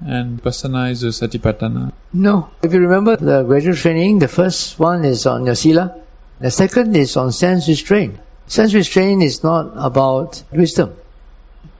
and 0.00 0.42
vipassana 0.42 0.90
is 0.90 1.00
the 1.00 1.08
satipatthana. 1.08 1.92
No. 2.12 2.50
If 2.62 2.74
you 2.74 2.80
remember 2.80 3.16
the 3.16 3.44
gradual 3.44 3.76
training, 3.76 4.18
the 4.18 4.28
first 4.28 4.78
one 4.78 5.06
is 5.06 5.24
on 5.24 5.46
your 5.46 5.54
sila, 5.54 5.96
the 6.38 6.50
second 6.50 6.94
is 6.94 7.16
on 7.16 7.32
sense 7.32 7.66
restraint. 7.66 8.18
Sense 8.46 8.74
restraint 8.74 9.22
is 9.22 9.42
not 9.42 9.72
about 9.76 10.42
wisdom. 10.52 10.94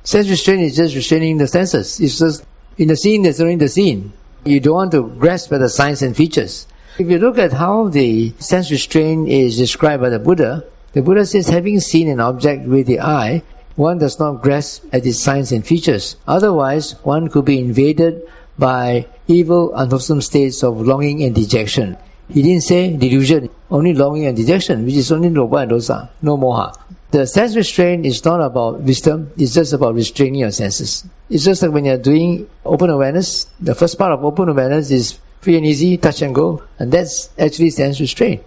Sense 0.02 0.30
restraint 0.30 0.62
is 0.62 0.76
just 0.76 0.94
restraining 0.94 1.36
the 1.36 1.46
senses. 1.46 2.00
It's 2.00 2.18
just 2.18 2.42
in 2.78 2.88
the 2.88 2.96
scene, 2.96 3.22
there's 3.22 3.40
only 3.42 3.56
the 3.56 3.68
scene. 3.68 4.14
You 4.46 4.60
don't 4.60 4.74
want 4.74 4.92
to 4.92 5.02
grasp 5.02 5.52
at 5.52 5.58
the 5.58 5.68
signs 5.68 6.00
and 6.00 6.16
features. 6.16 6.66
If 6.98 7.08
you 7.08 7.18
look 7.18 7.38
at 7.38 7.52
how 7.52 7.88
the 7.88 8.32
sense 8.40 8.70
restraint 8.70 9.28
is 9.28 9.56
described 9.56 10.02
by 10.02 10.08
the 10.10 10.18
Buddha, 10.18 10.64
the 10.92 11.02
Buddha 11.02 11.24
says 11.24 11.48
having 11.48 11.78
seen 11.78 12.08
an 12.08 12.20
object 12.20 12.66
with 12.66 12.86
the 12.86 13.00
eye, 13.00 13.42
one 13.76 13.98
does 13.98 14.18
not 14.18 14.42
grasp 14.42 14.84
at 14.92 15.06
its 15.06 15.20
signs 15.20 15.52
and 15.52 15.64
features. 15.64 16.16
Otherwise, 16.26 16.96
one 17.04 17.28
could 17.28 17.44
be 17.44 17.60
invaded 17.60 18.22
by 18.58 19.06
evil, 19.28 19.72
unwholesome 19.74 20.20
states 20.20 20.64
of 20.64 20.80
longing 20.80 21.22
and 21.22 21.34
dejection. 21.34 21.96
He 22.28 22.42
didn't 22.42 22.64
say 22.64 22.96
delusion, 22.96 23.50
only 23.70 23.94
longing 23.94 24.26
and 24.26 24.36
dejection, 24.36 24.84
which 24.84 24.94
is 24.94 25.12
only 25.12 25.30
lobha 25.30 25.62
and 25.62 25.70
dosa, 25.70 26.10
no 26.20 26.36
moha. 26.36 26.74
The 27.12 27.26
sense 27.26 27.56
restraint 27.56 28.04
is 28.04 28.24
not 28.24 28.40
about 28.40 28.80
wisdom, 28.82 29.30
it's 29.36 29.54
just 29.54 29.72
about 29.72 29.94
restraining 29.94 30.40
your 30.40 30.50
senses. 30.50 31.04
It's 31.28 31.44
just 31.44 31.62
like 31.62 31.72
when 31.72 31.84
you're 31.84 31.98
doing 31.98 32.48
open 32.64 32.90
awareness, 32.90 33.46
the 33.60 33.74
first 33.74 33.96
part 33.98 34.12
of 34.12 34.24
open 34.24 34.48
awareness 34.48 34.90
is 34.90 35.18
free 35.40 35.56
and 35.56 35.66
easy, 35.66 35.96
touch 35.96 36.22
and 36.22 36.34
go, 36.34 36.62
and 36.78 36.92
that's 36.92 37.30
actually 37.38 37.70
sense 37.70 38.00
restraint. 38.00 38.42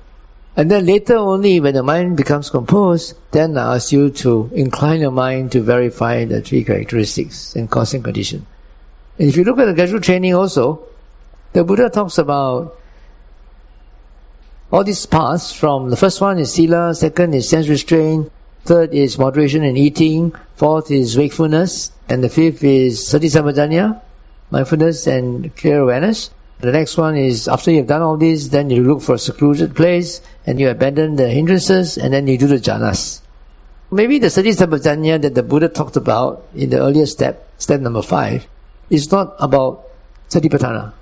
And 0.55 0.69
then 0.69 0.85
later 0.85 1.17
only 1.17 1.59
when 1.59 1.73
the 1.73 1.81
mind 1.81 2.15
becomes 2.15 2.51
composed, 2.51 3.17
then 3.31 3.57
I 3.57 3.75
ask 3.75 3.91
you 3.91 4.11
to 4.21 4.51
incline 4.53 5.01
your 5.01 5.11
mind 5.11 5.53
to 5.53 5.61
verify 5.61 6.25
the 6.25 6.41
three 6.41 6.63
characteristics 6.63 7.55
and 7.55 7.69
cause 7.69 7.95
and 7.95 8.03
condition. 8.03 8.45
And 9.17 9.29
if 9.29 9.35
you 9.35 9.43
look 9.43 9.57
at 9.57 9.65
the 9.65 9.73
gradual 9.73 9.99
training 9.99 10.35
also, 10.35 10.87
the 11.53 11.63
Buddha 11.63 11.89
talks 11.89 12.19
about 12.19 12.77
all 14.71 14.83
these 14.83 15.05
paths 15.05 15.51
from 15.51 15.89
the 15.89 15.97
first 15.97 16.21
one 16.21 16.37
is 16.37 16.53
sila, 16.53 16.93
second 16.93 17.33
is 17.33 17.49
sense 17.49 17.67
restraint, 17.67 18.31
third 18.65 18.93
is 18.93 19.17
moderation 19.17 19.63
in 19.63 19.77
eating, 19.77 20.33
fourth 20.55 20.91
is 20.91 21.17
wakefulness, 21.17 21.91
and 22.09 22.23
the 22.23 22.29
fifth 22.29 22.63
is 22.63 23.07
sati 23.07 23.27
sampajanya, 23.27 24.01
mindfulness 24.51 25.07
and 25.07 25.55
clear 25.55 25.81
awareness. 25.81 26.29
The 26.63 26.71
next 26.71 26.95
one 26.95 27.17
is 27.17 27.49
after 27.49 27.71
you've 27.71 27.87
done 27.87 28.01
all 28.01 28.15
this, 28.15 28.47
then 28.47 28.69
you 28.69 28.83
look 28.85 29.01
for 29.01 29.15
a 29.15 29.19
secluded 29.19 29.75
place 29.75 30.21
and 30.45 30.57
you 30.57 30.69
abandon 30.69 31.17
the 31.17 31.27
hindrances 31.27 31.97
and 31.97 32.13
then 32.13 32.25
you 32.25 32.37
do 32.37 32.47
the 32.47 32.55
jhanas. 32.55 33.19
Maybe 33.91 34.19
the 34.19 34.29
sati 34.29 34.51
sampajanya 34.51 35.21
that 35.23 35.35
the 35.35 35.43
Buddha 35.43 35.67
talked 35.67 35.97
about 35.97 36.47
in 36.55 36.69
the 36.69 36.79
earlier 36.79 37.05
step, 37.05 37.49
step 37.57 37.81
number 37.81 38.01
five, 38.01 38.47
is 38.89 39.11
not 39.11 39.35
about 39.39 39.89
satipatthana. 40.29 40.93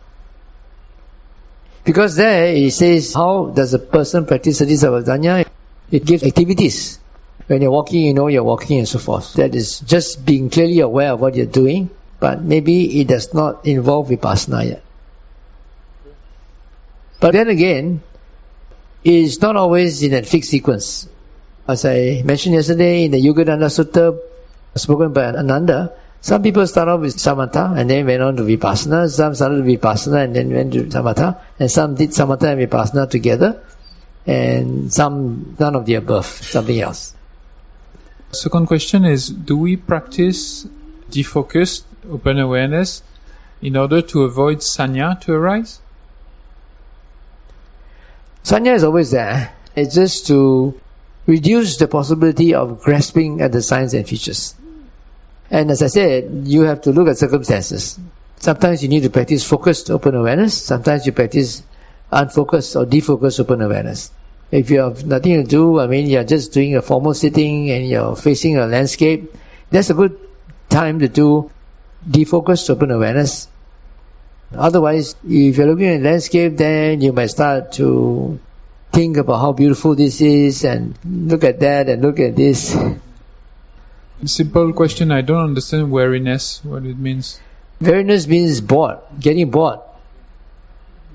Because 1.84 2.16
there 2.16 2.55
he 2.55 2.72
says, 2.72 3.14
how 3.14 3.53
does 3.53 3.76
a 3.76 3.80
person 3.80 4.26
practice 4.26 4.57
sati 4.57 4.74
sampajanya? 4.74 5.45
It 5.91 6.05
gives 6.05 6.24
activities. 6.24 6.99
When 7.45 7.62
you're 7.62 7.70
walking, 7.70 8.01
you 8.01 8.16
know 8.16 8.30
you're 8.30 8.43
walking 8.43 8.80
and 8.80 8.88
so 8.88 8.97
forth. 8.97 9.36
That 9.36 9.53
is 9.53 9.80
just 9.82 10.26
being 10.26 10.49
clearly 10.49 10.80
aware 10.80 11.12
of 11.12 11.22
what 11.22 11.36
you're 11.36 11.45
doing, 11.45 11.91
but 12.20 12.41
maybe 12.41 12.99
it 12.99 13.07
does 13.07 13.36
not 13.36 13.68
involve 13.68 14.09
vipassana 14.09 14.68
yet. 14.68 14.84
But 17.22 17.34
then 17.34 17.49
again, 17.49 18.01
it's 19.03 19.39
not 19.41 19.55
always 19.55 20.01
in 20.01 20.13
a 20.15 20.24
fixed 20.24 20.49
sequence. 20.49 21.07
As 21.67 21.86
I 21.86 22.24
mentioned 22.26 22.55
yesterday 22.55 23.05
in 23.05 23.11
the 23.11 23.22
Yuganaddha 23.24 23.69
Sutta 23.69 24.19
spoken 24.76 25.13
by 25.13 25.26
Ananda, 25.26 25.93
some 26.19 26.41
people 26.41 26.65
start 26.65 26.88
off 26.88 27.01
with 27.01 27.15
samatha 27.15 27.78
and 27.78 27.88
then 27.88 28.07
went 28.07 28.24
on 28.24 28.38
to 28.38 28.43
vipassana. 28.43 29.07
Some 29.07 29.36
started 29.36 29.63
with 29.63 29.80
vipassana 29.80 30.24
and 30.24 30.36
then 30.36 30.51
went 30.51 30.74
to 30.74 30.86
samatha. 30.86 31.39
And 31.59 31.69
some 31.69 31.93
did 31.93 32.09
samatha 32.09 32.53
and 32.53 32.67
vipassana 32.67 33.07
together. 33.07 33.61
And 34.26 34.91
some, 34.91 35.55
none 35.59 35.76
of 35.76 35.86
the 35.86 35.95
above, 35.95 36.26
something 36.26 36.80
else. 36.80 37.13
Second 38.32 38.65
question 38.65 39.05
is, 39.05 39.30
do 39.30 39.57
we 39.57 39.76
practice 39.76 40.65
defocused 41.11 41.84
open 42.09 42.39
awareness 42.39 43.03
in 43.61 43.78
order 43.78 44.01
to 44.01 44.24
avoid 44.24 44.59
sanya 44.59 45.19
to 45.22 45.34
arise? 45.34 45.80
Sanya 48.44 48.76
is 48.76 48.84
always 48.84 49.12
there. 49.12 49.54
It's 49.76 49.96
just 49.96 50.28
to 50.28 50.80
reduce 51.28 51.78
the 51.78 51.88
possibility 51.88 52.54
of 52.56 52.82
grasping 52.82 53.42
at 53.42 53.52
the 53.52 53.62
signs 53.62 53.94
and 53.94 54.08
features. 54.08 54.56
And 55.50 55.70
as 55.70 55.82
I 55.84 55.88
said, 55.88 56.44
you 56.46 56.62
have 56.62 56.82
to 56.82 56.92
look 56.92 57.08
at 57.08 57.18
circumstances. 57.18 58.00
Sometimes 58.38 58.82
you 58.82 58.89
need 58.89 59.04
to 59.04 59.10
practice 59.10 59.44
focused 59.44 59.92
open 59.92 60.16
awareness. 60.16 60.58
Sometimes 60.58 61.06
you 61.06 61.12
practice 61.12 61.62
unfocused 62.12 62.76
or 62.76 62.86
defocused 62.86 63.39
open 63.39 63.62
awareness. 63.62 64.12
If 64.50 64.70
you 64.72 64.80
have 64.80 65.06
nothing 65.06 65.44
to 65.44 65.48
do, 65.48 65.80
I 65.80 65.88
mean, 65.88 66.08
you're 66.08 66.24
just 66.24 66.52
doing 66.52 66.76
a 66.76 66.82
formal 66.82 67.14
sitting 67.14 67.70
and 67.70 67.88
you're 67.88 68.16
facing 68.16 68.58
a 68.58 68.66
landscape, 68.66 69.34
that's 69.70 69.89
a 69.89 69.94
good 69.94 70.20
time 70.70 71.00
to 71.00 71.08
do 71.08 71.52
defocused 72.10 72.70
open 72.70 72.92
awareness. 72.92 73.48
Otherwise, 74.54 75.16
if 75.24 75.58
you're 75.58 75.68
looking 75.68 75.88
at 75.88 76.02
landscape, 76.02 76.58
then 76.58 77.02
you 77.02 77.14
might 77.14 77.28
start 77.28 77.72
to 77.74 78.39
think 78.91 79.18
about 79.18 79.39
how 79.39 79.54
beautiful 79.54 79.95
this 79.95 80.20
is 80.20 80.66
and 80.66 80.97
look 81.06 81.43
at 81.43 81.60
that 81.62 81.88
and 81.88 82.02
look 82.02 82.20
at 82.20 82.36
this. 82.36 82.76
Simple 84.26 84.74
question, 84.74 85.12
I 85.12 85.22
don't 85.22 85.43
understand 85.43 85.89
weariness, 85.89 86.64
what 86.64 86.86
it 86.86 86.97
means. 86.97 87.39
Weariness 87.80 88.28
means 88.28 88.62
bored, 88.62 88.99
getting 89.20 89.49
bored. 89.49 89.80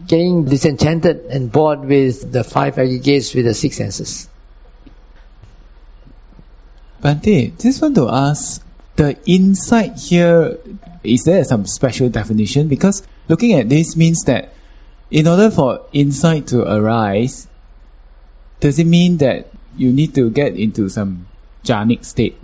Getting 0.07 0.45
disenchanted 0.45 1.27
and 1.27 1.51
bored 1.51 1.81
with 1.81 2.33
the 2.33 2.43
five 2.43 2.79
aggregates 2.79 3.35
with 3.35 3.45
the 3.45 3.55
six 3.55 3.77
senses. 3.77 4.29
Bhante, 7.03 7.61
just 7.61 7.81
want 7.81 7.95
to 7.95 8.09
ask, 8.09 8.63
the 8.97 9.17
insight 9.27 9.99
here, 9.99 10.59
is 11.05 11.25
there 11.25 11.45
some 11.45 11.67
special 11.67 12.09
definition? 12.09 12.69
Because 12.69 13.07
looking 13.29 13.55
at 13.55 13.69
this 13.69 13.97
means 13.97 14.25
that 14.25 14.53
in 15.11 15.29
order 15.29 15.51
for 15.51 15.87
insight 15.93 16.49
to 16.49 16.63
arise, 16.63 17.47
does 18.61 18.79
it 18.79 18.87
mean 18.87 19.19
that 19.19 19.49
you 19.77 19.93
need 19.93 20.15
to 20.15 20.31
get 20.31 20.57
into 20.57 20.89
some 20.89 21.27
jhanic 21.65 22.05
state? 22.05 22.39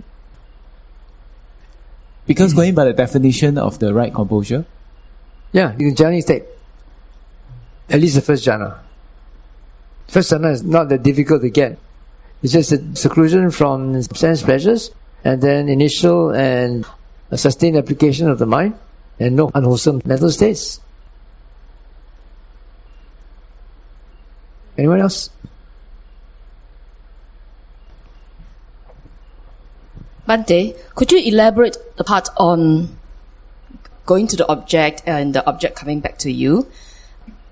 Because 2.25 2.51
mm-hmm. 2.51 2.59
going 2.59 2.75
by 2.75 2.85
the 2.85 2.93
definition 2.93 3.57
of 3.57 3.79
the 3.79 3.93
right 3.93 4.13
composure? 4.13 4.65
Yeah, 5.51 5.73
in 5.73 5.95
jhanic 5.95 6.23
state. 6.23 6.43
At 7.89 7.99
least 7.99 8.15
the 8.15 8.21
first 8.21 8.45
jhana. 8.45 8.79
First 10.07 10.31
jhana 10.31 10.51
is 10.51 10.63
not 10.63 10.89
that 10.89 11.03
difficult 11.03 11.41
to 11.41 11.49
get. 11.49 11.77
It's 12.41 12.53
just 12.53 12.71
a 12.71 12.95
seclusion 12.95 13.51
from 13.51 14.01
sense 14.03 14.41
pleasures 14.41 14.91
and 15.23 15.41
then 15.41 15.69
initial 15.69 16.29
and 16.31 16.85
sustained 17.35 17.77
application 17.77 18.29
of 18.29 18.37
the 18.37 18.45
mind 18.45 18.75
and 19.19 19.35
no 19.35 19.51
unwholesome 19.53 20.01
mental 20.05 20.29
states. 20.29 20.79
Anyone 24.77 25.01
else? 25.01 25.29
Bhante, 30.27 30.75
could 30.95 31.11
you 31.11 31.19
elaborate 31.19 31.77
the 31.97 32.03
part 32.03 32.29
on 32.37 32.97
going 34.05 34.27
to 34.27 34.35
the 34.37 34.47
object 34.47 35.03
and 35.05 35.35
the 35.35 35.45
object 35.45 35.75
coming 35.75 35.99
back 35.99 36.17
to 36.19 36.31
you? 36.31 36.67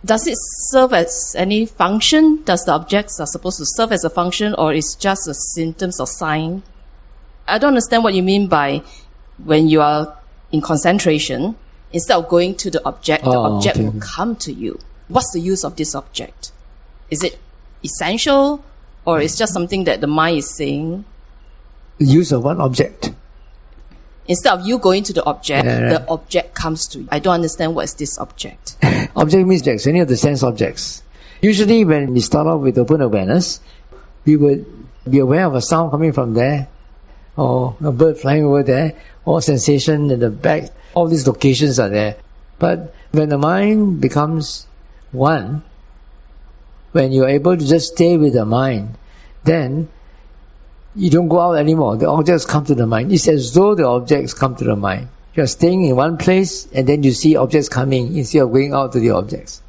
Does 0.03 0.25
it 0.25 0.37
serve 0.39 0.93
as 0.93 1.35
any 1.37 1.65
function? 1.67 2.43
Does 2.43 2.65
the 2.65 2.71
objects 2.71 3.19
are 3.19 3.27
supposed 3.27 3.59
to 3.59 3.65
serve 3.65 3.91
as 3.91 4.03
a 4.03 4.09
function 4.09 4.55
or 4.57 4.73
is 4.73 4.95
just 4.99 5.27
a 5.27 5.33
symptoms 5.33 5.99
or 5.99 6.07
sign? 6.07 6.63
I 7.47 7.59
don't 7.59 7.69
understand 7.69 8.03
what 8.03 8.13
you 8.13 8.23
mean 8.23 8.47
by 8.47 8.81
when 9.37 9.67
you 9.67 9.81
are 9.81 10.17
in 10.51 10.61
concentration, 10.61 11.55
instead 11.93 12.17
of 12.17 12.27
going 12.29 12.55
to 12.55 12.71
the 12.71 12.85
object, 12.85 13.23
the 13.23 13.29
Oh, 13.31 13.55
object 13.57 13.77
okay. 13.77 13.85
will 13.87 13.99
come 13.99 14.35
to 14.37 14.51
you. 14.53 14.79
What's 15.07 15.31
the 15.33 15.39
use 15.41 15.63
of 15.63 15.75
this 15.75 15.95
object? 15.95 16.51
Is 17.09 17.23
it 17.23 17.37
essential 17.83 18.63
or 19.05 19.19
is 19.21 19.37
just 19.37 19.53
something 19.53 19.85
that 19.85 20.01
the 20.01 20.07
mind 20.07 20.37
is 20.37 20.55
saying? 20.55 21.03
The 21.97 22.05
use 22.05 22.31
of 22.31 22.43
one 22.43 22.61
object. 22.61 23.11
Instead 24.27 24.53
of 24.59 24.65
you 24.67 24.77
going 24.79 25.03
to 25.03 25.13
the 25.13 25.23
object, 25.25 25.65
Yeah, 25.65 25.79
right. 25.81 25.89
the 25.89 26.07
object 26.09 26.53
comes 26.53 26.87
to 26.89 26.99
you. 26.99 27.07
I 27.11 27.19
don't 27.19 27.33
understand 27.33 27.75
what 27.75 27.83
is 27.85 27.95
this 27.95 28.17
object. 28.19 28.77
Object 29.15 29.47
means 29.47 29.61
objects, 29.61 29.87
any 29.87 29.99
of 29.99 30.07
the 30.07 30.15
sense 30.15 30.41
objects. 30.43 31.03
Usually 31.41 31.83
when 31.83 32.13
we 32.13 32.21
start 32.21 32.47
off 32.47 32.61
with 32.61 32.77
open 32.77 33.01
awareness, 33.01 33.59
we 34.23 34.37
would 34.37 34.65
be 35.09 35.19
aware 35.19 35.45
of 35.47 35.55
a 35.55 35.61
sound 35.61 35.91
coming 35.91 36.13
from 36.13 36.33
there, 36.33 36.69
or 37.35 37.75
a 37.83 37.91
bird 37.91 38.17
flying 38.17 38.43
over 38.43 38.63
there, 38.63 38.93
or 39.25 39.41
sensation 39.41 40.11
in 40.11 40.19
the 40.19 40.29
back. 40.29 40.69
All 40.93 41.07
these 41.07 41.27
locations 41.27 41.79
are 41.79 41.89
there. 41.89 42.17
But 42.59 42.93
when 43.11 43.29
the 43.29 43.37
mind 43.37 44.01
becomes 44.01 44.67
one, 45.11 45.63
when 46.91 47.11
you're 47.11 47.29
able 47.29 47.57
to 47.57 47.65
just 47.65 47.93
stay 47.93 48.17
with 48.17 48.33
the 48.33 48.45
mind, 48.45 48.97
then 49.43 49.89
you 50.95 51.09
don't 51.09 51.29
go 51.29 51.39
out 51.39 51.53
anymore. 51.53 51.97
The 51.97 52.09
objects 52.09 52.45
come 52.45 52.65
to 52.65 52.75
the 52.75 52.85
mind. 52.85 53.11
It's 53.11 53.27
as 53.27 53.53
though 53.53 53.75
the 53.75 53.87
objects 53.87 54.33
come 54.33 54.55
to 54.57 54.63
the 54.63 54.75
mind. 54.75 55.07
You're 55.33 55.47
staying 55.47 55.85
in 55.85 55.95
one 55.95 56.17
place 56.17 56.67
and 56.73 56.85
then 56.85 57.03
you 57.03 57.11
see 57.11 57.37
objects 57.37 57.69
coming 57.69 58.17
instead 58.17 58.41
of 58.41 58.51
going 58.51 58.73
out 58.73 58.91
to 58.93 58.99
the 58.99 59.11
objects. 59.11 59.61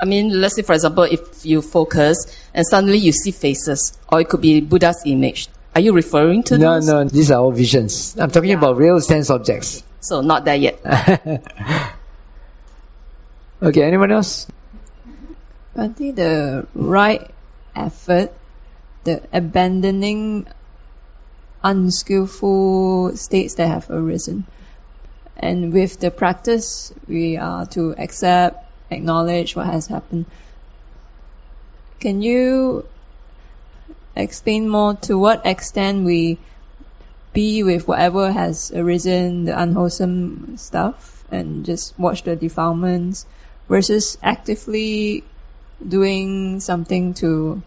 I 0.00 0.04
mean, 0.04 0.40
let's 0.40 0.54
say 0.54 0.62
for 0.62 0.74
example, 0.74 1.02
if 1.02 1.44
you 1.44 1.60
focus 1.60 2.26
and 2.54 2.64
suddenly 2.64 2.98
you 2.98 3.10
see 3.10 3.32
faces, 3.32 3.98
or 4.08 4.20
it 4.20 4.28
could 4.28 4.40
be 4.40 4.60
Buddha's 4.60 5.02
image. 5.04 5.48
Are 5.74 5.80
you 5.80 5.92
referring 5.92 6.42
to 6.44 6.58
No, 6.58 6.74
those? 6.74 6.86
no, 6.88 7.04
these 7.04 7.30
are 7.30 7.40
all 7.40 7.52
visions. 7.52 8.16
I'm 8.18 8.30
talking 8.30 8.52
about 8.52 8.76
real 8.76 9.00
sense 9.00 9.30
objects. 9.30 9.82
So 10.00 10.20
not 10.22 10.44
there 10.44 10.56
yet. 10.56 10.80
okay, 13.62 13.82
anyone 13.82 14.10
else? 14.10 14.46
I 15.76 15.88
think 15.88 16.16
the 16.16 16.66
right 16.74 17.30
effort, 17.76 18.32
the 19.04 19.22
abandoning 19.32 20.46
unskillful 21.62 23.16
states 23.16 23.54
that 23.54 23.68
have 23.68 23.90
arisen. 23.90 24.46
And 25.36 25.72
with 25.72 26.00
the 26.00 26.10
practice, 26.10 26.92
we 27.06 27.36
are 27.36 27.66
to 27.66 27.94
accept, 27.96 28.64
acknowledge 28.90 29.54
what 29.54 29.66
has 29.66 29.86
happened. 29.86 30.26
Can 32.00 32.22
you 32.22 32.86
explain 34.18 34.68
more 34.68 34.94
to 35.08 35.18
what 35.18 35.46
extent 35.46 36.04
we 36.04 36.38
be 37.32 37.62
with 37.62 37.86
whatever 37.86 38.32
has 38.32 38.72
arisen, 38.72 39.44
the 39.44 39.60
unwholesome 39.60 40.56
stuff, 40.56 41.24
and 41.30 41.64
just 41.64 41.98
watch 41.98 42.22
the 42.24 42.36
defilements, 42.36 43.26
versus 43.68 44.18
actively 44.22 45.24
doing 45.86 46.60
something 46.60 47.14
to 47.14 47.62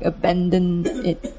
abandon 0.00 0.86
it? 1.04 1.36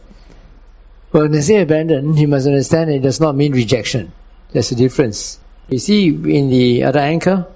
Well, 1.12 1.24
when 1.24 1.32
they 1.32 1.42
say 1.42 1.62
abandon, 1.62 2.16
you 2.18 2.28
must 2.28 2.48
understand 2.48 2.90
it 2.92 3.02
does 3.02 3.20
not 3.20 3.36
mean 3.36 3.54
rejection. 3.54 4.14
There's 4.52 4.72
a 4.72 4.76
difference. 4.76 5.40
You 5.70 5.80
see, 5.80 6.08
in 6.08 6.50
the 6.50 6.84
other 6.84 7.00
anchor 7.00 7.48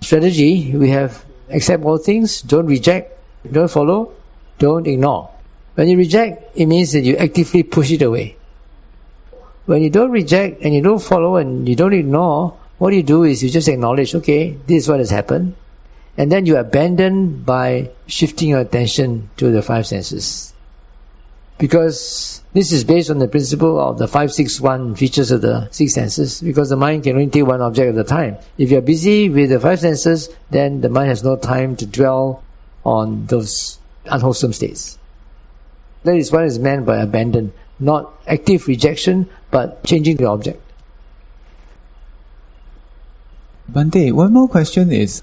strategy, 0.00 0.76
we 0.76 0.90
have 0.90 1.24
accept 1.48 1.84
all 1.84 1.98
things, 1.98 2.42
don't 2.42 2.66
reject, 2.66 3.18
don't 3.50 3.70
follow, 3.70 4.12
don't 4.58 4.86
ignore. 4.86 5.30
When 5.74 5.88
you 5.88 5.96
reject, 5.96 6.56
it 6.56 6.66
means 6.66 6.92
that 6.92 7.02
you 7.02 7.16
actively 7.16 7.62
push 7.62 7.90
it 7.92 8.02
away. 8.02 8.36
When 9.66 9.82
you 9.82 9.90
don't 9.90 10.10
reject 10.10 10.62
and 10.62 10.74
you 10.74 10.82
don't 10.82 11.02
follow 11.02 11.36
and 11.36 11.68
you 11.68 11.76
don't 11.76 11.92
ignore, 11.92 12.56
what 12.78 12.92
you 12.94 13.02
do 13.02 13.24
is 13.24 13.42
you 13.42 13.50
just 13.50 13.68
acknowledge, 13.68 14.14
okay, 14.14 14.56
this 14.66 14.84
is 14.84 14.88
what 14.88 14.98
has 14.98 15.10
happened. 15.10 15.54
And 16.16 16.30
then 16.30 16.46
you 16.46 16.56
abandon 16.56 17.42
by 17.42 17.90
shifting 18.06 18.50
your 18.50 18.60
attention 18.60 19.30
to 19.36 19.50
the 19.50 19.62
five 19.62 19.86
senses 19.86 20.52
because 21.60 22.42
this 22.54 22.72
is 22.72 22.84
based 22.84 23.10
on 23.10 23.18
the 23.18 23.28
principle 23.28 23.78
of 23.78 23.98
the 23.98 24.08
561 24.08 24.96
features 24.96 25.30
of 25.30 25.42
the 25.42 25.68
six 25.70 25.92
senses 25.92 26.40
because 26.40 26.70
the 26.70 26.76
mind 26.76 27.04
can 27.04 27.12
only 27.16 27.28
take 27.28 27.46
one 27.46 27.60
object 27.60 27.94
at 27.94 28.00
a 28.00 28.08
time. 28.08 28.38
If 28.56 28.70
you're 28.70 28.80
busy 28.80 29.28
with 29.28 29.50
the 29.50 29.60
five 29.60 29.78
senses, 29.78 30.30
then 30.48 30.80
the 30.80 30.88
mind 30.88 31.10
has 31.10 31.22
no 31.22 31.36
time 31.36 31.76
to 31.76 31.86
dwell 31.86 32.42
on 32.82 33.26
those 33.26 33.78
unwholesome 34.06 34.54
states. 34.54 34.98
That 36.02 36.16
is 36.16 36.32
what 36.32 36.44
is 36.44 36.58
meant 36.58 36.86
by 36.86 36.98
abandon, 36.98 37.52
not 37.78 38.12
active 38.26 38.66
rejection, 38.66 39.28
but 39.50 39.84
changing 39.84 40.16
the 40.16 40.26
object. 40.26 40.62
Bhante, 43.70 44.12
one 44.12 44.32
more 44.32 44.48
question 44.48 44.90
is, 44.90 45.22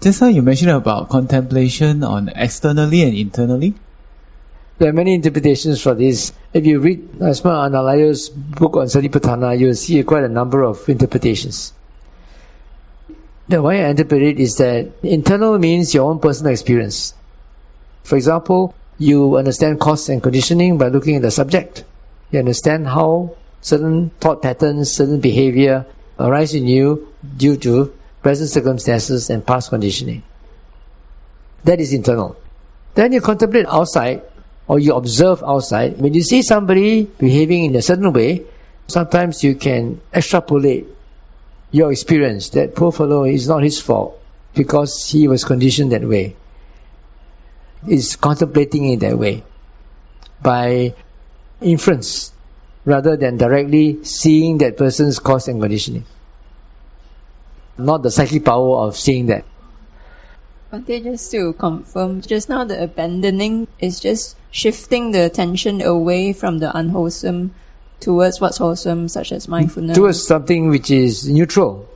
just 0.00 0.20
now 0.20 0.28
you 0.28 0.42
mentioned 0.42 0.70
about 0.70 1.08
contemplation 1.08 2.02
on 2.02 2.28
externally 2.28 3.02
and 3.02 3.14
internally. 3.14 3.74
There 4.78 4.88
are 4.88 4.92
many 4.92 5.14
interpretations 5.14 5.80
for 5.80 5.94
this. 5.94 6.32
If 6.52 6.66
you 6.66 6.80
read 6.80 7.22
Asma 7.22 7.50
Analayo's 7.68 8.28
book 8.28 8.76
on 8.76 8.86
Satipatthana, 8.86 9.58
you 9.58 9.68
will 9.68 9.74
see 9.74 10.02
quite 10.02 10.24
a 10.24 10.28
number 10.28 10.62
of 10.62 10.88
interpretations. 10.88 11.72
The 13.46 13.62
way 13.62 13.84
I 13.84 13.90
interpret 13.90 14.22
it 14.22 14.40
is 14.40 14.56
that 14.56 14.90
internal 15.02 15.58
means 15.58 15.94
your 15.94 16.10
own 16.10 16.18
personal 16.18 16.52
experience. 16.52 17.14
For 18.02 18.16
example, 18.16 18.74
you 18.98 19.36
understand 19.36 19.80
cause 19.80 20.08
and 20.08 20.22
conditioning 20.22 20.78
by 20.78 20.88
looking 20.88 21.16
at 21.16 21.22
the 21.22 21.30
subject. 21.30 21.84
You 22.30 22.38
understand 22.38 22.86
how 22.86 23.36
certain 23.60 24.10
thought 24.20 24.42
patterns, 24.42 24.92
certain 24.92 25.20
behavior 25.20 25.86
arise 26.18 26.54
in 26.54 26.66
you 26.66 27.12
due 27.36 27.56
to 27.58 27.92
present 28.22 28.50
circumstances 28.50 29.30
and 29.30 29.44
past 29.46 29.70
conditioning. 29.70 30.22
That 31.64 31.80
is 31.80 31.92
internal. 31.92 32.36
Then 32.94 33.12
you 33.12 33.20
contemplate 33.20 33.66
outside 33.66 34.22
or 34.66 34.78
you 34.78 34.94
observe 34.94 35.42
outside. 35.42 35.98
When 35.98 36.14
you 36.14 36.22
see 36.22 36.42
somebody 36.42 37.04
behaving 37.04 37.64
in 37.64 37.76
a 37.76 37.82
certain 37.82 38.12
way, 38.12 38.44
sometimes 38.86 39.42
you 39.42 39.54
can 39.54 40.00
extrapolate 40.12 40.86
your 41.70 41.90
experience 41.90 42.50
that 42.50 42.74
poor 42.76 42.92
fellow 42.92 43.24
is 43.24 43.48
not 43.48 43.62
his 43.62 43.80
fault 43.80 44.20
because 44.54 45.08
he 45.08 45.26
was 45.26 45.44
conditioned 45.44 45.92
that 45.92 46.04
way. 46.06 46.36
Is 47.86 48.16
contemplating 48.16 48.92
it 48.92 49.00
that 49.00 49.18
way 49.18 49.44
by 50.42 50.94
inference 51.60 52.32
rather 52.84 53.16
than 53.16 53.36
directly 53.36 54.04
seeing 54.04 54.58
that 54.58 54.76
person's 54.76 55.18
cause 55.18 55.48
and 55.48 55.60
conditioning. 55.60 56.04
Not 57.76 58.02
the 58.02 58.10
psychic 58.10 58.44
power 58.44 58.86
of 58.86 58.96
seeing 58.96 59.26
that. 59.26 59.44
But 60.70 60.86
just 60.86 61.30
to 61.32 61.52
confirm, 61.52 62.20
just 62.20 62.48
now 62.48 62.64
the 62.64 62.82
abandoning 62.82 63.68
is 63.78 64.00
just 64.00 64.36
shifting 64.50 65.12
the 65.12 65.24
attention 65.24 65.82
away 65.82 66.32
from 66.32 66.58
the 66.58 66.76
unwholesome 66.76 67.54
towards 68.00 68.40
what's 68.40 68.58
wholesome, 68.58 69.08
such 69.08 69.32
as 69.32 69.48
mindfulness. 69.48 69.96
towards 69.96 70.26
something 70.26 70.68
which 70.68 70.90
is 70.90 71.28
neutral, 71.28 71.88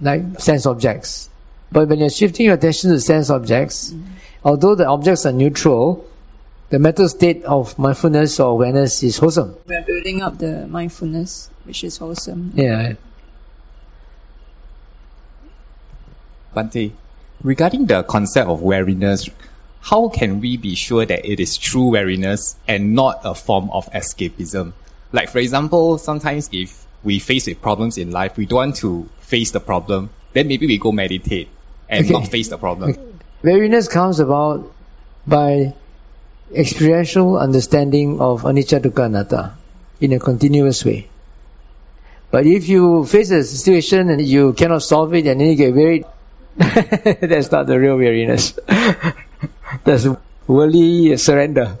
like 0.00 0.40
sense 0.40 0.66
objects. 0.66 1.28
But 1.70 1.88
when 1.88 2.00
you're 2.00 2.10
shifting 2.10 2.46
your 2.46 2.54
attention 2.54 2.90
to 2.90 3.00
sense 3.00 3.30
objects, 3.30 3.90
mm-hmm. 3.90 4.14
Although 4.44 4.74
the 4.74 4.86
objects 4.86 5.26
are 5.26 5.32
neutral, 5.32 6.04
the 6.70 6.78
mental 6.78 7.08
state 7.08 7.44
of 7.44 7.78
mindfulness 7.78 8.40
or 8.40 8.50
awareness 8.50 9.02
is 9.02 9.18
wholesome. 9.18 9.54
We're 9.66 9.82
building 9.82 10.22
up 10.22 10.38
the 10.38 10.66
mindfulness, 10.66 11.50
which 11.64 11.84
is 11.84 11.98
wholesome. 11.98 12.52
Yeah. 12.54 12.94
Bhante, 16.54 16.92
regarding 17.42 17.86
the 17.86 18.02
concept 18.02 18.48
of 18.48 18.62
wariness, 18.62 19.28
how 19.80 20.08
can 20.08 20.40
we 20.40 20.56
be 20.56 20.74
sure 20.74 21.04
that 21.04 21.24
it 21.24 21.40
is 21.40 21.56
true 21.56 21.90
wariness 21.90 22.56
and 22.68 22.94
not 22.94 23.20
a 23.24 23.34
form 23.34 23.70
of 23.70 23.90
escapism? 23.92 24.72
Like, 25.12 25.28
for 25.30 25.38
example, 25.38 25.98
sometimes 25.98 26.48
if 26.52 26.86
we 27.02 27.18
face 27.18 27.46
with 27.46 27.60
problems 27.60 27.98
in 27.98 28.10
life, 28.10 28.36
we 28.36 28.46
don't 28.46 28.56
want 28.56 28.76
to 28.76 29.08
face 29.20 29.50
the 29.50 29.60
problem, 29.60 30.10
then 30.32 30.48
maybe 30.48 30.66
we 30.66 30.78
go 30.78 30.92
meditate 30.92 31.48
and 31.88 32.04
Okay. 32.04 32.12
not 32.12 32.28
face 32.28 32.48
the 32.48 32.58
problem. 32.58 32.96
Wariness 33.42 33.88
comes 33.90 34.20
about 34.20 34.72
by 35.26 35.74
experiential 36.54 37.38
understanding 37.38 38.20
of 38.20 38.42
anicca 38.42 38.80
dukkha 38.80 39.06
anatta 39.06 39.54
in 40.00 40.12
a 40.12 40.18
continuous 40.18 40.84
way. 40.84 41.08
But 42.30 42.46
if 42.46 42.68
you 42.68 43.04
face 43.04 43.30
a 43.30 43.44
situation 43.44 44.08
and 44.10 44.20
you 44.20 44.52
cannot 44.54 44.82
solve 44.82 45.12
it 45.14 45.26
and 45.26 45.40
then 45.40 45.48
you 45.48 45.56
get 45.56 45.74
wearied, 45.74 46.04
that's 46.56 47.50
not 47.50 47.66
the 47.66 47.78
real 47.78 47.96
weariness. 47.96 48.58
that's 49.84 50.06
worldly 50.46 51.16
surrender. 51.16 51.78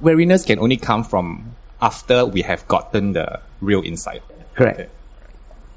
Weariness 0.00 0.44
can 0.44 0.58
only 0.58 0.76
come 0.76 1.04
from 1.04 1.54
after 1.80 2.24
we 2.24 2.42
have 2.42 2.66
gotten 2.66 3.12
the 3.12 3.40
real 3.60 3.82
insight. 3.82 4.22
Correct. 4.54 4.80
Okay. 4.80 4.90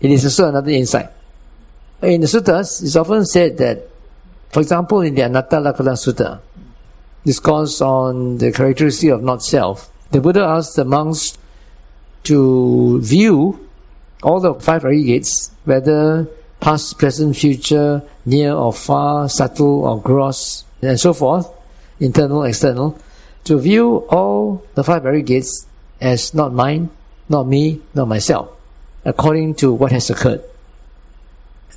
It 0.02 0.12
is 0.12 0.26
also 0.26 0.50
another 0.50 0.72
insight. 0.72 1.10
In 2.02 2.22
the 2.22 2.28
suttas, 2.28 2.84
it's 2.84 2.96
often 2.96 3.26
said 3.26 3.58
that, 3.58 3.90
for 4.56 4.62
example, 4.62 5.02
in 5.02 5.14
the 5.16 5.22
Anatta 5.22 5.58
Lakkhana 5.58 5.98
Sutta, 6.00 6.40
discourse 7.26 7.82
on 7.82 8.38
the 8.38 8.54
characteristic 8.54 9.10
of 9.10 9.22
not 9.22 9.44
self, 9.44 9.92
the 10.12 10.22
Buddha 10.22 10.46
asked 10.46 10.78
the 10.78 10.86
monks 10.86 11.38
to 12.24 13.02
view 13.02 13.68
all 14.24 14.40
the 14.40 14.54
five 14.54 14.86
aggregates, 14.86 15.52
whether 15.66 16.30
past, 16.62 16.98
present, 16.98 17.36
future, 17.36 18.02
near 18.26 18.54
or 18.54 18.72
far, 18.72 19.28
subtle 19.28 19.84
or 19.84 20.02
gross, 20.02 20.64
and 20.82 20.98
so 20.98 21.12
forth, 21.12 21.52
internal, 22.00 22.44
external, 22.44 22.98
to 23.44 23.60
view 23.60 24.08
all 24.08 24.64
the 24.74 24.86
five 24.86 25.06
aggregates 25.06 25.68
as 26.00 26.34
not 26.34 26.54
mine, 26.54 26.90
not 27.28 27.46
me, 27.46 27.82
not 27.94 28.08
myself, 28.08 28.52
according 29.04 29.56
to 29.56 29.74
what 29.74 29.92
has 29.92 30.10
occurred. 30.10 30.46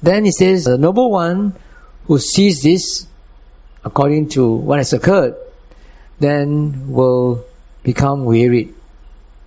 Then 0.01 0.25
he 0.25 0.31
says, 0.31 0.63
the 0.63 0.79
noble 0.79 1.11
one 1.11 1.57
who 2.09 2.19
sees 2.19 2.63
this 2.63 3.07
according 3.85 4.31
to 4.31 4.51
what 4.51 4.79
has 4.79 4.93
occurred, 4.93 5.37
then 6.19 6.91
will 6.91 7.45
become 7.83 8.25
wearied. 8.25 8.75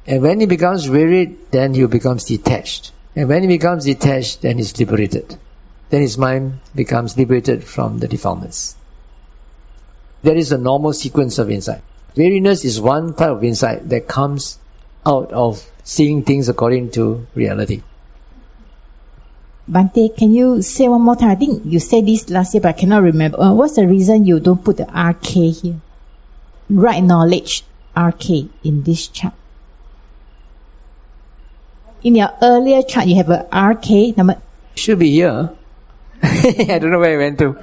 And 0.07 0.21
when 0.21 0.39
he 0.39 0.45
becomes 0.45 0.89
wearied, 0.89 1.51
then 1.51 1.73
he 1.73 1.85
becomes 1.87 2.23
detached. 2.25 2.91
And 3.15 3.27
when 3.27 3.41
he 3.41 3.47
becomes 3.47 3.85
detached, 3.85 4.41
then 4.41 4.57
he's 4.57 4.79
liberated. 4.79 5.37
Then 5.89 6.01
his 6.01 6.17
mind 6.17 6.59
becomes 6.73 7.17
liberated 7.17 7.63
from 7.63 7.97
the 7.97 8.07
defilements. 8.07 8.75
That 10.23 10.37
is 10.37 10.51
a 10.51 10.57
normal 10.57 10.93
sequence 10.93 11.39
of 11.39 11.49
insight. 11.49 11.81
Weariness 12.15 12.63
is 12.63 12.79
one 12.79 13.15
type 13.15 13.31
of 13.31 13.43
insight 13.43 13.89
that 13.89 14.07
comes 14.07 14.59
out 15.05 15.33
of 15.33 15.67
seeing 15.83 16.23
things 16.23 16.47
according 16.47 16.91
to 16.91 17.25
reality. 17.33 17.81
Bhante, 19.69 20.15
can 20.17 20.33
you 20.33 20.61
say 20.61 20.87
one 20.87 21.01
more 21.01 21.15
time? 21.15 21.29
I 21.29 21.35
think 21.35 21.63
you 21.65 21.79
said 21.79 22.05
this 22.05 22.29
last 22.29 22.53
year, 22.53 22.61
but 22.61 22.69
I 22.69 22.73
cannot 22.73 23.03
remember. 23.03 23.39
Uh, 23.39 23.53
what's 23.53 23.75
the 23.75 23.87
reason 23.87 24.25
you 24.25 24.39
don't 24.39 24.63
put 24.63 24.77
the 24.77 24.85
RK 24.85 25.53
here? 25.55 25.79
Right 26.69 27.03
knowledge, 27.03 27.63
RK, 27.95 28.29
in 28.63 28.83
this 28.83 29.07
chart. 29.07 29.33
In 32.03 32.15
your 32.15 32.31
earlier 32.41 32.81
chart, 32.81 33.05
you 33.07 33.15
have 33.17 33.29
a 33.29 33.47
RK 33.53 34.17
number. 34.17 34.41
Should 34.75 34.99
be 34.99 35.11
here. 35.11 35.51
I 36.23 36.79
don't 36.79 36.91
know 36.91 36.99
where 36.99 37.13
it 37.13 37.17
went 37.17 37.39
to. 37.39 37.55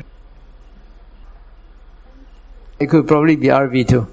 it 2.80 2.86
could 2.86 3.06
probably 3.06 3.36
be 3.36 3.46
RV2. 3.48 4.08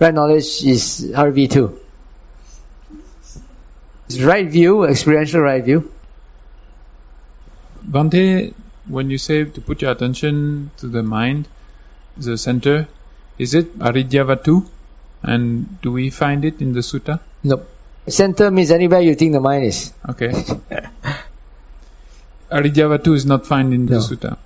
Right 0.00 0.12
knowledge 0.12 0.64
is 0.64 1.10
RV2. 1.14 1.85
It's 4.08 4.20
right 4.20 4.48
view, 4.48 4.84
experiential 4.84 5.40
right 5.40 5.64
view. 5.64 5.90
Bhante, 7.88 8.54
when 8.88 9.10
you 9.10 9.18
say 9.18 9.44
to 9.44 9.60
put 9.60 9.82
your 9.82 9.90
attention 9.90 10.70
to 10.78 10.86
the 10.86 11.02
mind, 11.02 11.48
the 12.16 12.38
center, 12.38 12.88
is 13.38 13.54
it 13.54 13.78
Hadayavatthu? 13.78 14.66
And 15.22 15.80
do 15.82 15.90
we 15.92 16.10
find 16.10 16.44
it 16.44 16.60
in 16.60 16.72
the 16.72 16.80
sutta? 16.80 17.20
No. 17.42 17.62
Center 18.06 18.50
means 18.52 18.70
anywhere 18.70 19.00
you 19.00 19.14
think 19.16 19.32
the 19.32 19.40
mind 19.40 19.64
is. 19.64 19.92
Okay. 20.08 20.30
Hadayavatthu 22.50 23.14
is 23.14 23.26
not 23.26 23.46
found 23.46 23.74
in 23.74 23.86
the 23.86 23.94
No. 23.94 24.00
sutta. 24.00 24.36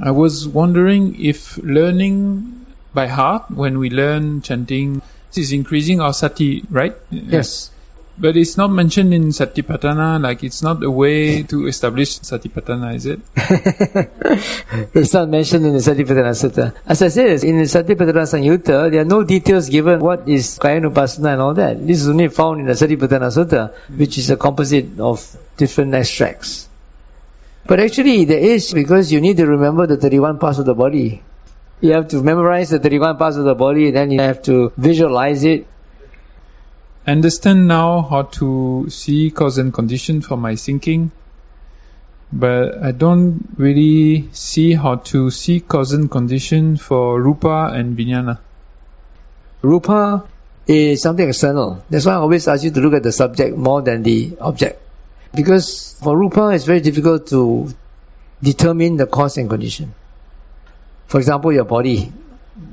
I 0.00 0.12
was 0.12 0.46
wondering 0.46 1.20
if 1.20 1.58
learning 1.58 2.64
by 2.94 3.08
heart, 3.08 3.50
when 3.50 3.78
we 3.78 3.90
learn 3.90 4.40
chanting, 4.42 5.02
is 5.38 5.52
increasing 5.52 6.00
our 6.00 6.12
sati, 6.12 6.64
right? 6.70 6.96
Yes. 7.10 7.70
But 8.18 8.36
it's 8.36 8.58
not 8.58 8.70
mentioned 8.70 9.14
in 9.14 9.28
Satipatthana, 9.28 10.20
like 10.22 10.44
it's 10.44 10.62
not 10.62 10.82
a 10.82 10.90
way 10.90 11.42
to 11.44 11.66
establish 11.66 12.20
Satipatthana, 12.20 12.94
is 12.94 13.06
it? 13.06 13.20
it's 14.94 15.14
not 15.14 15.30
mentioned 15.30 15.64
in 15.64 15.72
the 15.72 15.78
Satipatthana 15.78 16.34
Sutta. 16.36 16.74
As 16.86 17.00
I 17.00 17.08
said, 17.08 17.42
in 17.42 17.56
the 17.56 17.64
Satipatthana 17.64 18.26
Samyutta, 18.28 18.90
there 18.90 19.00
are 19.00 19.06
no 19.06 19.24
details 19.24 19.70
given 19.70 20.00
what 20.00 20.28
is 20.28 20.58
Kayanupassana 20.58 21.32
and 21.32 21.40
all 21.40 21.54
that. 21.54 21.84
This 21.86 22.02
is 22.02 22.08
only 22.08 22.28
found 22.28 22.60
in 22.60 22.66
the 22.66 22.74
Satipatthana 22.74 23.32
Sutta, 23.32 23.72
which 23.96 24.18
is 24.18 24.28
a 24.30 24.36
composite 24.36 25.00
of 25.00 25.36
different 25.56 25.94
extracts. 25.94 26.68
But 27.64 27.80
actually, 27.80 28.26
there 28.26 28.40
is 28.40 28.72
because 28.72 29.10
you 29.10 29.20
need 29.20 29.38
to 29.38 29.46
remember 29.46 29.86
the 29.86 29.96
31 29.96 30.38
parts 30.38 30.58
of 30.58 30.66
the 30.66 30.74
body. 30.74 31.22
You 31.82 31.92
have 31.92 32.08
to 32.08 32.22
memorize 32.22 32.70
the 32.70 32.78
31 32.78 33.18
parts 33.18 33.36
of 33.36 33.44
the 33.44 33.54
body, 33.56 33.90
then 33.90 34.12
you 34.12 34.20
have 34.20 34.40
to 34.42 34.72
visualize 34.76 35.42
it. 35.42 35.66
Understand 37.06 37.66
now 37.66 38.02
how 38.02 38.22
to 38.38 38.86
see 38.88 39.32
cause 39.32 39.58
and 39.58 39.74
condition 39.74 40.22
for 40.22 40.36
my 40.36 40.54
thinking, 40.54 41.10
but 42.32 42.80
I 42.80 42.92
don't 42.92 43.48
really 43.56 44.28
see 44.32 44.74
how 44.74 44.94
to 45.10 45.30
see 45.30 45.58
cause 45.58 45.92
and 45.92 46.08
condition 46.08 46.76
for 46.76 47.20
rupa 47.20 47.72
and 47.74 47.98
vijnana. 47.98 48.38
Rupa 49.62 50.24
is 50.68 51.02
something 51.02 51.28
external. 51.28 51.84
That's 51.90 52.06
why 52.06 52.12
I 52.12 52.16
always 52.16 52.46
ask 52.46 52.62
you 52.62 52.70
to 52.70 52.80
look 52.80 52.94
at 52.94 53.02
the 53.02 53.12
subject 53.12 53.56
more 53.56 53.82
than 53.82 54.04
the 54.04 54.36
object. 54.40 54.80
Because 55.34 55.96
for 56.00 56.16
Rupa, 56.16 56.50
it's 56.50 56.64
very 56.64 56.80
difficult 56.80 57.26
to 57.28 57.72
determine 58.42 58.96
the 58.96 59.06
cause 59.06 59.38
and 59.38 59.48
condition. 59.48 59.94
For 61.06 61.18
example, 61.18 61.52
your 61.52 61.64
body. 61.64 62.12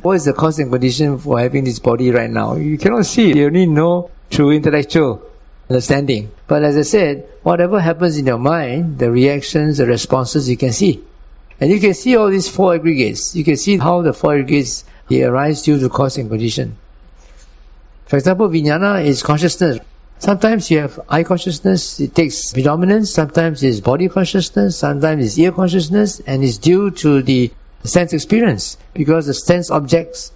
What 0.01 0.13
is 0.13 0.25
the 0.25 0.33
cause 0.33 0.59
and 0.59 0.71
condition 0.71 1.17
for 1.17 1.39
having 1.39 1.63
this 1.63 1.79
body 1.79 2.11
right 2.11 2.29
now? 2.29 2.55
You 2.55 2.77
cannot 2.77 3.05
see. 3.05 3.33
You 3.33 3.47
only 3.47 3.65
know 3.65 4.11
through 4.29 4.51
intellectual 4.51 5.21
understanding. 5.69 6.31
But 6.47 6.63
as 6.63 6.77
I 6.77 6.81
said, 6.81 7.27
whatever 7.43 7.79
happens 7.79 8.17
in 8.17 8.25
your 8.25 8.37
mind, 8.37 8.99
the 8.99 9.11
reactions, 9.11 9.77
the 9.77 9.85
responses, 9.85 10.49
you 10.49 10.57
can 10.57 10.71
see. 10.71 11.03
And 11.59 11.69
you 11.69 11.79
can 11.79 11.93
see 11.93 12.15
all 12.15 12.29
these 12.29 12.49
four 12.49 12.75
aggregates. 12.75 13.35
You 13.35 13.43
can 13.43 13.57
see 13.57 13.77
how 13.77 14.01
the 14.01 14.13
four 14.13 14.33
aggregates 14.33 14.85
they 15.09 15.23
arise 15.23 15.63
due 15.63 15.79
to 15.79 15.89
cause 15.89 16.17
and 16.17 16.29
condition. 16.29 16.77
For 18.05 18.17
example, 18.17 18.49
vijnana 18.49 19.05
is 19.05 19.21
consciousness. 19.21 19.79
Sometimes 20.19 20.69
you 20.69 20.79
have 20.79 20.99
eye 21.07 21.23
consciousness, 21.23 21.99
it 21.99 22.13
takes 22.13 22.51
predominance. 22.51 23.11
Sometimes 23.11 23.63
it's 23.63 23.79
body 23.79 24.09
consciousness. 24.09 24.77
Sometimes 24.77 25.25
it's 25.25 25.37
ear 25.37 25.51
consciousness, 25.51 26.19
and 26.19 26.43
it's 26.43 26.57
due 26.57 26.91
to 26.91 27.21
the 27.21 27.51
sense 27.87 28.13
experience 28.13 28.77
because 28.93 29.27
the 29.27 29.33
sense 29.33 29.71
objects 29.71 30.31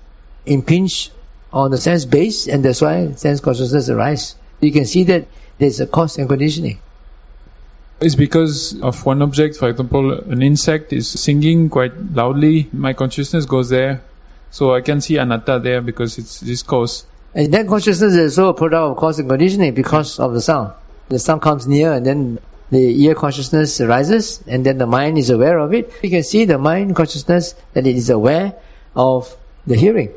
impinge 0.45 1.11
on 1.51 1.71
the 1.71 1.77
sense 1.77 2.05
base, 2.05 2.47
and 2.47 2.65
that's 2.65 2.81
why 2.81 3.11
sense 3.11 3.39
consciousness 3.39 3.89
arises. 3.89 4.35
You 4.59 4.71
can 4.71 4.85
see 4.85 5.03
that 5.03 5.27
there's 5.59 5.79
a 5.79 5.87
cause 5.87 6.17
and 6.17 6.27
conditioning. 6.27 6.79
It's 8.01 8.15
because 8.15 8.79
of 8.81 9.05
one 9.05 9.21
object, 9.21 9.57
for 9.57 9.69
example, 9.69 10.19
an 10.19 10.41
insect 10.41 10.91
is 10.93 11.07
singing 11.07 11.69
quite 11.69 11.95
loudly, 12.11 12.67
my 12.73 12.93
consciousness 12.93 13.45
goes 13.45 13.69
there. 13.69 14.01
So 14.51 14.75
I 14.75 14.81
can 14.81 15.01
see 15.01 15.17
anatta 15.17 15.59
there 15.63 15.81
because 15.81 16.17
it's 16.17 16.39
this 16.39 16.61
cause. 16.63 17.05
And 17.33 17.53
that 17.53 17.67
consciousness 17.67 18.13
is 18.13 18.37
also 18.37 18.49
a 18.49 18.53
product 18.53 18.91
of 18.91 18.97
cause 18.97 19.19
and 19.19 19.29
conditioning 19.29 19.73
because 19.73 20.19
of 20.19 20.33
the 20.33 20.41
sound. 20.41 20.73
The 21.09 21.17
sound 21.17 21.41
comes 21.41 21.65
near 21.65 21.93
and 21.93 22.05
then 22.05 22.39
the 22.73 23.03
ear 23.03 23.15
consciousness 23.15 23.79
arises 23.81 24.43
and 24.47 24.65
then 24.65 24.77
the 24.77 24.87
mind 24.87 25.17
is 25.17 25.29
aware 25.29 25.57
of 25.57 25.73
it. 25.73 25.91
You 26.01 26.09
can 26.09 26.23
see 26.23 26.45
the 26.45 26.57
mind 26.57 26.95
consciousness 26.95 27.55
that 27.73 27.85
it 27.87 27.95
is 27.95 28.09
aware 28.09 28.55
of 28.95 29.35
the 29.65 29.75
hearing. 29.75 30.11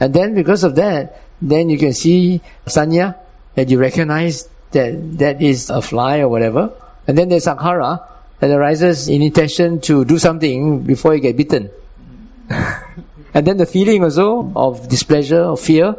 And 0.00 0.14
then 0.14 0.34
because 0.34 0.64
of 0.64 0.76
that, 0.76 1.20
then 1.40 1.70
you 1.70 1.78
can 1.78 1.92
see 1.92 2.40
sanya, 2.66 3.16
that 3.54 3.68
you 3.70 3.78
recognize 3.78 4.48
that 4.70 5.18
that 5.18 5.42
is 5.42 5.70
a 5.70 5.82
fly 5.82 6.20
or 6.20 6.28
whatever. 6.28 6.72
And 7.06 7.16
then 7.16 7.28
there's 7.28 7.46
sankhara 7.46 8.06
that 8.38 8.50
arises 8.50 9.08
in 9.08 9.22
intention 9.22 9.80
to 9.82 10.04
do 10.04 10.18
something 10.18 10.82
before 10.82 11.14
you 11.14 11.20
get 11.20 11.36
bitten. 11.36 11.70
and 12.50 13.46
then 13.46 13.56
the 13.56 13.66
feeling 13.66 14.04
also 14.04 14.52
of 14.54 14.88
displeasure, 14.88 15.42
of 15.42 15.60
fear, 15.60 15.96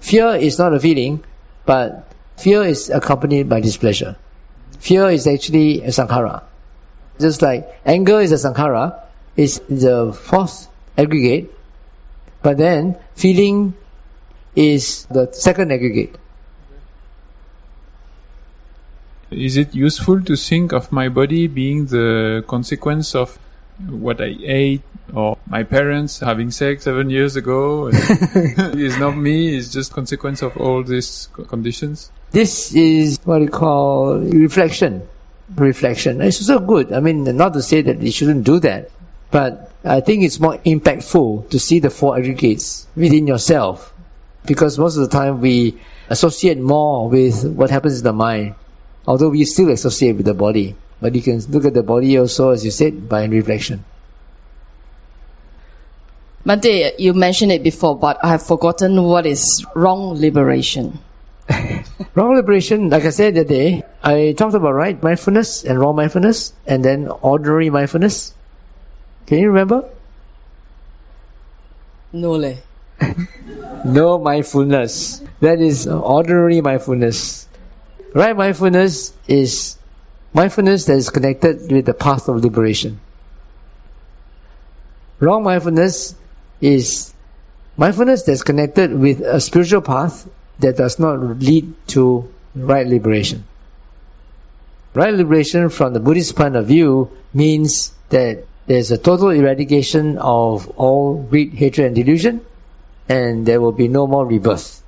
Fear 0.00 0.36
is 0.36 0.58
not 0.58 0.74
a 0.74 0.80
feeling, 0.80 1.24
but 1.66 2.10
fear 2.36 2.62
is 2.62 2.90
accompanied 2.90 3.48
by 3.48 3.60
displeasure. 3.60 4.16
Fear 4.78 5.10
is 5.10 5.26
actually 5.26 5.82
a 5.82 5.88
sankhara. 5.88 6.42
Just 7.20 7.42
like 7.42 7.68
anger 7.84 8.20
is 8.20 8.32
a 8.32 8.36
sankhara, 8.36 9.00
it's 9.36 9.58
the 9.68 10.12
fourth 10.12 10.68
aggregate, 10.96 11.52
but 12.42 12.56
then 12.56 12.96
feeling 13.14 13.74
is 14.54 15.06
the 15.06 15.32
second 15.32 15.72
aggregate. 15.72 16.16
Is 19.30 19.56
it 19.56 19.74
useful 19.74 20.22
to 20.22 20.36
think 20.36 20.72
of 20.72 20.90
my 20.90 21.08
body 21.08 21.48
being 21.48 21.86
the 21.86 22.44
consequence 22.46 23.14
of 23.14 23.38
what 23.86 24.20
I 24.20 24.34
ate 24.42 24.82
or 25.14 25.38
my 25.46 25.62
parents 25.62 26.20
having 26.20 26.50
sex 26.50 26.84
seven 26.84 27.10
years 27.10 27.36
ago? 27.36 27.88
it's 27.92 28.98
not 28.98 29.16
me, 29.16 29.56
it's 29.56 29.72
just 29.72 29.92
consequence 29.92 30.42
of 30.42 30.56
all 30.56 30.82
these 30.82 31.28
conditions. 31.48 32.10
This 32.30 32.74
is 32.74 33.18
what 33.24 33.40
we 33.40 33.48
call 33.48 34.18
reflection. 34.18 35.08
Reflection. 35.54 36.20
It's 36.20 36.40
also 36.40 36.64
good. 36.64 36.92
I 36.92 37.00
mean, 37.00 37.24
not 37.24 37.54
to 37.54 37.62
say 37.62 37.82
that 37.82 38.02
you 38.02 38.12
shouldn't 38.12 38.44
do 38.44 38.60
that. 38.60 38.90
But 39.30 39.70
I 39.84 40.00
think 40.00 40.24
it's 40.24 40.40
more 40.40 40.56
impactful 40.58 41.50
to 41.50 41.58
see 41.58 41.80
the 41.80 41.90
four 41.90 42.16
aggregates 42.18 42.86
within 42.96 43.26
yourself. 43.26 43.94
Because 44.46 44.78
most 44.78 44.96
of 44.96 45.02
the 45.02 45.08
time 45.08 45.40
we 45.40 45.80
associate 46.08 46.58
more 46.58 47.08
with 47.08 47.44
what 47.44 47.70
happens 47.70 47.98
in 47.98 48.04
the 48.04 48.12
mind. 48.12 48.54
Although 49.06 49.30
we 49.30 49.44
still 49.44 49.70
associate 49.70 50.16
with 50.16 50.26
the 50.26 50.34
body. 50.34 50.76
But 51.00 51.14
you 51.14 51.22
can 51.22 51.38
look 51.50 51.64
at 51.64 51.74
the 51.74 51.82
body 51.82 52.18
also, 52.18 52.50
as 52.50 52.64
you 52.64 52.70
said, 52.70 53.08
by 53.08 53.24
reflection. 53.24 53.84
Bhante, 56.48 56.92
you 56.98 57.12
mentioned 57.12 57.52
it 57.52 57.62
before, 57.62 57.98
but 57.98 58.24
I 58.24 58.28
have 58.28 58.42
forgotten 58.42 59.02
what 59.04 59.26
is 59.26 59.66
wrong 59.74 60.14
liberation. 60.18 60.98
Wrong 62.14 62.36
liberation, 62.36 62.88
like 62.88 63.04
I 63.04 63.10
said 63.10 63.34
the 63.34 63.44
day, 63.44 63.82
I 64.02 64.34
talked 64.36 64.54
about 64.54 64.72
right 64.72 65.02
mindfulness 65.02 65.64
and 65.64 65.78
wrong 65.78 65.96
mindfulness, 65.96 66.54
and 66.66 66.84
then 66.84 67.08
ordinary 67.08 67.68
mindfulness. 67.68 68.34
Can 69.26 69.38
you 69.38 69.48
remember? 69.48 69.90
No 72.12 72.32
leh. 72.32 72.56
No 73.84 74.18
mindfulness. 74.18 75.22
That 75.40 75.60
is 75.60 75.86
ordinary 75.86 76.60
mindfulness. 76.62 77.46
Right 78.14 78.36
mindfulness 78.36 79.12
is 79.26 79.76
mindfulness 80.32 80.86
that 80.86 80.96
is 80.96 81.10
connected 81.10 81.70
with 81.70 81.84
the 81.84 81.94
path 81.94 82.28
of 82.28 82.42
liberation. 82.42 83.00
Wrong 85.20 85.42
mindfulness 85.42 86.14
is 86.60 87.14
mindfulness 87.76 88.22
that's 88.22 88.42
connected 88.42 88.92
with 88.92 89.20
a 89.20 89.40
spiritual 89.40 89.82
path 89.82 90.28
that 90.58 90.76
does 90.76 90.98
not 90.98 91.20
lead 91.38 91.74
to 91.88 92.28
right 92.54 92.86
liberation. 92.86 93.44
Right 94.94 95.14
liberation 95.14 95.68
from 95.68 95.92
the 95.92 96.00
Buddhist 96.00 96.34
point 96.34 96.56
of 96.56 96.66
view 96.66 97.10
means 97.32 97.92
that 98.08 98.44
there's 98.66 98.90
a 98.90 98.98
total 98.98 99.30
eradication 99.30 100.18
of 100.18 100.68
all 100.76 101.22
greed, 101.22 101.54
hatred 101.54 101.86
and 101.86 101.96
delusion 101.96 102.44
and 103.08 103.46
there 103.46 103.60
will 103.60 103.72
be 103.72 103.88
no 103.88 104.06
more 104.06 104.26
rebirth. 104.26 104.82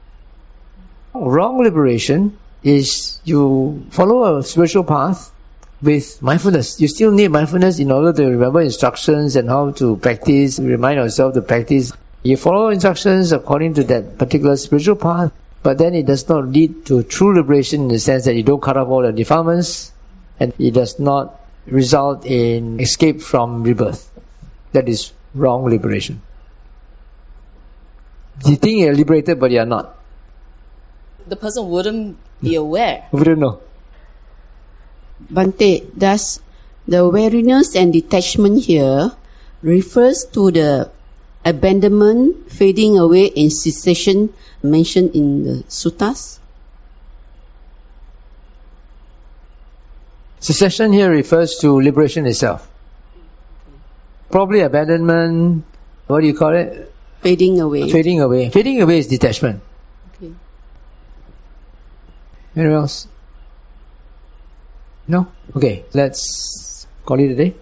Wrong 1.15 1.63
liberation 1.63 2.39
is 2.63 3.21
you 3.25 3.87
follow 3.91 4.39
a 4.39 4.43
spiritual 4.43 4.85
path 4.85 5.33
with 5.83 6.21
mindfulness. 6.23 6.81
You 6.81 6.89
still 6.89 7.11
need 7.11 7.29
mindfulness 7.29 7.79
in 7.79 7.91
order 7.91 8.13
to 8.13 8.27
remember 8.27 8.61
instructions 8.61 9.37
and 9.37 9.49
how 9.49 9.71
to 9.73 9.97
practice, 9.97 10.59
remind 10.59 10.97
yourself 10.97 11.35
to 11.35 11.43
practice. 11.43 11.93
You 12.23 12.37
follow 12.37 12.69
instructions 12.69 13.33
according 13.33 13.75
to 13.75 13.85
that 13.85 14.19
particular 14.19 14.57
spiritual 14.57 14.97
path, 14.97 15.33
but 15.63 15.79
then 15.79 15.95
it 15.95 16.07
does 16.07 16.29
not 16.29 16.49
lead 16.49 16.87
to 16.87 17.03
true 17.03 17.35
liberation 17.35 17.83
in 17.83 17.89
the 17.89 17.99
sense 17.99 18.27
that 18.27 18.35
you 18.35 18.43
don't 18.43 18.61
cut 18.61 18.77
off 18.77 18.89
all 18.89 19.03
the 19.03 19.13
defilements, 19.13 19.93
and 20.39 20.53
it 20.59 20.73
does 20.73 20.99
not 20.99 21.41
result 21.67 22.27
in 22.27 22.81
escape 22.81 23.23
from 23.23 23.63
rebirth. 23.63 24.11
That 24.73 24.89
is 24.89 25.13
wrong 25.35 25.65
liberation. 25.65 26.21
You 28.47 28.57
think 28.57 28.79
you're 28.81 28.95
liberated, 28.95 29.39
but 29.41 29.51
you're 29.51 29.67
not. 29.67 29.97
The 31.27 31.37
person 31.37 31.69
wouldn't 31.69 32.17
be 32.43 32.55
aware. 32.55 33.07
We 33.13 33.25
don't 33.25 33.39
know. 33.39 33.61
Bhante, 35.29 35.87
does 35.97 36.41
the 36.89 37.09
wariness 37.09 37.77
and 37.77 37.93
detachment 37.93 38.65
here 38.65 39.13
refers 39.63 40.25
to 40.33 40.51
the 40.51 40.91
abandonment, 41.45 42.51
fading 42.51 42.99
away, 42.99 43.31
and 43.37 43.53
cessation 43.53 44.33
mentioned 44.63 45.15
in 45.15 45.45
the 45.45 45.65
suttas? 45.69 46.39
Cessation 50.41 50.93
here 50.93 51.11
refers 51.11 51.59
to 51.59 51.81
liberation 51.81 52.27
itself. 52.27 52.67
Probably 54.31 54.61
abandonment, 54.61 55.65
what 56.07 56.21
do 56.23 56.27
you 56.27 56.35
call 56.35 56.55
it? 56.55 56.93
Fading 57.21 57.61
away. 57.61 57.91
Fading 57.91 58.21
away. 58.21 58.49
Fading 58.49 58.81
away 58.81 58.99
is 58.99 59.07
detachment. 59.07 59.61
Okay. 60.15 60.33
Anyone 62.57 62.77
else? 62.77 63.07
No? 65.11 65.27
Okay, 65.57 65.87
let's 65.93 66.87
call 67.05 67.19
it 67.19 67.33
a 67.33 67.35
day. 67.35 67.55